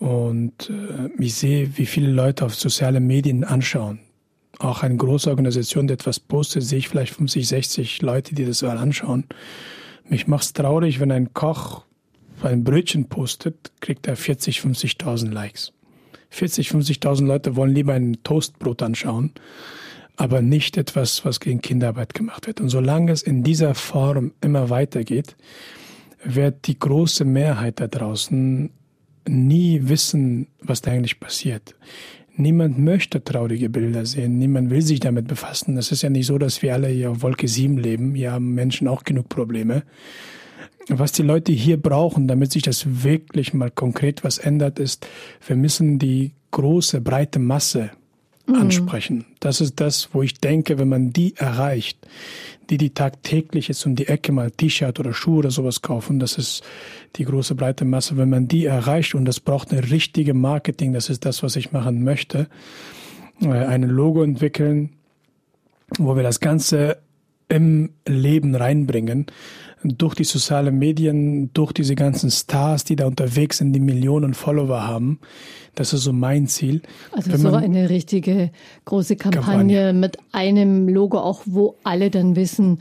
und 0.00 0.70
äh, 0.70 1.22
ich 1.22 1.34
sehe, 1.34 1.76
wie 1.76 1.86
viele 1.86 2.10
Leute 2.10 2.46
auf 2.46 2.54
sozialen 2.54 3.06
Medien 3.06 3.44
anschauen. 3.44 4.00
Auch 4.58 4.82
eine 4.82 4.96
große 4.96 5.30
Organisation, 5.30 5.86
die 5.86 5.94
etwas 5.94 6.18
postet, 6.18 6.64
sehe 6.64 6.78
ich 6.78 6.88
vielleicht 6.88 7.14
50, 7.14 7.46
60 7.46 8.02
Leute, 8.02 8.34
die 8.34 8.44
das 8.44 8.62
mal 8.62 8.78
anschauen. 8.78 9.26
Mich 10.08 10.26
macht 10.26 10.42
es 10.42 10.52
traurig, 10.54 11.00
wenn 11.00 11.12
ein 11.12 11.32
Koch 11.34 11.84
ein 12.42 12.64
Brötchen 12.64 13.08
postet, 13.08 13.70
kriegt 13.80 14.06
er 14.08 14.16
40, 14.16 14.60
50.000 14.60 15.30
Likes. 15.30 15.72
40, 16.30 16.70
50.000 16.70 17.26
Leute 17.26 17.56
wollen 17.56 17.74
lieber 17.74 17.92
ein 17.92 18.16
Toastbrot 18.22 18.82
anschauen, 18.82 19.32
aber 20.16 20.40
nicht 20.40 20.78
etwas, 20.78 21.26
was 21.26 21.40
gegen 21.40 21.60
Kinderarbeit 21.60 22.14
gemacht 22.14 22.46
wird. 22.46 22.62
Und 22.62 22.70
solange 22.70 23.12
es 23.12 23.22
in 23.22 23.42
dieser 23.42 23.74
Form 23.74 24.32
immer 24.40 24.70
weitergeht, 24.70 25.36
wird 26.24 26.66
die 26.66 26.78
große 26.78 27.26
Mehrheit 27.26 27.80
da 27.80 27.86
draußen 27.86 28.70
nie 29.28 29.88
wissen, 29.88 30.48
was 30.60 30.82
da 30.82 30.90
eigentlich 30.90 31.20
passiert. 31.20 31.74
Niemand 32.36 32.78
möchte 32.78 33.22
traurige 33.22 33.68
Bilder 33.68 34.06
sehen, 34.06 34.38
niemand 34.38 34.70
will 34.70 34.82
sich 34.82 35.00
damit 35.00 35.28
befassen. 35.28 35.76
Es 35.76 35.92
ist 35.92 36.02
ja 36.02 36.10
nicht 36.10 36.26
so, 36.26 36.38
dass 36.38 36.62
wir 36.62 36.72
alle 36.74 36.88
hier 36.88 37.10
auf 37.10 37.22
Wolke 37.22 37.48
7 37.48 37.76
leben. 37.76 38.14
Hier 38.14 38.32
haben 38.32 38.54
Menschen 38.54 38.88
auch 38.88 39.04
genug 39.04 39.28
Probleme. 39.28 39.82
Was 40.88 41.12
die 41.12 41.22
Leute 41.22 41.52
hier 41.52 41.76
brauchen, 41.76 42.26
damit 42.28 42.50
sich 42.52 42.62
das 42.62 43.04
wirklich 43.04 43.52
mal 43.52 43.70
konkret 43.70 44.24
was 44.24 44.38
ändert, 44.38 44.78
ist, 44.78 45.06
wir 45.46 45.56
müssen 45.56 45.98
die 45.98 46.32
große, 46.50 47.00
breite 47.00 47.38
Masse. 47.38 47.90
Ansprechen. 48.54 49.24
Das 49.40 49.60
ist 49.60 49.80
das, 49.80 50.10
wo 50.12 50.22
ich 50.22 50.34
denke, 50.34 50.78
wenn 50.78 50.88
man 50.88 51.12
die 51.12 51.34
erreicht, 51.36 51.98
die 52.70 52.78
die 52.78 52.90
tagtäglich 52.90 53.68
jetzt 53.68 53.84
um 53.84 53.96
die 53.96 54.08
Ecke 54.08 54.32
mal 54.32 54.50
T-Shirt 54.50 54.98
oder 55.00 55.12
Schuhe 55.12 55.38
oder 55.38 55.50
sowas 55.50 55.82
kaufen, 55.82 56.18
das 56.20 56.38
ist 56.38 56.62
die 57.16 57.24
große 57.24 57.54
breite 57.54 57.84
Masse. 57.84 58.16
Wenn 58.16 58.30
man 58.30 58.48
die 58.48 58.64
erreicht 58.64 59.14
und 59.14 59.24
das 59.24 59.40
braucht 59.40 59.72
eine 59.72 59.90
richtige 59.90 60.34
Marketing, 60.34 60.92
das 60.92 61.10
ist 61.10 61.24
das, 61.24 61.42
was 61.42 61.56
ich 61.56 61.72
machen 61.72 62.04
möchte, 62.04 62.48
äh, 63.40 63.48
ein 63.48 63.82
Logo 63.82 64.22
entwickeln, 64.22 64.90
wo 65.98 66.14
wir 66.16 66.22
das 66.22 66.40
Ganze 66.40 66.98
im 67.48 67.90
Leben 68.06 68.54
reinbringen, 68.54 69.26
durch 69.82 70.14
die 70.14 70.24
sozialen 70.24 70.78
Medien, 70.78 71.52
durch 71.54 71.72
diese 71.72 71.94
ganzen 71.94 72.30
Stars, 72.30 72.84
die 72.84 72.96
da 72.96 73.06
unterwegs 73.06 73.58
sind, 73.58 73.72
die 73.72 73.80
Millionen 73.80 74.34
Follower 74.34 74.86
haben. 74.86 75.20
Das 75.74 75.92
ist 75.92 76.02
so 76.02 76.12
mein 76.12 76.46
Ziel. 76.46 76.82
Also 77.12 77.32
Wenn 77.32 77.40
so 77.40 77.52
eine 77.52 77.88
richtige 77.88 78.50
große 78.84 79.16
Kampagne, 79.16 79.46
Kampagne 79.46 79.92
mit 79.92 80.18
einem 80.32 80.88
Logo 80.88 81.18
auch, 81.18 81.42
wo 81.46 81.76
alle 81.82 82.10
dann 82.10 82.36
wissen, 82.36 82.80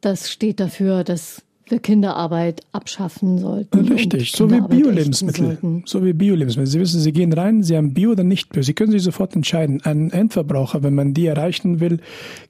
das 0.00 0.30
steht 0.30 0.60
dafür, 0.60 1.04
dass 1.04 1.42
für 1.66 1.78
Kinderarbeit 1.78 2.60
abschaffen 2.72 3.38
sollten. 3.38 3.88
Richtig, 3.88 4.32
so 4.32 4.50
wie 4.50 4.60
Bio-Lebensmittel. 4.60 5.82
So 5.86 6.04
wie 6.04 6.12
Bio-Lebensmittel. 6.12 6.70
Sie 6.70 6.80
wissen, 6.80 7.00
Sie 7.00 7.12
gehen 7.12 7.32
rein, 7.32 7.62
Sie 7.62 7.76
haben 7.76 7.94
Bio 7.94 8.10
oder 8.10 8.24
nicht 8.24 8.50
Bio. 8.50 8.62
Sie 8.62 8.74
können 8.74 8.92
sich 8.92 9.02
sofort 9.02 9.34
entscheiden. 9.34 9.80
Ein 9.82 10.10
Endverbraucher, 10.10 10.82
wenn 10.82 10.94
man 10.94 11.14
die 11.14 11.26
erreichen 11.26 11.80
will, 11.80 12.00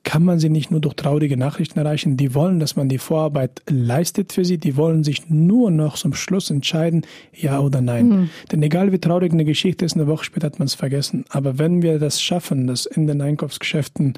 kann 0.02 0.24
man 0.24 0.40
sie 0.40 0.48
nicht 0.48 0.72
nur 0.72 0.80
durch 0.80 0.94
traurige 0.94 1.36
Nachrichten 1.36 1.78
erreichen. 1.78 2.16
Die 2.16 2.34
wollen, 2.34 2.58
dass 2.58 2.74
man 2.74 2.88
die 2.88 2.98
Vorarbeit 2.98 3.62
leistet 3.68 4.32
für 4.32 4.44
sie. 4.44 4.58
Die 4.58 4.76
wollen 4.76 5.04
sich 5.04 5.30
nur 5.30 5.70
noch 5.70 5.94
zum 5.96 6.14
Schluss 6.14 6.50
entscheiden, 6.50 7.02
ja 7.32 7.60
oder 7.60 7.80
nein. 7.80 8.08
Mhm. 8.08 8.30
Denn 8.50 8.62
egal 8.62 8.90
wie 8.90 8.98
traurig 8.98 9.32
eine 9.32 9.44
Geschichte 9.44 9.84
ist, 9.84 9.94
eine 9.94 10.08
Woche 10.08 10.24
später 10.24 10.46
hat 10.46 10.58
man 10.58 10.66
es 10.66 10.74
vergessen. 10.74 11.24
Aber 11.28 11.58
wenn 11.58 11.82
wir 11.82 12.00
das 12.00 12.20
schaffen, 12.20 12.66
das 12.66 12.84
in 12.86 13.06
den 13.06 13.20
Einkaufsgeschäften 13.20 14.14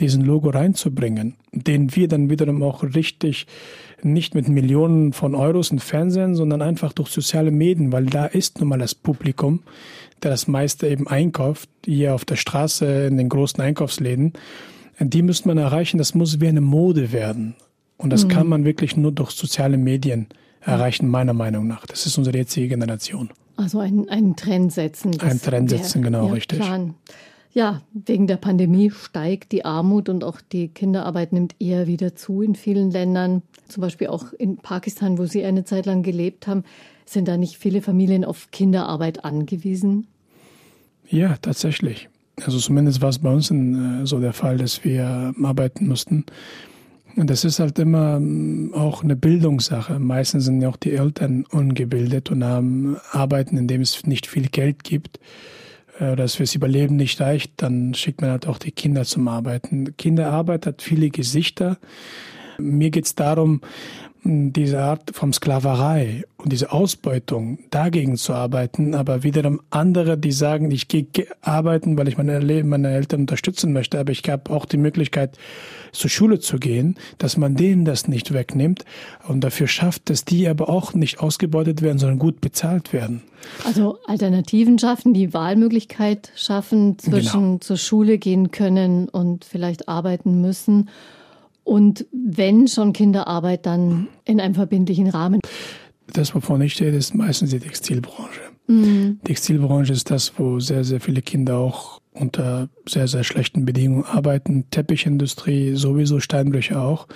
diesen 0.00 0.22
Logo 0.22 0.50
reinzubringen, 0.50 1.36
den 1.52 1.94
wir 1.96 2.08
dann 2.08 2.28
wiederum 2.28 2.62
auch 2.62 2.82
richtig 2.82 3.46
nicht 4.04 4.34
mit 4.34 4.48
Millionen 4.48 5.12
von 5.12 5.34
Euros 5.34 5.70
im 5.70 5.78
Fernsehen, 5.78 6.34
sondern 6.34 6.62
einfach 6.62 6.92
durch 6.92 7.08
soziale 7.08 7.50
Medien, 7.50 7.92
weil 7.92 8.06
da 8.06 8.26
ist 8.26 8.60
nun 8.60 8.68
mal 8.68 8.78
das 8.78 8.94
Publikum, 8.94 9.62
der 10.22 10.30
das 10.30 10.46
meiste 10.48 10.88
eben 10.88 11.06
einkauft, 11.06 11.68
hier 11.84 12.14
auf 12.14 12.24
der 12.24 12.36
Straße, 12.36 13.06
in 13.06 13.16
den 13.16 13.28
großen 13.28 13.60
Einkaufsläden. 13.60 14.32
Die 15.00 15.22
müsste 15.22 15.48
man 15.48 15.58
erreichen, 15.58 15.98
das 15.98 16.14
muss 16.14 16.40
wie 16.40 16.48
eine 16.48 16.60
Mode 16.60 17.12
werden. 17.12 17.54
Und 17.96 18.10
das 18.10 18.24
mhm. 18.24 18.28
kann 18.28 18.46
man 18.46 18.64
wirklich 18.64 18.96
nur 18.96 19.12
durch 19.12 19.30
soziale 19.30 19.76
Medien 19.76 20.28
erreichen, 20.60 21.08
meiner 21.08 21.32
Meinung 21.32 21.66
nach. 21.66 21.86
Das 21.86 22.06
ist 22.06 22.16
unsere 22.18 22.36
jetzige 22.36 22.68
Generation. 22.68 23.30
Also 23.56 23.78
ein, 23.78 24.08
ein 24.08 24.36
Trend 24.36 24.72
setzen. 24.72 25.18
Ein 25.20 25.40
Trend 25.40 25.70
setzen, 25.70 26.02
genau, 26.02 26.26
richtig. 26.28 26.60
Plan. 26.60 26.94
Ja, 27.52 27.82
wegen 27.92 28.26
der 28.26 28.36
Pandemie 28.36 28.90
steigt 28.90 29.52
die 29.52 29.64
Armut 29.64 30.08
und 30.08 30.24
auch 30.24 30.40
die 30.40 30.68
Kinderarbeit 30.68 31.32
nimmt 31.32 31.54
eher 31.60 31.86
wieder 31.86 32.16
zu 32.16 32.42
in 32.42 32.56
vielen 32.56 32.90
Ländern. 32.90 33.42
Zum 33.68 33.80
Beispiel 33.80 34.08
auch 34.08 34.32
in 34.32 34.56
Pakistan, 34.56 35.18
wo 35.18 35.26
Sie 35.26 35.44
eine 35.44 35.64
Zeit 35.64 35.86
lang 35.86 36.02
gelebt 36.02 36.46
haben. 36.46 36.64
Sind 37.06 37.28
da 37.28 37.36
nicht 37.36 37.58
viele 37.58 37.82
Familien 37.82 38.24
auf 38.24 38.50
Kinderarbeit 38.50 39.24
angewiesen? 39.24 40.06
Ja, 41.08 41.36
tatsächlich. 41.40 42.08
Also 42.44 42.58
zumindest 42.58 43.00
war 43.00 43.10
es 43.10 43.18
bei 43.18 43.30
uns 43.32 43.50
äh, 43.50 44.04
so 44.04 44.20
der 44.20 44.32
Fall, 44.32 44.56
dass 44.58 44.84
wir 44.84 45.34
arbeiten 45.42 45.86
mussten. 45.86 46.24
Und 47.16 47.30
das 47.30 47.44
ist 47.44 47.60
halt 47.60 47.78
immer 47.78 48.16
ähm, 48.16 48.72
auch 48.74 49.04
eine 49.04 49.14
Bildungssache. 49.14 49.98
Meistens 49.98 50.46
sind 50.46 50.60
ja 50.60 50.68
auch 50.68 50.76
die 50.76 50.92
Eltern 50.92 51.44
ungebildet 51.50 52.30
und 52.30 52.42
haben 52.42 52.96
arbeiten, 53.12 53.56
indem 53.56 53.82
es 53.82 54.04
nicht 54.06 54.26
viel 54.26 54.48
Geld 54.48 54.82
gibt 54.82 55.20
oder 56.00 56.18
äh, 56.18 56.22
es 56.22 56.34
fürs 56.34 56.54
Überleben 56.54 56.96
nicht 56.96 57.20
reicht, 57.20 57.52
dann 57.56 57.94
schickt 57.94 58.20
man 58.20 58.30
halt 58.30 58.46
auch 58.46 58.58
die 58.58 58.72
Kinder 58.72 59.04
zum 59.04 59.28
Arbeiten. 59.28 59.96
Kinderarbeit 59.96 60.66
hat 60.66 60.82
viele 60.82 61.10
Gesichter. 61.10 61.78
Mir 62.58 62.90
geht 62.90 63.06
es 63.06 63.14
darum, 63.14 63.60
diese 64.26 64.82
Art 64.82 65.10
von 65.12 65.34
Sklaverei 65.34 66.24
und 66.38 66.50
diese 66.50 66.72
Ausbeutung 66.72 67.58
dagegen 67.70 68.16
zu 68.16 68.32
arbeiten, 68.32 68.94
aber 68.94 69.22
wiederum 69.22 69.60
andere, 69.68 70.16
die 70.16 70.32
sagen, 70.32 70.70
ich 70.70 70.88
gehe 70.88 71.06
arbeiten, 71.42 71.98
weil 71.98 72.08
ich 72.08 72.16
meine, 72.16 72.64
meine 72.64 72.90
Eltern 72.90 73.20
unterstützen 73.20 73.74
möchte, 73.74 74.00
aber 74.00 74.12
ich 74.12 74.26
habe 74.28 74.50
auch 74.50 74.64
die 74.64 74.78
Möglichkeit, 74.78 75.36
zur 75.92 76.08
Schule 76.08 76.40
zu 76.40 76.58
gehen, 76.58 76.96
dass 77.18 77.36
man 77.36 77.54
denen 77.54 77.84
das 77.84 78.08
nicht 78.08 78.32
wegnimmt 78.32 78.84
und 79.28 79.44
dafür 79.44 79.68
schafft, 79.68 80.08
dass 80.08 80.24
die 80.24 80.48
aber 80.48 80.70
auch 80.70 80.94
nicht 80.94 81.20
ausgebeutet 81.20 81.82
werden, 81.82 81.98
sondern 81.98 82.18
gut 82.18 82.40
bezahlt 82.40 82.94
werden. 82.94 83.22
Also 83.66 83.98
Alternativen 84.06 84.78
schaffen, 84.78 85.12
die 85.12 85.34
Wahlmöglichkeit 85.34 86.32
schaffen, 86.34 86.98
zwischen 86.98 87.42
genau. 87.42 87.58
zur 87.58 87.76
Schule 87.76 88.16
gehen 88.16 88.50
können 88.50 89.08
und 89.10 89.44
vielleicht 89.44 89.86
arbeiten 89.86 90.40
müssen 90.40 90.88
und 91.64 92.06
wenn 92.12 92.68
schon 92.68 92.92
Kinderarbeit, 92.92 93.66
dann 93.66 94.08
in 94.24 94.40
einem 94.40 94.54
verbindlichen 94.54 95.08
Rahmen. 95.08 95.40
Das, 96.12 96.34
wovon 96.34 96.60
ich 96.60 96.74
stehe, 96.74 96.90
ist 96.90 97.14
meistens 97.14 97.50
die 97.50 97.58
Textilbranche. 97.58 98.40
Mhm. 98.66 99.20
Textilbranche 99.24 99.92
ist 99.92 100.10
das, 100.10 100.32
wo 100.38 100.60
sehr, 100.60 100.84
sehr 100.84 101.00
viele 101.00 101.22
Kinder 101.22 101.58
auch 101.58 102.00
unter 102.12 102.68
sehr, 102.88 103.08
sehr 103.08 103.24
schlechten 103.24 103.64
Bedingungen 103.64 104.04
arbeiten. 104.04 104.66
Teppichindustrie 104.70 105.74
sowieso, 105.74 106.20
Steinbrüche 106.20 106.80
auch. 106.80 107.08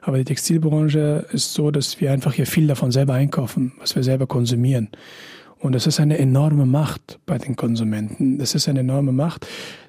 Aber 0.00 0.18
die 0.18 0.24
Textilbranche 0.24 1.26
ist 1.32 1.52
so, 1.52 1.70
dass 1.70 2.00
wir 2.00 2.10
einfach 2.10 2.32
hier 2.32 2.46
viel 2.46 2.66
davon 2.66 2.90
selber 2.90 3.14
einkaufen, 3.14 3.72
was 3.78 3.94
wir 3.94 4.02
selber 4.02 4.26
konsumieren. 4.26 4.88
Und 5.58 5.74
das 5.74 5.86
ist 5.86 6.00
eine 6.00 6.18
enorme 6.18 6.66
Macht 6.66 7.18
bei 7.26 7.38
den 7.38 7.56
Konsumenten. 7.56 8.38
Das 8.38 8.54
ist 8.54 8.68
eine 8.68 8.80
enorme 8.80 9.12
Macht. 9.12 9.46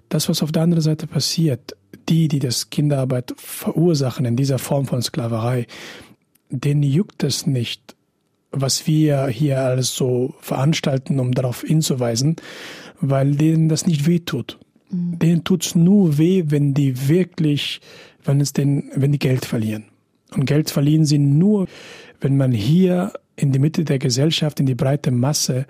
Das, 0.10 0.30
was 0.30 0.42
auf 0.42 0.52
der 0.52 0.64
anderen 0.64 0.84
Seite 0.84 1.08
passiert, 1.08 1.76
die, 2.10 2.28
die 2.28 2.40
das 2.40 2.70
Kinderarbeit 2.70 3.34
verursachen 3.38 4.26
in 4.26 4.36
dieser 4.36 4.60
Form 4.60 4.86
von 4.86 5.02
Sklaverei, 5.02 5.68
denen 6.50 6.84
juckt 6.84 7.24
es 7.24 7.46
nicht, 7.46 7.96
was 8.52 8.88
wir 8.88 9.28
hier 9.28 9.60
alles 9.60 9.94
so 9.94 10.34
veranstalten, 10.40 11.20
um 11.20 11.34
darauf 11.34 11.62
hinzuweisen, 11.62 12.38
weil 13.02 13.36
denen 13.36 13.70
das 13.70 13.86
nicht 13.86 14.08
weh 14.08 14.20
tut. 14.20 14.58
Mhm. 14.90 15.20
Denen 15.20 15.44
tut's 15.44 15.76
nur 15.76 16.18
weh, 16.18 16.46
wenn 16.48 16.74
die 16.74 17.10
wirklich, 17.10 17.82
wenn 18.24 18.40
es 18.40 18.54
den, 18.54 18.90
wenn 18.96 19.12
die 19.12 19.20
Geld 19.20 19.46
verlieren. 19.46 19.86
Und 20.34 20.46
Geld 20.46 20.70
verlieren 20.70 21.06
sie 21.06 21.20
nur, 21.20 21.68
wenn 22.20 22.38
man 22.38 22.52
hier 22.52 23.14
in 23.36 23.52
die 23.52 23.60
Mitte 23.60 23.86
der 23.86 24.00
Gesellschaft, 24.00 24.60
in 24.60 24.66
die 24.66 24.76
breite 24.76 25.12
Masse, 25.12 25.68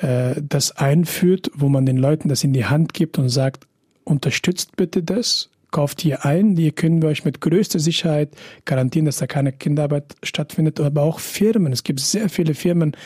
äh, 0.00 0.34
das 0.40 0.76
einführt, 0.76 1.50
wo 1.54 1.68
man 1.68 1.84
den 1.84 1.96
Leuten 1.96 2.28
das 2.28 2.44
in 2.44 2.52
die 2.52 2.66
Hand 2.66 2.94
gibt 2.94 3.18
und 3.18 3.28
sagt, 3.28 3.66
unterstützt 4.10 4.76
bitte 4.76 5.02
das, 5.02 5.48
kauft 5.70 6.00
hier 6.00 6.24
ein. 6.24 6.56
Hier 6.56 6.72
können 6.72 7.02
wir 7.02 7.08
euch 7.08 7.24
mit 7.24 7.40
größter 7.40 7.78
Sicherheit 7.78 8.30
garantieren, 8.64 9.06
dass 9.06 9.18
da 9.18 9.26
keine 9.26 9.52
Kinderarbeit 9.52 10.14
stattfindet, 10.22 10.80
aber 10.80 11.02
auch 11.02 11.20
Firmen. 11.20 11.72
Es 11.72 11.84
gibt 11.84 12.00
sehr 12.00 12.28
viele 12.28 12.54
Firmen, 12.54 12.96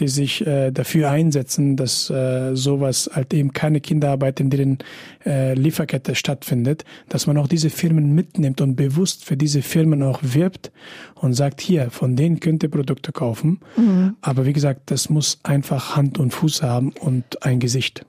die 0.00 0.08
sich 0.08 0.46
äh, 0.46 0.70
dafür 0.70 1.10
einsetzen, 1.10 1.76
dass 1.76 2.10
äh, 2.10 2.54
sowas 2.54 3.10
halt 3.12 3.34
eben 3.34 3.52
keine 3.52 3.80
Kinderarbeit 3.80 4.40
in 4.40 4.50
deren 4.50 4.78
äh, 5.24 5.54
Lieferkette 5.54 6.14
stattfindet, 6.14 6.84
dass 7.08 7.26
man 7.26 7.36
auch 7.38 7.48
diese 7.48 7.70
Firmen 7.70 8.14
mitnimmt 8.14 8.60
und 8.60 8.76
bewusst 8.76 9.24
für 9.24 9.36
diese 9.36 9.62
Firmen 9.62 10.02
auch 10.02 10.20
wirbt 10.22 10.72
und 11.14 11.34
sagt, 11.34 11.60
hier, 11.60 11.90
von 11.90 12.16
denen 12.16 12.40
könnt 12.40 12.62
ihr 12.62 12.70
Produkte 12.70 13.12
kaufen. 13.12 13.60
Mhm. 13.76 14.16
Aber 14.20 14.46
wie 14.46 14.52
gesagt, 14.52 14.90
das 14.90 15.10
muss 15.10 15.38
einfach 15.42 15.96
Hand 15.96 16.18
und 16.18 16.32
Fuß 16.32 16.62
haben 16.62 16.92
und 17.00 17.42
ein 17.44 17.60
Gesicht. 17.60 18.06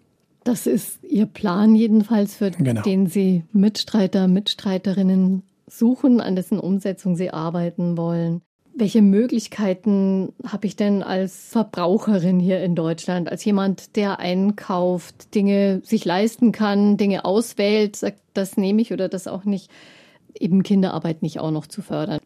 Das 0.47 0.65
ist 0.65 1.03
Ihr 1.03 1.25
Plan 1.25 1.75
jedenfalls, 1.75 2.35
für 2.35 2.51
genau. 2.51 2.81
den 2.81 3.07
Sie 3.07 3.43
Mitstreiter, 3.51 4.29
Mitstreiterinnen 4.29 5.43
suchen, 5.67 6.21
an 6.21 6.37
dessen 6.37 6.57
Umsetzung 6.57 7.17
Sie 7.17 7.31
arbeiten 7.31 7.97
wollen. 7.97 8.41
Welche 8.73 9.01
Möglichkeiten 9.01 10.31
habe 10.45 10.67
ich 10.67 10.77
denn 10.77 11.03
als 11.03 11.49
Verbraucherin 11.49 12.39
hier 12.39 12.63
in 12.63 12.75
Deutschland, 12.75 13.29
als 13.29 13.43
jemand, 13.43 13.97
der 13.97 14.21
einkauft, 14.21 15.35
Dinge 15.35 15.81
sich 15.83 16.05
leisten 16.05 16.53
kann, 16.53 16.95
Dinge 16.95 17.25
auswählt, 17.25 17.97
sagt, 17.97 18.21
das 18.33 18.55
nehme 18.55 18.81
ich 18.81 18.93
oder 18.93 19.09
das 19.09 19.27
auch 19.27 19.43
nicht, 19.43 19.69
eben 20.39 20.63
Kinderarbeit 20.63 21.23
nicht 21.23 21.41
auch 21.41 21.51
noch 21.51 21.67
zu 21.67 21.81
fördern? 21.81 22.21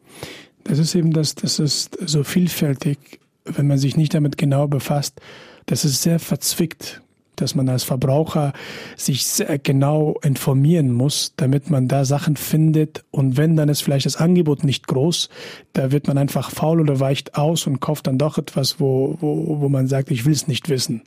Das 0.64 0.78
ist 0.78 0.94
eben 0.94 1.12
das, 1.12 1.34
das 1.34 1.58
ist 1.58 1.98
so 2.08 2.24
vielfältig, 2.24 3.20
wenn 3.46 3.66
man 3.66 3.80
sich 3.80 3.98
nicht 3.98 4.14
damit 4.14 4.38
genau 4.38 4.68
befasst, 4.68 5.20
das 5.66 5.86
ist 5.86 6.04
sehr 6.04 6.20
verzwickt 6.20 7.02
dass 7.42 7.56
man 7.56 7.68
als 7.70 7.84
Verbraucher 7.84 8.54
sich 8.96 9.26
sehr 9.26 9.60
genau 9.60 10.20
informieren 10.24 10.92
muss, 10.92 11.34
damit 11.36 11.70
man 11.70 11.88
da 11.88 12.06
Sachen 12.06 12.36
findet. 12.36 13.04
Und 13.12 13.38
wenn, 13.38 13.56
dann 13.56 13.70
ist 13.70 13.82
vielleicht 13.82 14.06
das 14.06 14.18
Angebot 14.18 14.64
nicht 14.64 14.88
groß. 14.88 15.30
Da 15.74 15.92
wird 15.92 16.08
man 16.08 16.18
einfach 16.18 16.52
faul 16.52 16.80
oder 16.80 17.00
weicht 17.00 17.36
aus 17.36 17.68
und 17.68 17.80
kauft 17.80 18.08
dann 18.08 18.18
doch 18.18 18.38
etwas, 18.38 18.80
wo, 18.80 19.18
wo, 19.20 19.60
wo 19.60 19.70
man 19.70 19.88
sagt, 19.88 20.12
ich 20.12 20.26
will 20.26 20.34
es 20.34 20.48
nicht 20.48 20.70
wissen. 20.70 21.02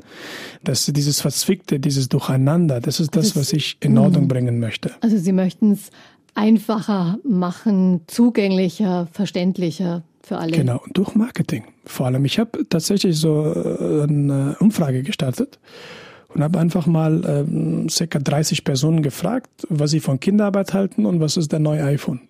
Das, 0.63 0.87
dieses 0.87 1.21
Verzwickte, 1.21 1.81
dieses 1.81 2.09
Durcheinander, 2.09 2.81
das 2.81 3.01
ist 3.01 3.17
das, 3.17 3.37
was 3.37 3.53
ich 3.53 3.77
in 3.81 3.97
Ordnung 3.99 4.29
bringen 4.29 4.59
möchte. 4.59 4.91
Also 5.01 5.19
Sie 5.19 5.33
möchten 5.33 5.73
es 5.73 5.91
einfacher 6.35 7.19
machen, 7.23 8.01
zugänglicher, 8.07 9.09
verständlicher 9.13 10.03
für 10.23 10.39
alle. 10.39 10.57
Genau, 10.57 10.81
durch 10.93 11.15
Marketing 11.15 11.65
vor 11.87 12.07
allem. 12.07 12.25
Ich 12.25 12.39
habe 12.39 12.67
tatsächlich 12.69 13.19
so 13.19 13.53
äh, 13.53 14.03
eine 14.05 14.57
Umfrage 14.61 15.03
gestartet 15.03 15.59
und 16.35 16.43
habe 16.43 16.59
einfach 16.59 16.87
mal 16.87 17.23
ähm, 17.27 17.89
circa 17.89 18.19
30 18.19 18.65
Personen 18.65 19.03
gefragt, 19.03 19.49
was 19.69 19.91
sie 19.93 20.01
von 20.01 20.21
Kinderarbeit 20.21 20.75
halten 20.75 21.07
und 21.07 21.21
was 21.21 21.37
ist 21.37 21.53
der 21.53 21.61
neue 21.61 21.85
iPhone. 21.85 22.21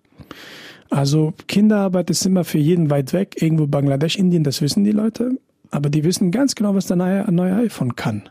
Also 0.89 1.33
Kinderarbeit 1.47 2.09
ist 2.09 2.25
immer 2.25 2.43
für 2.43 2.59
jeden 2.59 2.89
weit 2.89 3.13
weg, 3.13 3.41
irgendwo 3.41 3.65
Bangladesch, 3.67 4.17
Indien, 4.17 4.43
das 4.43 4.61
wissen 4.61 4.83
die 4.83 4.91
Leute, 4.91 5.31
aber 5.71 5.89
die 5.89 6.03
wissen 6.03 6.31
ganz 6.31 6.55
genau, 6.55 6.75
was 6.75 6.85
der 6.87 6.97
neue, 6.97 7.31
neue 7.31 7.55
iPhone 7.55 7.95
kann. 7.95 8.29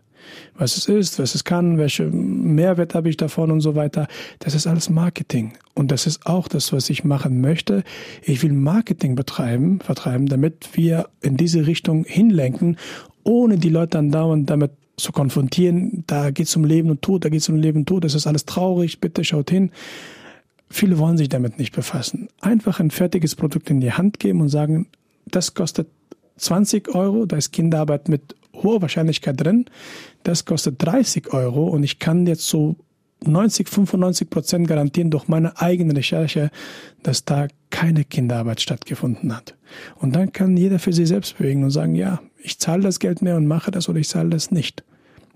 Was 0.57 0.77
es 0.77 0.89
ist, 0.89 1.19
was 1.19 1.35
es 1.35 1.45
kann, 1.45 1.77
welche 1.77 2.05
Mehrwert 2.05 2.95
habe 2.95 3.11
ich 3.11 3.17
davon 3.19 3.51
und 3.51 3.61
so 3.61 3.75
weiter. 3.75 4.07
Das 4.39 4.55
ist 4.55 4.67
alles 4.67 4.89
Marketing. 4.89 5.53
Und 5.75 5.91
das 5.91 6.07
ist 6.07 6.25
auch 6.25 6.49
das, 6.49 6.73
was 6.73 6.89
ich 6.89 7.05
machen 7.05 7.43
möchte. 7.43 7.83
Ich 8.23 8.43
will 8.43 8.53
Marketing 8.53 9.17
betreiben, 9.17 9.81
vertreiben, 9.81 10.27
damit 10.27 10.71
wir 10.73 11.09
in 11.21 11.37
diese 11.37 11.67
Richtung 11.67 12.05
hinlenken, 12.05 12.79
ohne 13.23 13.59
die 13.59 13.69
Leute 13.69 13.99
dann 13.99 14.11
dauernd 14.11 14.49
damit 14.49 14.71
zu 14.97 15.13
konfrontieren, 15.13 16.05
da 16.07 16.31
geht 16.31 16.47
es 16.47 16.57
um 16.57 16.65
Leben 16.65 16.91
und 16.91 17.03
Tod, 17.03 17.25
da 17.25 17.29
geht 17.29 17.41
es 17.41 17.49
um 17.49 17.57
Leben 17.57 17.81
und 17.81 17.87
Tod, 17.87 18.05
das 18.05 18.15
ist 18.15 18.27
alles 18.27 18.45
traurig, 18.45 19.01
bitte 19.01 19.25
schaut 19.25 19.51
hin. 19.51 19.71
Viele 20.71 20.99
wollen 20.99 21.19
sich 21.19 21.29
damit 21.29 21.59
nicht 21.59 21.75
befassen. 21.75 22.29
Einfach 22.41 22.81
ein 22.81 22.91
fertiges 22.91 23.35
Produkt 23.35 23.71
in 23.71 23.81
die 23.81 23.93
Hand 23.93 24.19
geben 24.19 24.41
und 24.41 24.49
sagen, 24.49 24.87
das 25.27 25.55
kostet 25.55 25.89
20 26.37 26.95
Euro, 26.95 27.27
da 27.27 27.37
ist 27.37 27.53
Kinderarbeit 27.53 28.09
mit 28.09 28.35
hoher 28.55 28.83
Wahrscheinlichkeit 28.83 29.41
drin. 29.41 29.67
Das 30.23 30.45
kostet 30.45 30.83
30 30.85 31.33
Euro 31.33 31.67
und 31.69 31.83
ich 31.83 31.99
kann 31.99 32.27
jetzt 32.27 32.49
so 32.49 32.77
90, 33.25 33.69
95 33.69 34.31
Prozent 34.31 34.69
garantieren 34.69 35.11
durch 35.11 35.29
meine 35.29 35.59
eigene 35.61 35.97
Recherche, 35.97 36.51
dass 37.03 37.25
da 37.25 37.49
keine 37.71 38.05
Kinderarbeit 38.05 38.61
stattgefunden 38.61 39.35
hat. 39.35 39.57
Und 39.97 40.15
dann 40.15 40.33
kann 40.33 40.57
jeder 40.57 40.79
für 40.79 40.93
sich 40.93 41.09
selbst 41.09 41.39
bewegen 41.39 41.65
und 41.65 41.71
sagen, 41.71 41.95
ja, 41.95 42.21
ich 42.43 42.59
zahle 42.59 42.83
das 42.83 42.99
Geld 42.99 43.23
mehr 43.23 43.37
und 43.37 43.47
mache 43.47 43.71
das 43.71 43.89
oder 43.89 43.99
ich 43.99 44.09
zahle 44.09 44.31
das 44.31 44.51
nicht. 44.51 44.85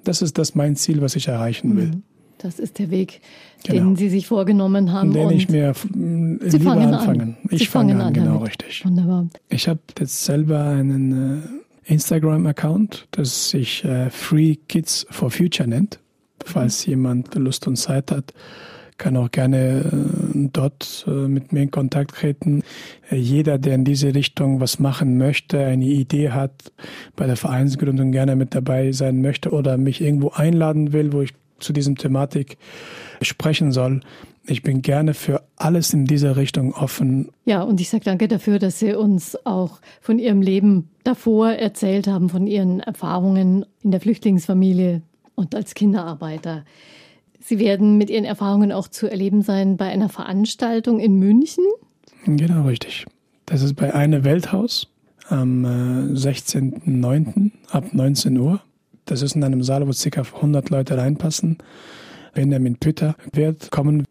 Das 0.05 0.23
ist 0.23 0.39
das 0.39 0.55
mein 0.55 0.77
Ziel, 0.77 1.01
was 1.01 1.17
ich 1.17 1.29
erreichen 1.29 1.77
will. 1.77 1.87
Mhm. 1.87 2.03
Das 2.39 2.61
ist 2.61 2.79
der 2.79 2.91
Weg, 2.91 3.21
genau. 3.65 3.85
den 3.85 3.97
Sie 3.97 4.09
sich 4.09 4.29
vorgenommen 4.29 4.93
haben. 4.93 5.13
Den 5.13 5.31
ich 5.31 5.49
mir 5.49 5.75
Sie 5.75 5.89
lieber 6.59 6.71
fangen 6.71 6.95
anfangen. 6.95 7.21
An. 7.21 7.37
Ich 7.51 7.59
Sie 7.59 7.67
fange 7.67 7.95
an, 7.95 8.01
an 8.01 8.13
genau 8.13 8.35
damit. 8.35 8.49
richtig. 8.49 8.85
Wunderbar. 8.85 9.27
Ich 9.49 9.67
habe 9.67 9.81
jetzt 9.99 10.25
selber 10.25 10.63
einen 10.63 11.43
äh, 11.87 11.93
Instagram-Account, 11.93 13.09
das 13.11 13.51
sich 13.51 13.85
äh, 13.85 14.11
Free 14.11 14.57
Kids 14.69 15.05
for 15.11 15.33
Future 15.33 15.69
nennt. 15.69 15.99
Falls 16.49 16.87
jemand 16.87 17.35
Lust 17.35 17.67
und 17.67 17.77
Zeit 17.77 18.11
hat, 18.11 18.33
kann 18.97 19.17
auch 19.17 19.31
gerne 19.31 19.85
äh, 20.35 20.49
dort 20.53 21.05
äh, 21.07 21.11
mit 21.11 21.53
mir 21.53 21.63
in 21.63 21.71
Kontakt 21.71 22.17
treten. 22.17 22.63
Äh, 23.11 23.17
jeder, 23.17 23.59
der 23.59 23.77
in 23.77 23.85
diese 23.85 24.15
Richtung 24.15 24.61
was 24.61 24.79
machen 24.79 25.19
möchte, 25.19 25.65
eine 25.65 25.85
Idee 25.85 26.31
hat, 26.31 26.73
bei 27.17 27.27
der 27.27 27.37
Vereinsgründung 27.37 28.13
gerne 28.13 28.35
mit 28.35 28.55
dabei 28.55 28.93
sein 28.93 29.23
möchte 29.23 29.51
oder 29.51 29.77
mich 29.77 30.01
irgendwo 30.01 30.31
einladen 30.31 30.93
will, 30.93 31.13
wo 31.13 31.23
ich 31.23 31.33
zu 31.61 31.73
diesem 31.73 31.97
Thematik 31.97 32.57
sprechen 33.23 33.73
soll. 33.73 34.01
Ich 34.47 34.63
bin 34.63 34.81
gerne 34.81 35.13
für 35.13 35.43
alles 35.57 35.93
in 35.93 36.07
dieser 36.07 36.37
Richtung 36.37 36.73
offen. 36.73 37.29
Ja, 37.45 37.63
und 37.63 37.81
ich 37.81 37.91
sage 37.91 38.05
danke 38.05 38.29
dafür, 38.29 38.59
dass 38.59 38.79
Sie 38.79 38.95
uns 38.95 39.37
auch 39.45 39.81
von 40.01 40.19
Ihrem 40.19 40.41
Leben 40.41 40.89
davor 41.05 41.51
erzählt 41.51 42.07
haben, 42.07 42.31
von 42.31 42.47
Ihren 42.47 42.81
Erfahrungen 42.81 43.67
in 43.83 43.91
der 43.91 44.01
Flüchtlingsfamilie 44.01 45.03
und 45.39 45.55
als 45.55 45.75
Kinderarbeiter. 45.75 46.65
Sie 47.41 47.59
werden 47.59 47.97
mit 47.97 48.11
Ihren 48.11 48.25
Erfahrungen 48.25 48.73
auch 48.73 48.89
zu 48.89 49.09
erleben 49.09 49.43
sein 49.43 49.77
bei 49.77 49.87
einer 49.87 50.09
Veranstaltung 50.09 50.99
in 50.99 51.19
München. 51.19 51.65
Genau, 52.27 52.67
richtig. 52.67 53.07
Das 53.47 53.63
ist 53.63 53.75
bei 53.75 53.95
Eine 53.95 54.25
Welthaus 54.25 54.89
am 55.29 55.65
16.09. 55.65 57.47
Äh, 57.47 57.51
ab 57.71 57.95
19 57.95 58.37
Uhr. 58.39 58.61
Das 59.05 59.23
ist 59.23 59.37
in 59.37 59.45
einem 59.45 59.63
Saal, 59.63 59.87
wo 59.87 59.93
ca. 59.93 60.21
100 60.21 60.71
Leute 60.71 60.99
reinpassen. 60.99 61.59
Benjamin 62.35 62.77
Pütter 62.77 63.15
wird 63.33 63.71
kommen. 63.71 64.07